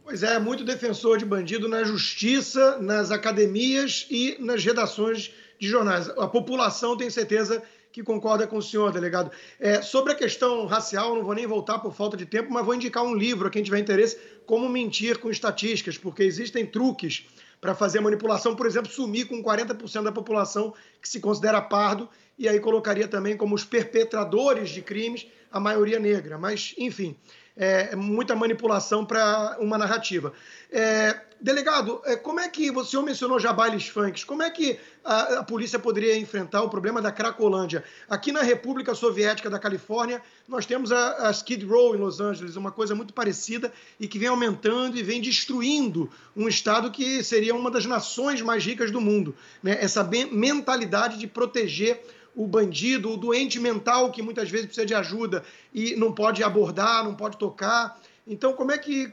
Pois 0.07 0.23
é, 0.23 0.39
muito 0.39 0.63
defensor 0.63 1.17
de 1.17 1.25
bandido 1.25 1.67
na 1.67 1.83
justiça, 1.83 2.79
nas 2.79 3.11
academias 3.11 4.07
e 4.09 4.37
nas 4.39 4.63
redações 4.63 5.33
de 5.59 5.67
jornais. 5.67 6.07
A 6.07 6.25
população 6.25 6.95
tem 6.95 7.09
certeza 7.09 7.61
que 7.91 8.01
concorda 8.01 8.47
com 8.47 8.55
o 8.55 8.61
senhor, 8.61 8.93
delegado. 8.93 9.29
É, 9.59 9.81
sobre 9.81 10.13
a 10.13 10.15
questão 10.15 10.65
racial, 10.65 11.13
não 11.13 11.25
vou 11.25 11.35
nem 11.35 11.45
voltar 11.45 11.79
por 11.79 11.93
falta 11.93 12.15
de 12.15 12.25
tempo, 12.25 12.53
mas 12.53 12.65
vou 12.65 12.73
indicar 12.73 13.03
um 13.03 13.13
livro 13.13 13.49
a 13.49 13.51
quem 13.51 13.61
tiver 13.61 13.79
interesse, 13.79 14.17
Como 14.45 14.69
Mentir 14.69 15.19
com 15.19 15.29
Estatísticas, 15.29 15.97
porque 15.97 16.23
existem 16.23 16.65
truques 16.65 17.25
para 17.59 17.75
fazer 17.75 17.99
manipulação, 17.99 18.55
por 18.55 18.65
exemplo, 18.65 18.89
sumir 18.89 19.27
com 19.27 19.43
40% 19.43 20.03
da 20.03 20.11
população 20.13 20.73
que 21.01 21.09
se 21.09 21.19
considera 21.19 21.61
pardo, 21.61 22.07
e 22.39 22.47
aí 22.47 22.61
colocaria 22.61 23.09
também 23.09 23.35
como 23.35 23.53
os 23.53 23.65
perpetradores 23.65 24.69
de 24.69 24.81
crimes 24.81 25.27
a 25.51 25.59
maioria 25.59 25.99
negra. 25.99 26.37
Mas, 26.37 26.73
enfim, 26.77 27.13
é, 27.57 27.95
muita 27.95 28.35
manipulação 28.35 29.03
para 29.03 29.57
uma 29.59 29.77
narrativa. 29.77 30.31
É, 30.71 31.21
delegado, 31.39 32.01
é, 32.05 32.15
como 32.15 32.39
é 32.39 32.47
que, 32.49 32.71
senhor 32.85 33.03
mencionou 33.03 33.39
já 33.39 33.53
bailes 33.53 33.87
funks, 33.87 34.23
como 34.23 34.43
é 34.43 34.49
que 34.49 34.77
a, 35.03 35.39
a, 35.39 35.43
polícia 35.43 35.79
poderia 35.79 36.17
enfrentar 36.17 36.61
o 36.61 36.69
problema 36.69 37.01
da 37.01 37.11
Cracolândia? 37.11 37.83
Aqui 38.09 38.31
na 38.31 38.41
República 38.41 38.93
Soviética 38.93 39.49
da 39.49 39.59
Califórnia, 39.59 40.21
nós 40.47 40.65
temos 40.65 40.91
a, 40.91 41.27
a 41.27 41.31
Skid 41.31 41.65
Row 41.65 41.95
em 41.95 41.99
Los 41.99 42.19
Angeles, 42.19 42.55
uma 42.55 42.71
coisa 42.71 42.93
muito 42.93 43.13
parecida 43.13 43.71
e 43.99 44.07
que 44.07 44.19
vem 44.19 44.27
aumentando 44.27 44.97
e 44.97 45.03
vem 45.03 45.21
destruindo 45.21 46.09
um 46.35 46.47
estado 46.47 46.91
que 46.91 47.23
seria 47.23 47.55
uma 47.55 47.71
das 47.71 47.85
nações 47.85 48.41
mais 48.41 48.65
ricas 48.65 48.91
do 48.91 49.01
mundo. 49.01 49.35
Né? 49.63 49.77
Essa 49.79 50.03
mentalidade 50.03 51.17
de 51.17 51.27
proteger 51.27 52.03
o 52.37 52.45
bandido, 52.45 53.11
o 53.11 53.17
doente 53.17 53.59
mental 53.59 54.11
que 54.11 54.21
muitas 54.21 54.47
vezes 54.47 54.67
precisa 54.67 54.85
de 54.85 54.93
ajuda 54.93 55.43
e 55.73 55.95
não 55.95 56.13
pode 56.13 56.43
abordar, 56.43 57.03
não 57.03 57.15
pode 57.15 57.35
tocar. 57.35 57.99
Então, 58.27 58.53
como 58.53 58.71
é 58.71 58.77
que 58.77 59.11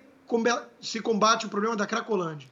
se 0.78 1.00
combate 1.00 1.46
o 1.46 1.48
problema 1.48 1.74
da 1.74 1.86
Cracolândia? 1.86 2.46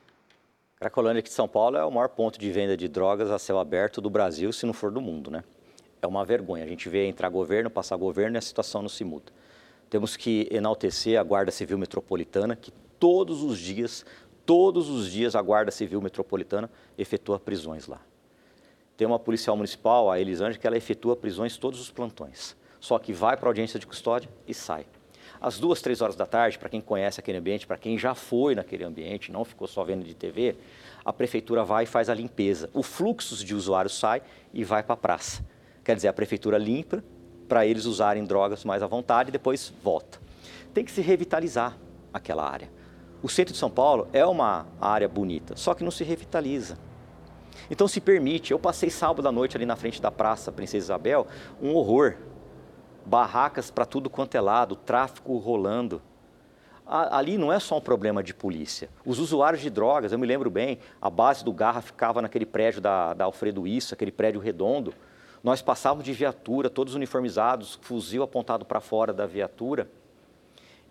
Cracolândia 0.77 1.21
aqui 1.21 1.29
de 1.29 1.35
São 1.35 1.47
Paulo 1.47 1.77
é 1.77 1.85
o 1.85 1.91
maior 1.91 2.09
ponto 2.09 2.41
de 2.41 2.51
venda 2.51 2.75
de 2.75 2.89
drogas 2.89 3.31
a 3.31 3.39
céu 3.39 3.59
aberto 3.59 4.01
do 4.01 4.09
Brasil, 4.09 4.51
se 4.51 4.65
não 4.65 4.73
for 4.73 4.91
do 4.91 5.01
mundo, 5.01 5.31
né? 5.31 5.45
É 6.01 6.07
uma 6.07 6.25
vergonha. 6.25 6.65
A 6.65 6.67
gente 6.67 6.89
vê 6.89 7.07
entrar 7.07 7.29
governo, 7.29 7.69
passar 7.69 7.97
governo 7.97 8.37
e 8.37 8.39
a 8.39 8.43
situação 8.43 8.81
não 8.81 8.89
se 8.89 9.05
muda. 9.05 9.31
Temos 9.91 10.17
que 10.17 10.49
enaltecer 10.51 11.21
a 11.21 11.23
Guarda 11.23 11.51
Civil 11.51 11.77
Metropolitana, 11.77 12.57
que 12.57 12.73
todos 12.99 13.43
os 13.43 13.59
dias, 13.59 14.07
todos 14.47 14.89
os 14.89 15.11
dias 15.13 15.37
a 15.37 15.43
Guarda 15.43 15.71
Civil 15.71 16.01
Metropolitana 16.01 16.71
efetua 16.97 17.39
prisões 17.39 17.87
lá. 17.87 18.01
Tem 19.03 19.07
uma 19.09 19.19
policial 19.19 19.57
municipal, 19.57 20.13
a 20.13 20.21
Elisângela, 20.21 20.61
que 20.61 20.65
ela 20.65 20.77
efetua 20.77 21.17
prisões 21.17 21.57
todos 21.57 21.81
os 21.81 21.91
plantões. 21.91 22.55
Só 22.79 23.01
que 23.01 23.13
vai 23.13 23.37
para 23.37 23.49
a 23.49 23.51
audiência 23.51 23.81
de 23.81 23.85
custódia 23.85 24.31
e 24.47 24.55
sai. 24.55 24.87
Às 25.41 25.59
duas, 25.59 25.83
três 25.83 26.01
horas 26.01 26.15
da 26.15 26.25
tarde, 26.25 26.57
para 26.57 26.69
quem 26.69 26.81
conhece 26.81 27.19
aquele 27.19 27.37
ambiente, 27.37 27.67
para 27.67 27.77
quem 27.77 27.99
já 27.99 28.15
foi 28.15 28.55
naquele 28.55 28.85
ambiente, 28.85 29.33
não 29.33 29.45
ficou 29.45 29.67
só 29.67 29.83
vendo 29.83 30.05
de 30.05 30.15
TV, 30.15 30.55
a 31.05 31.13
prefeitura 31.13 31.65
vai 31.65 31.83
e 31.83 31.87
faz 31.89 32.09
a 32.09 32.15
limpeza. 32.15 32.71
O 32.73 32.81
fluxo 32.81 33.45
de 33.45 33.57
usuários 33.57 33.99
sai 33.99 34.23
e 34.55 34.63
vai 34.63 34.85
para 34.85 34.95
a 34.95 34.97
praça. 34.97 35.45
Quer 35.83 35.97
dizer, 35.97 36.07
a 36.07 36.13
prefeitura 36.13 36.57
limpa 36.57 37.03
para 37.49 37.67
eles 37.67 37.87
usarem 37.87 38.25
drogas 38.25 38.65
mais 38.65 38.85
à 38.85 38.87
vontade 38.87 39.31
e 39.31 39.33
depois 39.33 39.73
volta. 39.83 40.21
Tem 40.73 40.85
que 40.85 40.93
se 40.93 41.01
revitalizar 41.01 41.77
aquela 42.15 42.49
área. 42.49 42.71
O 43.21 43.29
centro 43.29 43.53
de 43.53 43.59
São 43.59 43.69
Paulo 43.69 44.07
é 44.13 44.25
uma 44.25 44.69
área 44.81 45.09
bonita, 45.09 45.57
só 45.57 45.75
que 45.75 45.83
não 45.83 45.91
se 45.91 46.05
revitaliza. 46.05 46.92
Então 47.71 47.89
se 47.89 48.01
permite. 48.01 48.53
Eu 48.53 48.59
passei 48.59 48.91
sábado 48.91 49.27
à 49.27 49.33
noite 49.33 49.57
ali 49.57 49.67
na 49.67 49.77
frente 49.77 50.01
da 50.01 50.11
Praça 50.11 50.53
Princesa 50.53 50.87
Isabel, 50.87 51.27
um 51.61 51.75
horror. 51.75 52.17
Barracas 53.05 53.71
para 53.71 53.85
tudo 53.85 54.09
quanto 54.09 54.37
é 54.37 54.41
lado, 54.41 54.77
tráfico 54.77 55.37
rolando. 55.37 56.01
Ali 56.87 57.39
não 57.39 57.53
é 57.53 57.59
só 57.59 57.79
um 57.79 57.81
problema 57.81 58.23
de 58.23 58.35
polícia. 58.35 58.89
Os 59.05 59.19
usuários 59.19 59.63
de 59.63 59.71
drogas, 59.71 60.13
eu 60.13 60.19
me 60.19 60.27
lembro 60.27 60.51
bem, 60.51 60.79
a 61.01 61.09
base 61.09 61.45
do 61.45 61.53
Garra 61.53 61.81
ficava 61.81 62.21
naquele 62.21 62.45
prédio 62.45 62.81
da, 62.81 63.15
da 63.15 63.25
Alfredo 63.25 63.67
Isso, 63.67 63.95
aquele 63.95 64.13
prédio 64.13 64.41
redondo. 64.41 64.93
Nós 65.43 65.63
passávamos 65.63 66.05
de 66.05 66.13
viatura, 66.13 66.71
todos 66.71 66.95
uniformizados, 66.95 67.79
fuzil 67.83 68.23
apontado 68.23 68.65
para 68.65 68.81
fora 68.81 69.13
da 69.13 69.27
viatura. 69.27 69.91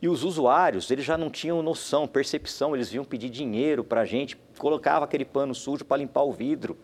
E 0.02 0.10
os 0.10 0.24
usuários, 0.24 0.90
eles 0.90 1.06
já 1.06 1.16
não 1.16 1.30
tinham 1.30 1.62
noção, 1.62 2.08
percepção, 2.08 2.76
eles 2.76 2.90
vinham 2.90 3.06
pedir 3.06 3.30
dinheiro 3.30 3.84
para 3.84 4.02
a 4.02 4.06
gente, 4.06 4.36
colocava 4.58 5.06
aquele 5.06 5.24
pano 5.24 5.54
sujo 5.54 5.86
para 5.86 5.98
limpar 5.98 6.24
o 6.24 6.32
vidro. 6.32 6.76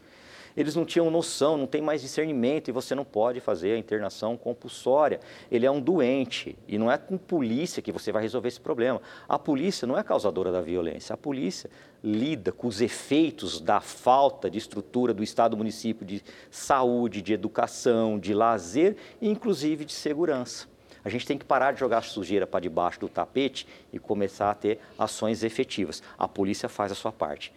Eles 0.56 0.76
não 0.76 0.86
tinham 0.86 1.10
noção, 1.12 1.56
não 1.56 1.68
tem 1.68 1.82
mais 1.82 2.02
discernimento 2.02 2.68
e 2.68 2.72
você 2.72 2.96
não 2.96 3.06
pode 3.06 3.40
fazer 3.40 3.74
a 3.74 3.78
internação 3.78 4.36
compulsória. 4.36 5.20
Ele 5.52 5.68
é 5.68 5.72
um 5.72 5.80
doente 5.80 6.58
e 6.68 6.80
não 6.80 6.92
é 6.92 6.98
com 6.98 7.16
polícia 7.16 7.82
que 7.82 7.92
você 7.92 8.12
vai 8.12 8.24
resolver 8.24 8.48
esse 8.48 8.62
problema. 8.62 9.00
A 9.30 9.38
polícia 9.38 9.88
não 9.88 9.98
é 9.98 10.04
causadora 10.04 10.52
da 10.52 10.62
violência, 10.62 11.14
a 11.14 11.18
polícia 11.18 11.70
lida 12.04 12.52
com 12.52 12.68
os 12.68 12.82
efeitos 12.82 13.62
da 13.62 13.80
falta 13.80 14.50
de 14.50 14.58
estrutura 14.58 15.14
do 15.14 15.24
Estado 15.24 15.56
município 15.56 16.06
de 16.06 16.24
saúde, 16.50 17.22
de 17.22 17.34
educação, 17.34 18.20
de 18.20 18.34
lazer 18.34 18.96
e 19.22 19.30
inclusive 19.30 19.86
de 19.86 19.94
segurança. 19.94 20.68
A 21.08 21.10
gente 21.10 21.26
tem 21.26 21.38
que 21.38 21.46
parar 21.46 21.72
de 21.72 21.80
jogar 21.80 22.04
sujeira 22.04 22.46
para 22.46 22.60
debaixo 22.60 23.00
do 23.00 23.08
tapete 23.08 23.66
e 23.94 23.98
começar 23.98 24.52
a 24.52 24.54
ter 24.54 24.78
ações 25.00 25.42
efetivas. 25.42 26.04
A 26.20 26.28
polícia 26.28 26.68
faz 26.68 26.92
a 26.92 26.96
sua 26.96 27.14
parte. 27.14 27.54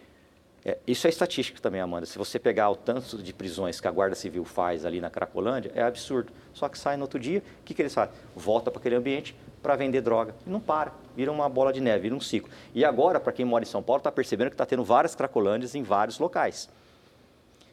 É, 0.63 0.77
isso 0.87 1.05
é 1.05 1.09
estatística 1.09 1.59
também, 1.59 1.81
Amanda. 1.81 2.05
Se 2.05 2.17
você 2.17 2.39
pegar 2.39 2.69
o 2.69 2.77
tanto 2.77 3.17
de 3.17 3.33
prisões 3.33 3.81
que 3.81 3.89
a 3.89 3.91
Guarda 3.91 4.15
Civil 4.15 4.45
faz 4.45 4.85
ali 4.85 5.01
na 5.01 5.09
Cracolândia, 5.09 5.69
é 5.75 5.81
absurdo. 5.81 6.31
Só 6.53 6.69
que 6.69 6.79
sai 6.79 6.95
no 6.95 7.01
outro 7.01 7.19
dia, 7.19 7.39
o 7.39 7.65
que, 7.65 7.73
que 7.73 7.81
eles 7.81 7.93
fazem? 7.93 8.15
Volta 8.33 8.71
para 8.71 8.79
aquele 8.79 8.95
ambiente 8.95 9.35
para 9.61 9.75
vender 9.75 9.99
droga. 9.99 10.33
E 10.47 10.49
não 10.49 10.61
para, 10.61 10.93
vira 11.13 11.29
uma 11.29 11.49
bola 11.49 11.73
de 11.73 11.81
neve, 11.81 12.03
vira 12.03 12.15
um 12.15 12.21
ciclo. 12.21 12.49
E 12.73 12.85
agora, 12.85 13.19
para 13.19 13.33
quem 13.33 13.43
mora 13.43 13.65
em 13.65 13.67
São 13.67 13.83
Paulo, 13.83 13.99
está 13.99 14.13
percebendo 14.13 14.47
que 14.47 14.53
está 14.53 14.65
tendo 14.65 14.85
várias 14.85 15.13
Cracolândias 15.13 15.75
em 15.75 15.83
vários 15.83 16.19
locais. 16.19 16.69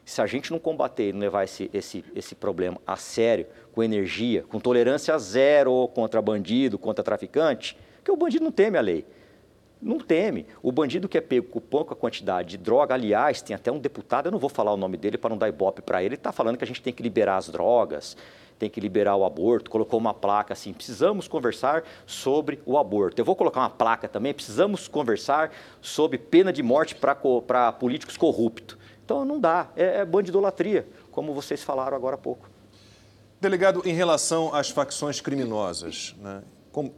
Se 0.09 0.23
a 0.23 0.27
gente 0.27 0.51
não 0.51 0.59
combater 0.59 1.11
e 1.11 1.13
não 1.13 1.21
levar 1.21 1.45
esse, 1.45 1.71
esse, 1.71 2.03
esse 2.17 2.35
problema 2.35 2.81
a 2.87 2.97
sério, 2.97 3.47
com 3.73 3.83
energia, 3.83 4.43
com 4.43 4.59
tolerância 4.59 5.19
zero 5.19 5.87
contra 5.89 6.23
bandido, 6.23 6.79
contra 6.79 7.05
traficante, 7.05 7.77
porque 7.97 8.11
o 8.11 8.17
bandido 8.17 8.43
não 8.43 8.51
teme 8.51 8.79
a 8.79 8.81
lei. 8.81 9.05
Não 9.83 9.99
teme. 9.99 10.47
O 10.63 10.73
bandido 10.73 11.11
que 11.11 11.19
é 11.19 11.21
pego 11.21 11.49
com 11.49 11.61
pouca 11.61 11.95
quantidade 11.95 12.49
de 12.49 12.57
droga, 12.57 12.95
aliás, 12.95 13.43
tem 13.43 13.55
até 13.55 13.71
um 13.71 13.79
deputado, 13.79 14.29
eu 14.29 14.33
não 14.33 14.39
vou 14.39 14.49
falar 14.49 14.73
o 14.73 14.79
nome 14.79 14.97
dele 14.97 15.19
para 15.19 15.29
não 15.29 15.37
dar 15.37 15.51
ibope 15.51 15.83
para 15.83 16.01
ele, 16.01 16.07
ele 16.07 16.15
está 16.15 16.33
falando 16.33 16.57
que 16.57 16.65
a 16.65 16.67
gente 16.67 16.81
tem 16.81 16.91
que 16.93 17.03
liberar 17.03 17.37
as 17.37 17.51
drogas, 17.51 18.17
tem 18.59 18.71
que 18.71 18.81
liberar 18.81 19.15
o 19.15 19.27
aborto, 19.27 19.71
colocou 19.71 20.01
uma 20.01 20.15
placa 20.15 20.55
assim, 20.55 20.73
precisamos 20.73 21.29
conversar 21.29 21.85
sobre 22.07 22.63
o 22.65 22.79
aborto. 22.79 23.21
Eu 23.21 23.27
vou 23.27 23.37
colocar 23.37 23.61
uma 23.61 23.69
placa 23.69 24.09
também, 24.09 24.33
precisamos 24.33 24.89
conversar 24.89 25.53
sobre 25.83 26.17
pena 26.17 26.51
de 26.51 26.63
morte 26.63 26.95
para 26.95 27.73
políticos 27.73 28.17
corruptos. 28.17 28.78
Então 29.09 29.25
não 29.25 29.41
dá, 29.41 29.71
é, 29.75 30.01
é 30.01 30.05
bandidolatria, 30.05 30.87
como 31.11 31.33
vocês 31.33 31.63
falaram 31.63 31.97
agora 31.97 32.17
há 32.17 32.19
pouco. 32.19 32.47
Delegado, 33.41 33.81
em 33.87 33.95
relação 33.95 34.55
às 34.55 34.69
facções 34.69 35.19
criminosas, 35.19 36.15
né? 36.21 36.43
Como, 36.71 36.93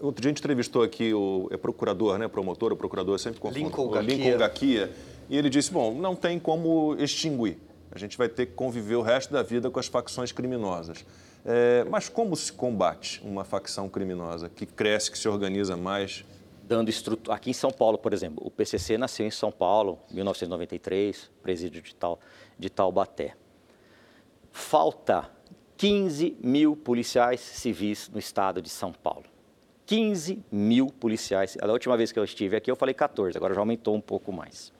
outro 0.00 0.22
dia 0.22 0.30
a 0.30 0.32
gente 0.32 0.38
entrevistou 0.38 0.82
aqui 0.82 1.12
o 1.12 1.46
é 1.50 1.58
procurador, 1.58 2.16
né, 2.16 2.28
promotor, 2.28 2.72
o 2.72 2.76
procurador 2.76 3.18
sempre 3.18 3.40
confundo, 3.40 3.62
Lincoln 3.62 3.88
o 3.88 4.00
Lincoln 4.00 4.38
Gaquia, 4.38 4.90
e 5.28 5.36
ele 5.36 5.50
disse, 5.50 5.70
bom, 5.70 5.92
não 5.92 6.16
tem 6.16 6.38
como 6.38 6.96
extinguir. 6.98 7.58
A 7.92 7.98
gente 7.98 8.16
vai 8.16 8.30
ter 8.30 8.46
que 8.46 8.52
conviver 8.54 8.96
o 8.96 9.02
resto 9.02 9.30
da 9.30 9.42
vida 9.42 9.70
com 9.70 9.78
as 9.78 9.86
facções 9.86 10.32
criminosas. 10.32 11.04
É, 11.44 11.84
mas 11.90 12.08
como 12.08 12.34
se 12.34 12.50
combate 12.50 13.20
uma 13.22 13.44
facção 13.44 13.86
criminosa 13.86 14.48
que 14.48 14.64
cresce, 14.64 15.10
que 15.10 15.18
se 15.18 15.28
organiza 15.28 15.76
mais? 15.76 16.24
Dando 16.66 16.88
estrutura. 16.88 17.36
Aqui 17.36 17.50
em 17.50 17.52
São 17.52 17.70
Paulo, 17.70 17.98
por 17.98 18.14
exemplo, 18.14 18.42
o 18.44 18.50
PCC 18.50 18.96
nasceu 18.96 19.26
em 19.26 19.30
São 19.30 19.52
Paulo, 19.52 19.98
1993, 20.10 21.30
presídio 21.42 21.82
de, 21.82 21.94
Tal, 21.94 22.18
de 22.58 22.70
Taubaté. 22.70 23.36
Falta 24.50 25.30
15 25.76 26.38
mil 26.40 26.74
policiais 26.74 27.40
civis 27.40 28.08
no 28.08 28.18
estado 28.18 28.62
de 28.62 28.70
São 28.70 28.92
Paulo. 28.92 29.24
15 29.84 30.42
mil 30.50 30.86
policiais. 30.86 31.58
A 31.60 31.70
última 31.70 31.98
vez 31.98 32.10
que 32.10 32.18
eu 32.18 32.24
estive 32.24 32.56
aqui 32.56 32.70
eu 32.70 32.76
falei 32.76 32.94
14, 32.94 33.36
agora 33.36 33.52
já 33.52 33.60
aumentou 33.60 33.94
um 33.94 34.00
pouco 34.00 34.32
mais. 34.32 34.72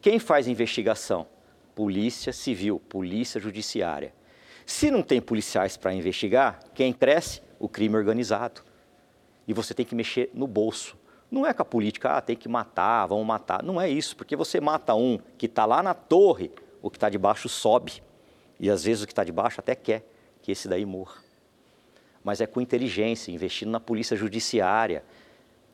Quem 0.00 0.18
faz 0.18 0.48
investigação? 0.48 1.28
Polícia 1.74 2.32
Civil, 2.32 2.80
Polícia 2.80 3.40
Judiciária. 3.40 4.12
Se 4.66 4.90
não 4.90 5.02
tem 5.02 5.20
policiais 5.20 5.76
para 5.76 5.94
investigar, 5.94 6.58
quem 6.74 6.92
cresce? 6.92 7.40
O 7.60 7.68
crime 7.68 7.96
organizado. 7.96 8.62
E 9.46 9.54
você 9.54 9.72
tem 9.72 9.86
que 9.86 9.94
mexer 9.94 10.30
no 10.34 10.48
bolso. 10.48 10.96
Não 11.32 11.46
é 11.46 11.54
com 11.54 11.62
a 11.62 11.64
política, 11.64 12.10
ah, 12.10 12.20
tem 12.20 12.36
que 12.36 12.46
matar, 12.46 13.06
vamos 13.06 13.26
matar. 13.26 13.62
Não 13.62 13.80
é 13.80 13.88
isso, 13.88 14.14
porque 14.14 14.36
você 14.36 14.60
mata 14.60 14.94
um 14.94 15.18
que 15.38 15.46
está 15.46 15.64
lá 15.64 15.82
na 15.82 15.94
torre, 15.94 16.50
o 16.82 16.90
que 16.90 16.98
está 16.98 17.08
debaixo 17.08 17.48
sobe. 17.48 18.02
E 18.60 18.68
às 18.68 18.84
vezes 18.84 19.02
o 19.02 19.06
que 19.06 19.12
está 19.12 19.24
debaixo 19.24 19.58
até 19.58 19.74
quer 19.74 20.06
que 20.42 20.52
esse 20.52 20.68
daí 20.68 20.84
morra. 20.84 21.22
Mas 22.22 22.42
é 22.42 22.46
com 22.46 22.60
inteligência, 22.60 23.32
investindo 23.32 23.70
na 23.70 23.80
polícia 23.80 24.14
judiciária, 24.14 25.02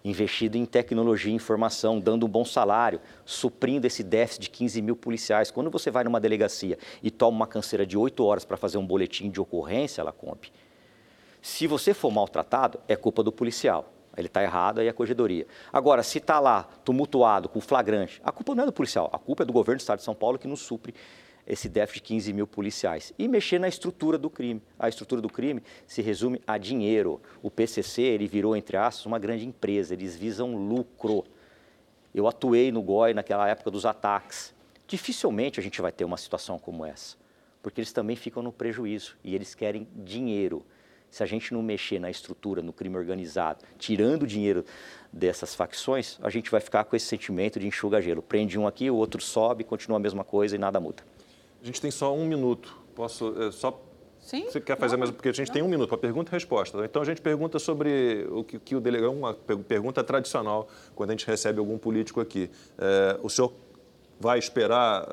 investido 0.05 0.57
em 0.57 0.65
tecnologia 0.65 1.33
e 1.33 1.35
informação, 1.35 1.99
dando 1.99 2.25
um 2.25 2.29
bom 2.29 2.45
salário, 2.45 3.01
suprindo 3.25 3.85
esse 3.85 4.05
déficit 4.05 4.43
de 4.43 4.51
15 4.51 4.81
mil 4.81 4.95
policiais. 4.95 5.51
Quando 5.51 5.73
você 5.73 5.91
vai 5.91 6.05
numa 6.05 6.21
delegacia 6.21 6.79
e 7.03 7.11
toma 7.11 7.37
uma 7.37 7.47
canseira 7.49 7.85
de 7.85 7.99
8 7.99 8.25
horas 8.25 8.45
para 8.45 8.57
fazer 8.57 8.79
um 8.79 8.87
boletim 8.87 9.29
de 9.29 9.41
ocorrência, 9.41 10.03
ela 10.03 10.13
compre. 10.13 10.53
Se 11.43 11.67
você 11.67 11.93
for 11.93 12.13
maltratado, 12.13 12.79
é 12.87 12.95
culpa 12.95 13.25
do 13.25 13.33
policial. 13.33 13.98
Ele 14.19 14.27
está 14.27 14.43
errado, 14.43 14.81
aí 14.81 14.87
é 14.87 14.91
a 14.91 14.93
corregedoria. 14.93 15.47
Agora, 15.73 16.03
se 16.03 16.19
está 16.19 16.41
lá 16.41 16.69
tumultuado, 16.85 17.49
com 17.49 17.61
flagrante, 17.61 18.21
a 18.25 18.33
culpa 18.33 18.55
não 18.55 18.65
é 18.65 18.67
do 18.67 18.73
policial, 18.73 19.09
a 19.13 19.19
culpa 19.19 19.45
é 19.45 19.47
do 19.47 19.53
governo 19.53 19.79
do 19.79 19.81
Estado 19.81 19.99
de 19.99 20.05
São 20.05 20.15
Paulo 20.15 20.39
que 20.39 20.49
não 20.49 20.57
supre 20.57 20.95
esse 21.47 21.69
déficit 21.69 22.03
de 22.03 22.09
15 22.09 22.33
mil 22.35 22.47
policiais. 22.47 23.15
E 23.19 23.27
mexer 23.27 23.59
na 23.59 23.69
estrutura 23.69 24.19
do 24.19 24.29
crime. 24.29 24.61
A 24.79 24.89
estrutura 24.89 25.23
do 25.23 25.31
crime 25.31 25.63
se 25.87 26.03
resume 26.03 26.43
a 26.47 26.59
dinheiro. 26.59 27.23
O 27.41 27.51
PCC, 27.51 28.03
ele 28.03 28.27
virou, 28.27 28.55
entre 28.55 28.77
aspas, 28.77 29.07
uma 29.07 29.19
grande 29.19 29.47
empresa. 29.47 29.95
Eles 29.95 30.15
visam 30.15 30.55
lucro. 30.55 31.25
Eu 32.15 32.27
atuei 32.27 32.71
no 32.71 32.83
GOI 32.83 33.15
naquela 33.15 33.49
época 33.49 33.71
dos 33.71 33.87
ataques. 33.87 34.55
Dificilmente 34.87 35.59
a 35.61 35.63
gente 35.63 35.81
vai 35.81 35.93
ter 35.93 36.05
uma 36.05 36.17
situação 36.17 36.59
como 36.59 36.85
essa, 36.85 37.17
porque 37.63 37.79
eles 37.79 37.93
também 37.93 38.17
ficam 38.17 38.43
no 38.43 38.51
prejuízo 38.51 39.17
e 39.23 39.35
eles 39.35 39.55
querem 39.55 39.87
dinheiro. 39.95 40.65
Se 41.11 41.23
a 41.23 41.27
gente 41.27 41.53
não 41.53 41.63
mexer 41.63 41.99
na 41.99 42.11
estrutura, 42.11 42.63
no 42.63 42.73
crime 42.73 42.97
organizado, 42.97 43.65
tirando 43.79 44.23
o 44.23 44.27
dinheiro 44.27 44.65
dessas 45.13 45.55
facções, 45.55 46.19
a 46.23 46.31
gente 46.31 46.51
vai 46.51 46.61
ficar 46.61 46.85
com 46.85 46.95
esse 46.95 47.07
sentimento 47.07 47.59
de 47.59 47.67
enxuga 47.67 48.01
gelo. 48.01 48.23
Prende 48.23 48.59
um 48.59 48.67
aqui, 48.67 48.91
o 48.91 48.97
outro 48.97 49.21
sobe, 49.23 49.65
continua 49.65 49.97
a 49.97 50.01
mesma 50.01 50.25
coisa 50.25 50.55
e 50.55 50.59
nada 50.59 50.79
muda. 50.79 51.03
A 51.63 51.67
gente 51.67 51.81
tem 51.81 51.91
só 51.91 52.15
um 52.15 52.27
minuto. 52.27 52.77
Posso 52.95 53.35
é, 53.43 53.51
só 53.51 53.85
Sim. 54.21 54.45
Você 54.45 54.61
quer 54.61 54.77
fazer 54.77 54.99
mais? 54.99 55.11
Porque 55.11 55.31
a 55.31 55.33
gente 55.33 55.51
tem 55.51 55.63
um 55.63 55.69
minuto 55.69 55.89
para 55.89 55.97
pergunta 55.97 56.31
e 56.31 56.35
resposta. 56.35 56.85
Então 56.85 57.01
a 57.01 57.05
gente 57.05 57.19
pergunta 57.21 57.59
sobre 57.59 58.27
o 58.31 58.45
que, 58.45 58.59
que 58.59 58.77
o 58.77 58.81
delegado. 58.81 59.11
Uma 59.13 59.33
pergunta 59.33 60.05
tradicional 60.05 60.69
quando 60.95 61.11
a 61.11 61.13
gente 61.15 61.27
recebe 61.27 61.59
algum 61.59 61.79
político 61.79 62.21
aqui. 62.21 62.51
É, 62.77 63.19
o 63.23 63.31
senhor 63.31 63.55
vai 64.21 64.39
esperar 64.39 65.07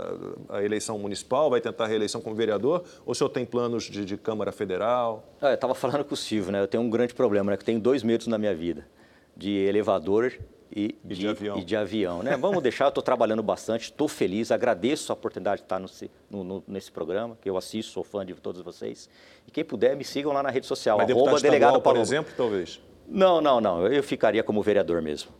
a 0.49 0.63
eleição 0.63 0.97
municipal, 0.97 1.49
vai 1.49 1.61
tentar 1.61 1.85
a 1.85 1.87
reeleição 1.87 2.21
como 2.21 2.35
vereador, 2.35 2.83
ou 3.05 3.11
o 3.11 3.15
senhor 3.15 3.29
tem 3.29 3.45
planos 3.45 3.83
de, 3.83 4.03
de 4.03 4.17
Câmara 4.17 4.51
Federal? 4.51 5.23
Ah, 5.41 5.49
eu 5.49 5.55
estava 5.55 5.75
falando 5.75 6.03
com 6.03 6.13
o 6.13 6.17
Silvio, 6.17 6.51
né? 6.51 6.61
Eu 6.61 6.67
tenho 6.67 6.83
um 6.83 6.89
grande 6.89 7.13
problema, 7.13 7.51
né? 7.51 7.57
Que 7.57 7.63
eu 7.63 7.67
tenho 7.67 7.79
dois 7.79 8.03
medos 8.03 8.27
na 8.27 8.37
minha 8.37 8.55
vida: 8.55 8.87
de 9.35 9.51
elevador 9.51 10.33
e, 10.75 10.95
e 11.03 11.07
de, 11.07 11.15
de, 11.15 11.27
avião. 11.27 11.57
E 11.57 11.63
de 11.63 11.75
avião 11.75 12.23
né? 12.23 12.35
Vamos 12.35 12.61
deixar, 12.61 12.85
eu 12.85 12.89
estou 12.89 13.03
trabalhando 13.03 13.43
bastante, 13.43 13.83
estou 13.83 14.07
feliz, 14.07 14.51
agradeço 14.51 15.11
a 15.11 15.15
oportunidade 15.15 15.61
de 15.61 15.65
estar 15.65 15.79
no, 15.79 16.43
no, 16.43 16.63
nesse 16.67 16.91
programa, 16.91 17.37
que 17.41 17.49
eu 17.49 17.57
assisto, 17.57 17.91
sou 17.91 18.03
fã 18.03 18.25
de 18.25 18.33
todos 18.33 18.61
vocês. 18.61 19.09
E 19.47 19.51
quem 19.51 19.63
puder, 19.63 19.95
me 19.95 20.03
sigam 20.03 20.33
lá 20.33 20.41
na 20.41 20.49
rede 20.49 20.65
social, 20.65 20.97
Mas 20.97 21.09
arroba 21.09 21.39
delegado 21.39 21.81
por 21.81 21.95
exemplo, 21.97 22.33
talvez? 22.35 22.81
Não, 23.07 23.39
não, 23.39 23.61
não, 23.61 23.87
eu 23.87 24.01
ficaria 24.01 24.43
como 24.43 24.61
vereador 24.61 25.01
mesmo. 25.01 25.31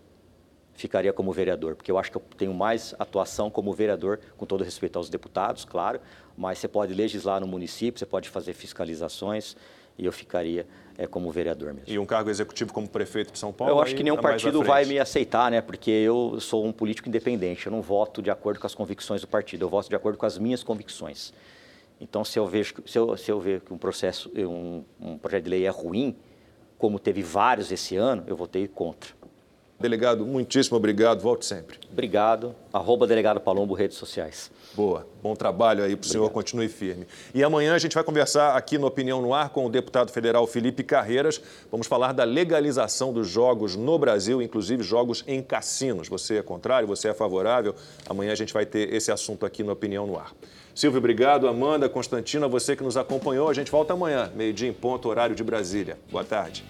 Ficaria 0.75 1.13
como 1.13 1.31
vereador, 1.31 1.75
porque 1.75 1.89
eu 1.89 1.97
acho 1.97 2.11
que 2.11 2.17
eu 2.17 2.23
tenho 2.37 2.53
mais 2.53 2.93
atuação 2.99 3.49
como 3.49 3.71
vereador, 3.73 4.19
com 4.37 4.45
todo 4.45 4.63
respeito 4.63 4.97
aos 4.97 5.09
deputados, 5.09 5.63
claro, 5.63 6.01
mas 6.37 6.59
você 6.59 6.67
pode 6.67 6.93
legislar 6.93 7.39
no 7.39 7.47
município, 7.47 7.97
você 7.97 8.05
pode 8.05 8.29
fazer 8.29 8.53
fiscalizações, 8.53 9.55
e 9.97 10.05
eu 10.05 10.11
ficaria 10.11 10.67
é, 10.97 11.07
como 11.07 11.31
vereador 11.31 11.73
mesmo. 11.73 11.89
E 11.89 11.97
um 11.97 12.05
cargo 12.05 12.29
executivo 12.29 12.73
como 12.73 12.87
prefeito 12.87 13.31
de 13.31 13.39
São 13.39 13.51
Paulo? 13.51 13.73
Eu 13.73 13.81
acho 13.81 13.95
que 13.95 14.03
nenhum 14.03 14.17
partido 14.17 14.61
vai 14.63 14.85
me 14.85 14.99
aceitar, 14.99 15.49
né? 15.51 15.61
Porque 15.61 15.91
eu 15.91 16.39
sou 16.39 16.65
um 16.65 16.71
político 16.71 17.07
independente. 17.07 17.65
Eu 17.65 17.71
não 17.71 17.81
voto 17.81 18.21
de 18.21 18.29
acordo 18.29 18.59
com 18.59 18.67
as 18.67 18.75
convicções 18.75 19.21
do 19.21 19.27
partido. 19.27 19.63
Eu 19.63 19.69
voto 19.69 19.89
de 19.89 19.95
acordo 19.95 20.17
com 20.17 20.25
as 20.25 20.37
minhas 20.37 20.63
convicções. 20.63 21.33
Então, 21.99 22.25
se 22.25 22.37
eu 22.37 22.45
vejo, 22.45 22.75
se 22.85 22.97
eu, 22.97 23.15
se 23.15 23.31
eu 23.31 23.39
ver 23.39 23.61
que 23.61 23.73
um 23.73 23.77
processo, 23.77 24.29
um, 24.35 24.83
um 24.99 25.17
projeto 25.17 25.45
de 25.45 25.49
lei 25.49 25.65
é 25.65 25.69
ruim, 25.69 26.15
como 26.77 26.99
teve 26.99 27.21
vários 27.21 27.71
esse 27.71 27.95
ano, 27.95 28.23
eu 28.27 28.35
votei 28.35 28.67
contra. 28.67 29.13
Delegado, 29.77 30.25
muitíssimo 30.25 30.77
obrigado. 30.77 31.19
Volte 31.19 31.45
sempre. 31.45 31.77
Obrigado. 31.91 32.55
Arroba 32.71 33.05
Delegado 33.05 33.41
Palombo, 33.41 33.73
redes 33.73 33.97
sociais. 33.97 34.49
Boa. 34.73 35.05
Bom 35.21 35.35
trabalho 35.35 35.83
aí 35.83 35.97
para 35.97 36.05
o 36.05 36.09
senhor. 36.09 36.29
Continue 36.29 36.69
firme. 36.69 37.05
E 37.33 37.43
amanhã 37.43 37.75
a 37.75 37.77
gente 37.77 37.93
vai 37.93 38.03
conversar 38.03 38.55
aqui 38.55 38.77
no 38.77 38.87
Opinião 38.87 39.21
no 39.21 39.33
Ar 39.33 39.49
com 39.49 39.65
o 39.65 39.69
deputado 39.69 40.11
federal 40.11 40.47
Felipe 40.47 40.81
Carreiras. 40.81 41.41
Vamos 41.69 41.87
falar 41.87 42.13
da 42.13 42.23
legalização 42.23 43.11
dos 43.11 43.27
jogos 43.27 43.75
no 43.75 43.99
Brasil, 43.99 44.41
inclusive 44.41 44.81
jogos 44.81 45.25
em 45.27 45.41
cassinos. 45.41 46.07
Você 46.07 46.37
é 46.37 46.41
contrário? 46.41 46.87
Você 46.87 47.09
é 47.09 47.13
favorável? 47.13 47.75
Amanhã 48.09 48.31
a 48.31 48.35
gente 48.35 48.53
vai 48.53 48.65
ter 48.65 48.93
esse 48.93 49.11
assunto 49.11 49.45
aqui 49.45 49.61
no 49.61 49.73
Opinião 49.73 50.07
no 50.07 50.17
Ar. 50.17 50.31
Silvio, 50.73 50.99
obrigado. 50.99 51.47
Amanda, 51.47 51.89
Constantina, 51.89 52.47
você 52.47 52.75
que 52.75 52.83
nos 52.83 52.95
acompanhou. 52.95 53.49
A 53.49 53.53
gente 53.53 53.69
volta 53.69 53.93
amanhã, 53.93 54.31
meio-dia 54.35 54.69
em 54.69 54.73
ponto, 54.73 55.09
horário 55.09 55.35
de 55.35 55.43
Brasília. 55.43 55.97
Boa 56.09 56.23
tarde. 56.23 56.63